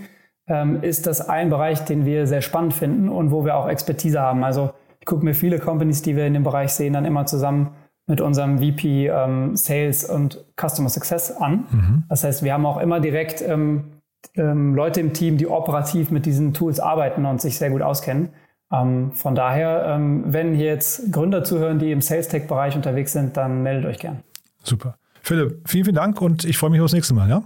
ähm, 0.48 0.84
ist 0.84 1.08
das 1.08 1.28
ein 1.28 1.50
Bereich, 1.50 1.86
den 1.86 2.06
wir 2.06 2.28
sehr 2.28 2.42
spannend 2.42 2.74
finden 2.74 3.10
und 3.10 3.32
wo 3.32 3.44
wir 3.44 3.56
auch 3.56 3.68
Expertise 3.68 4.20
haben. 4.20 4.44
Also 4.44 4.72
gucke 5.06 5.24
mir 5.24 5.34
viele 5.34 5.60
Companies, 5.60 6.02
die 6.02 6.16
wir 6.16 6.26
in 6.26 6.34
dem 6.34 6.44
Bereich 6.44 6.72
sehen, 6.72 6.94
dann 6.94 7.06
immer 7.06 7.26
zusammen 7.26 7.72
mit 8.08 8.22
unserem 8.22 8.60
VP 8.60 9.08
ähm, 9.08 9.56
Sales 9.56 10.04
und 10.04 10.44
Customer 10.60 10.90
Success 10.90 11.32
an. 11.32 11.66
Mhm. 11.72 12.04
Das 12.10 12.24
heißt, 12.24 12.44
wir 12.44 12.54
haben 12.54 12.66
auch 12.66 12.78
immer 12.78 13.00
direkt 13.00 13.42
ähm, 13.42 13.94
ähm, 14.36 14.76
Leute 14.76 15.00
im 15.00 15.14
Team, 15.14 15.38
die 15.38 15.48
operativ 15.48 16.12
mit 16.12 16.26
diesen 16.26 16.54
Tools 16.54 16.80
arbeiten 16.80 17.26
und 17.26 17.42
sich 17.42 17.58
sehr 17.58 17.70
gut 17.70 17.82
auskennen. 17.82 18.30
Ähm, 18.72 19.12
von 19.14 19.36
daher, 19.36 19.86
ähm, 19.88 20.24
wenn 20.28 20.54
hier 20.54 20.66
jetzt 20.66 21.12
Gründer 21.12 21.44
zuhören, 21.44 21.80
die 21.80 21.92
im 21.92 22.02
Sales 22.02 22.28
Tech 22.28 22.48
Bereich 22.48 22.76
unterwegs 22.76 23.14
sind, 23.14 23.38
dann 23.38 23.64
meldet 23.64 23.86
euch 23.86 24.00
gern. 24.00 24.24
Super. 24.64 24.98
Philipp, 25.22 25.62
vielen, 25.66 25.86
vielen 25.86 25.96
Dank 25.96 26.22
und 26.22 26.44
ich 26.44 26.58
freue 26.58 26.70
mich 26.70 26.82
aufs 26.82 26.94
nächste 26.94 27.14
Mal, 27.14 27.30
ja? 27.30 27.44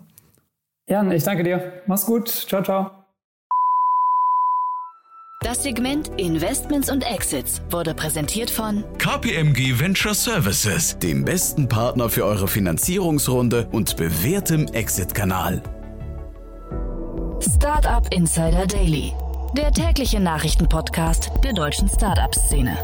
Jan, 0.89 1.11
ich 1.11 1.23
danke 1.23 1.43
dir. 1.43 1.73
Mach's 1.85 2.05
gut. 2.05 2.29
Ciao, 2.29 2.63
ciao. 2.63 2.96
Das 5.47 5.63
Segment 5.63 6.11
Investments 6.17 6.91
und 6.91 7.09
Exits 7.09 7.61
wurde 7.69 7.93
präsentiert 7.93 8.49
von 8.49 8.83
KPMG 8.97 9.79
Venture 9.79 10.13
Services, 10.13 10.99
dem 10.99 11.23
besten 11.23 11.69
Partner 11.69 12.09
für 12.09 12.25
eure 12.25 12.49
Finanzierungsrunde 12.49 13.65
und 13.71 13.95
bewährtem 13.95 14.65
Exit-Kanal. 14.67 15.63
Startup 17.39 18.13
Insider 18.13 18.67
Daily, 18.67 19.13
der 19.55 19.71
tägliche 19.71 20.19
Nachrichtenpodcast 20.19 21.31
der 21.41 21.53
deutschen 21.53 21.87
Startup-Szene. 21.87 22.77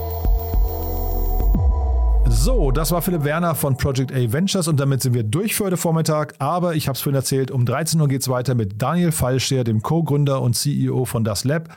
So, 2.29 2.71
das 2.71 2.91
war 2.91 3.01
Philipp 3.01 3.25
Werner 3.25 3.55
von 3.55 3.75
Project 3.75 4.13
A 4.13 4.31
Ventures 4.31 4.69
und 4.69 4.79
damit 4.79 5.01
sind 5.01 5.13
wir 5.13 5.23
durch 5.23 5.53
für 5.53 5.65
heute 5.65 5.75
Vormittag. 5.75 6.35
Aber 6.39 6.75
ich 6.75 6.87
habe 6.87 6.95
es 6.95 7.01
vorhin 7.01 7.17
erzählt, 7.17 7.51
um 7.51 7.65
13 7.65 7.99
Uhr 7.99 8.07
geht 8.07 8.21
es 8.21 8.29
weiter 8.29 8.55
mit 8.55 8.81
Daniel 8.81 9.11
Fallscher, 9.11 9.65
dem 9.65 9.81
Co-Gründer 9.81 10.41
und 10.41 10.55
CEO 10.55 11.03
von 11.03 11.25
Das 11.25 11.43
Lab. 11.43 11.67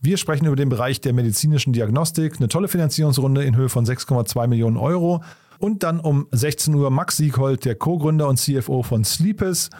Wir 0.00 0.16
sprechen 0.16 0.46
über 0.46 0.56
den 0.56 0.68
Bereich 0.68 1.00
der 1.00 1.12
medizinischen 1.12 1.72
Diagnostik, 1.72 2.36
eine 2.38 2.48
tolle 2.48 2.68
Finanzierungsrunde 2.68 3.44
in 3.44 3.56
Höhe 3.56 3.68
von 3.68 3.84
6,2 3.84 4.46
Millionen 4.46 4.76
Euro. 4.76 5.22
Und 5.58 5.82
dann 5.82 6.00
um 6.00 6.26
16 6.32 6.74
Uhr 6.74 6.90
Max 6.90 7.16
Sieghold, 7.16 7.64
der 7.64 7.76
Co-Gründer 7.76 8.28
und 8.28 8.38
CFO 8.38 8.82
von 8.82 9.04
Sleepes. 9.04 9.70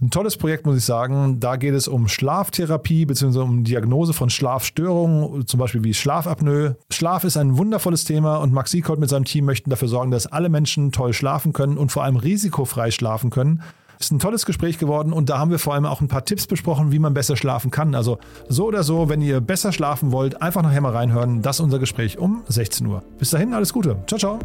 Ein 0.00 0.10
tolles 0.10 0.36
Projekt, 0.36 0.66
muss 0.66 0.76
ich 0.76 0.84
sagen. 0.84 1.40
Da 1.40 1.56
geht 1.56 1.72
es 1.72 1.88
um 1.88 2.08
Schlaftherapie 2.08 3.06
bzw. 3.06 3.38
um 3.40 3.64
Diagnose 3.64 4.12
von 4.12 4.28
Schlafstörungen, 4.28 5.46
zum 5.46 5.58
Beispiel 5.58 5.84
wie 5.84 5.94
Schlafapnoe. 5.94 6.76
Schlaf 6.90 7.24
ist 7.24 7.38
ein 7.38 7.56
wundervolles 7.56 8.04
Thema 8.04 8.36
und 8.36 8.52
Max 8.52 8.72
Sieghold 8.72 9.00
mit 9.00 9.08
seinem 9.08 9.24
Team 9.24 9.46
möchten 9.46 9.70
dafür 9.70 9.88
sorgen, 9.88 10.10
dass 10.10 10.26
alle 10.26 10.50
Menschen 10.50 10.92
toll 10.92 11.14
schlafen 11.14 11.54
können 11.54 11.78
und 11.78 11.92
vor 11.92 12.04
allem 12.04 12.16
risikofrei 12.16 12.90
schlafen 12.90 13.30
können. 13.30 13.62
Ist 13.98 14.12
ein 14.12 14.18
tolles 14.18 14.46
Gespräch 14.46 14.78
geworden 14.78 15.12
und 15.12 15.30
da 15.30 15.38
haben 15.38 15.50
wir 15.50 15.58
vor 15.58 15.74
allem 15.74 15.86
auch 15.86 16.00
ein 16.00 16.08
paar 16.08 16.24
Tipps 16.24 16.46
besprochen, 16.46 16.92
wie 16.92 16.98
man 16.98 17.14
besser 17.14 17.36
schlafen 17.36 17.70
kann. 17.70 17.94
Also 17.94 18.18
so 18.48 18.66
oder 18.66 18.82
so, 18.82 19.08
wenn 19.08 19.20
ihr 19.20 19.40
besser 19.40 19.72
schlafen 19.72 20.12
wollt, 20.12 20.42
einfach 20.42 20.62
nachher 20.62 20.80
mal 20.80 20.92
reinhören. 20.92 21.42
Das 21.42 21.56
ist 21.56 21.60
unser 21.60 21.78
Gespräch 21.78 22.18
um 22.18 22.42
16 22.48 22.86
Uhr. 22.86 23.02
Bis 23.18 23.30
dahin, 23.30 23.54
alles 23.54 23.72
Gute. 23.72 23.96
Ciao, 24.06 24.18
ciao. 24.18 24.38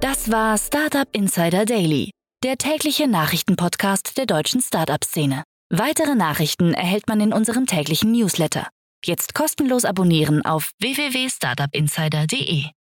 Das 0.00 0.30
war 0.30 0.58
Startup 0.58 1.08
Insider 1.12 1.64
Daily, 1.64 2.10
der 2.42 2.56
tägliche 2.56 3.08
Nachrichtenpodcast 3.08 4.16
der 4.16 4.26
deutschen 4.26 4.60
Startup-Szene. 4.60 5.42
Weitere 5.70 6.14
Nachrichten 6.14 6.72
erhält 6.72 7.08
man 7.08 7.20
in 7.20 7.32
unserem 7.32 7.66
täglichen 7.66 8.12
Newsletter. 8.12 8.68
Jetzt 9.04 9.34
kostenlos 9.34 9.84
abonnieren 9.84 10.44
auf 10.44 10.70
www.startupinsider.de. 10.80 12.77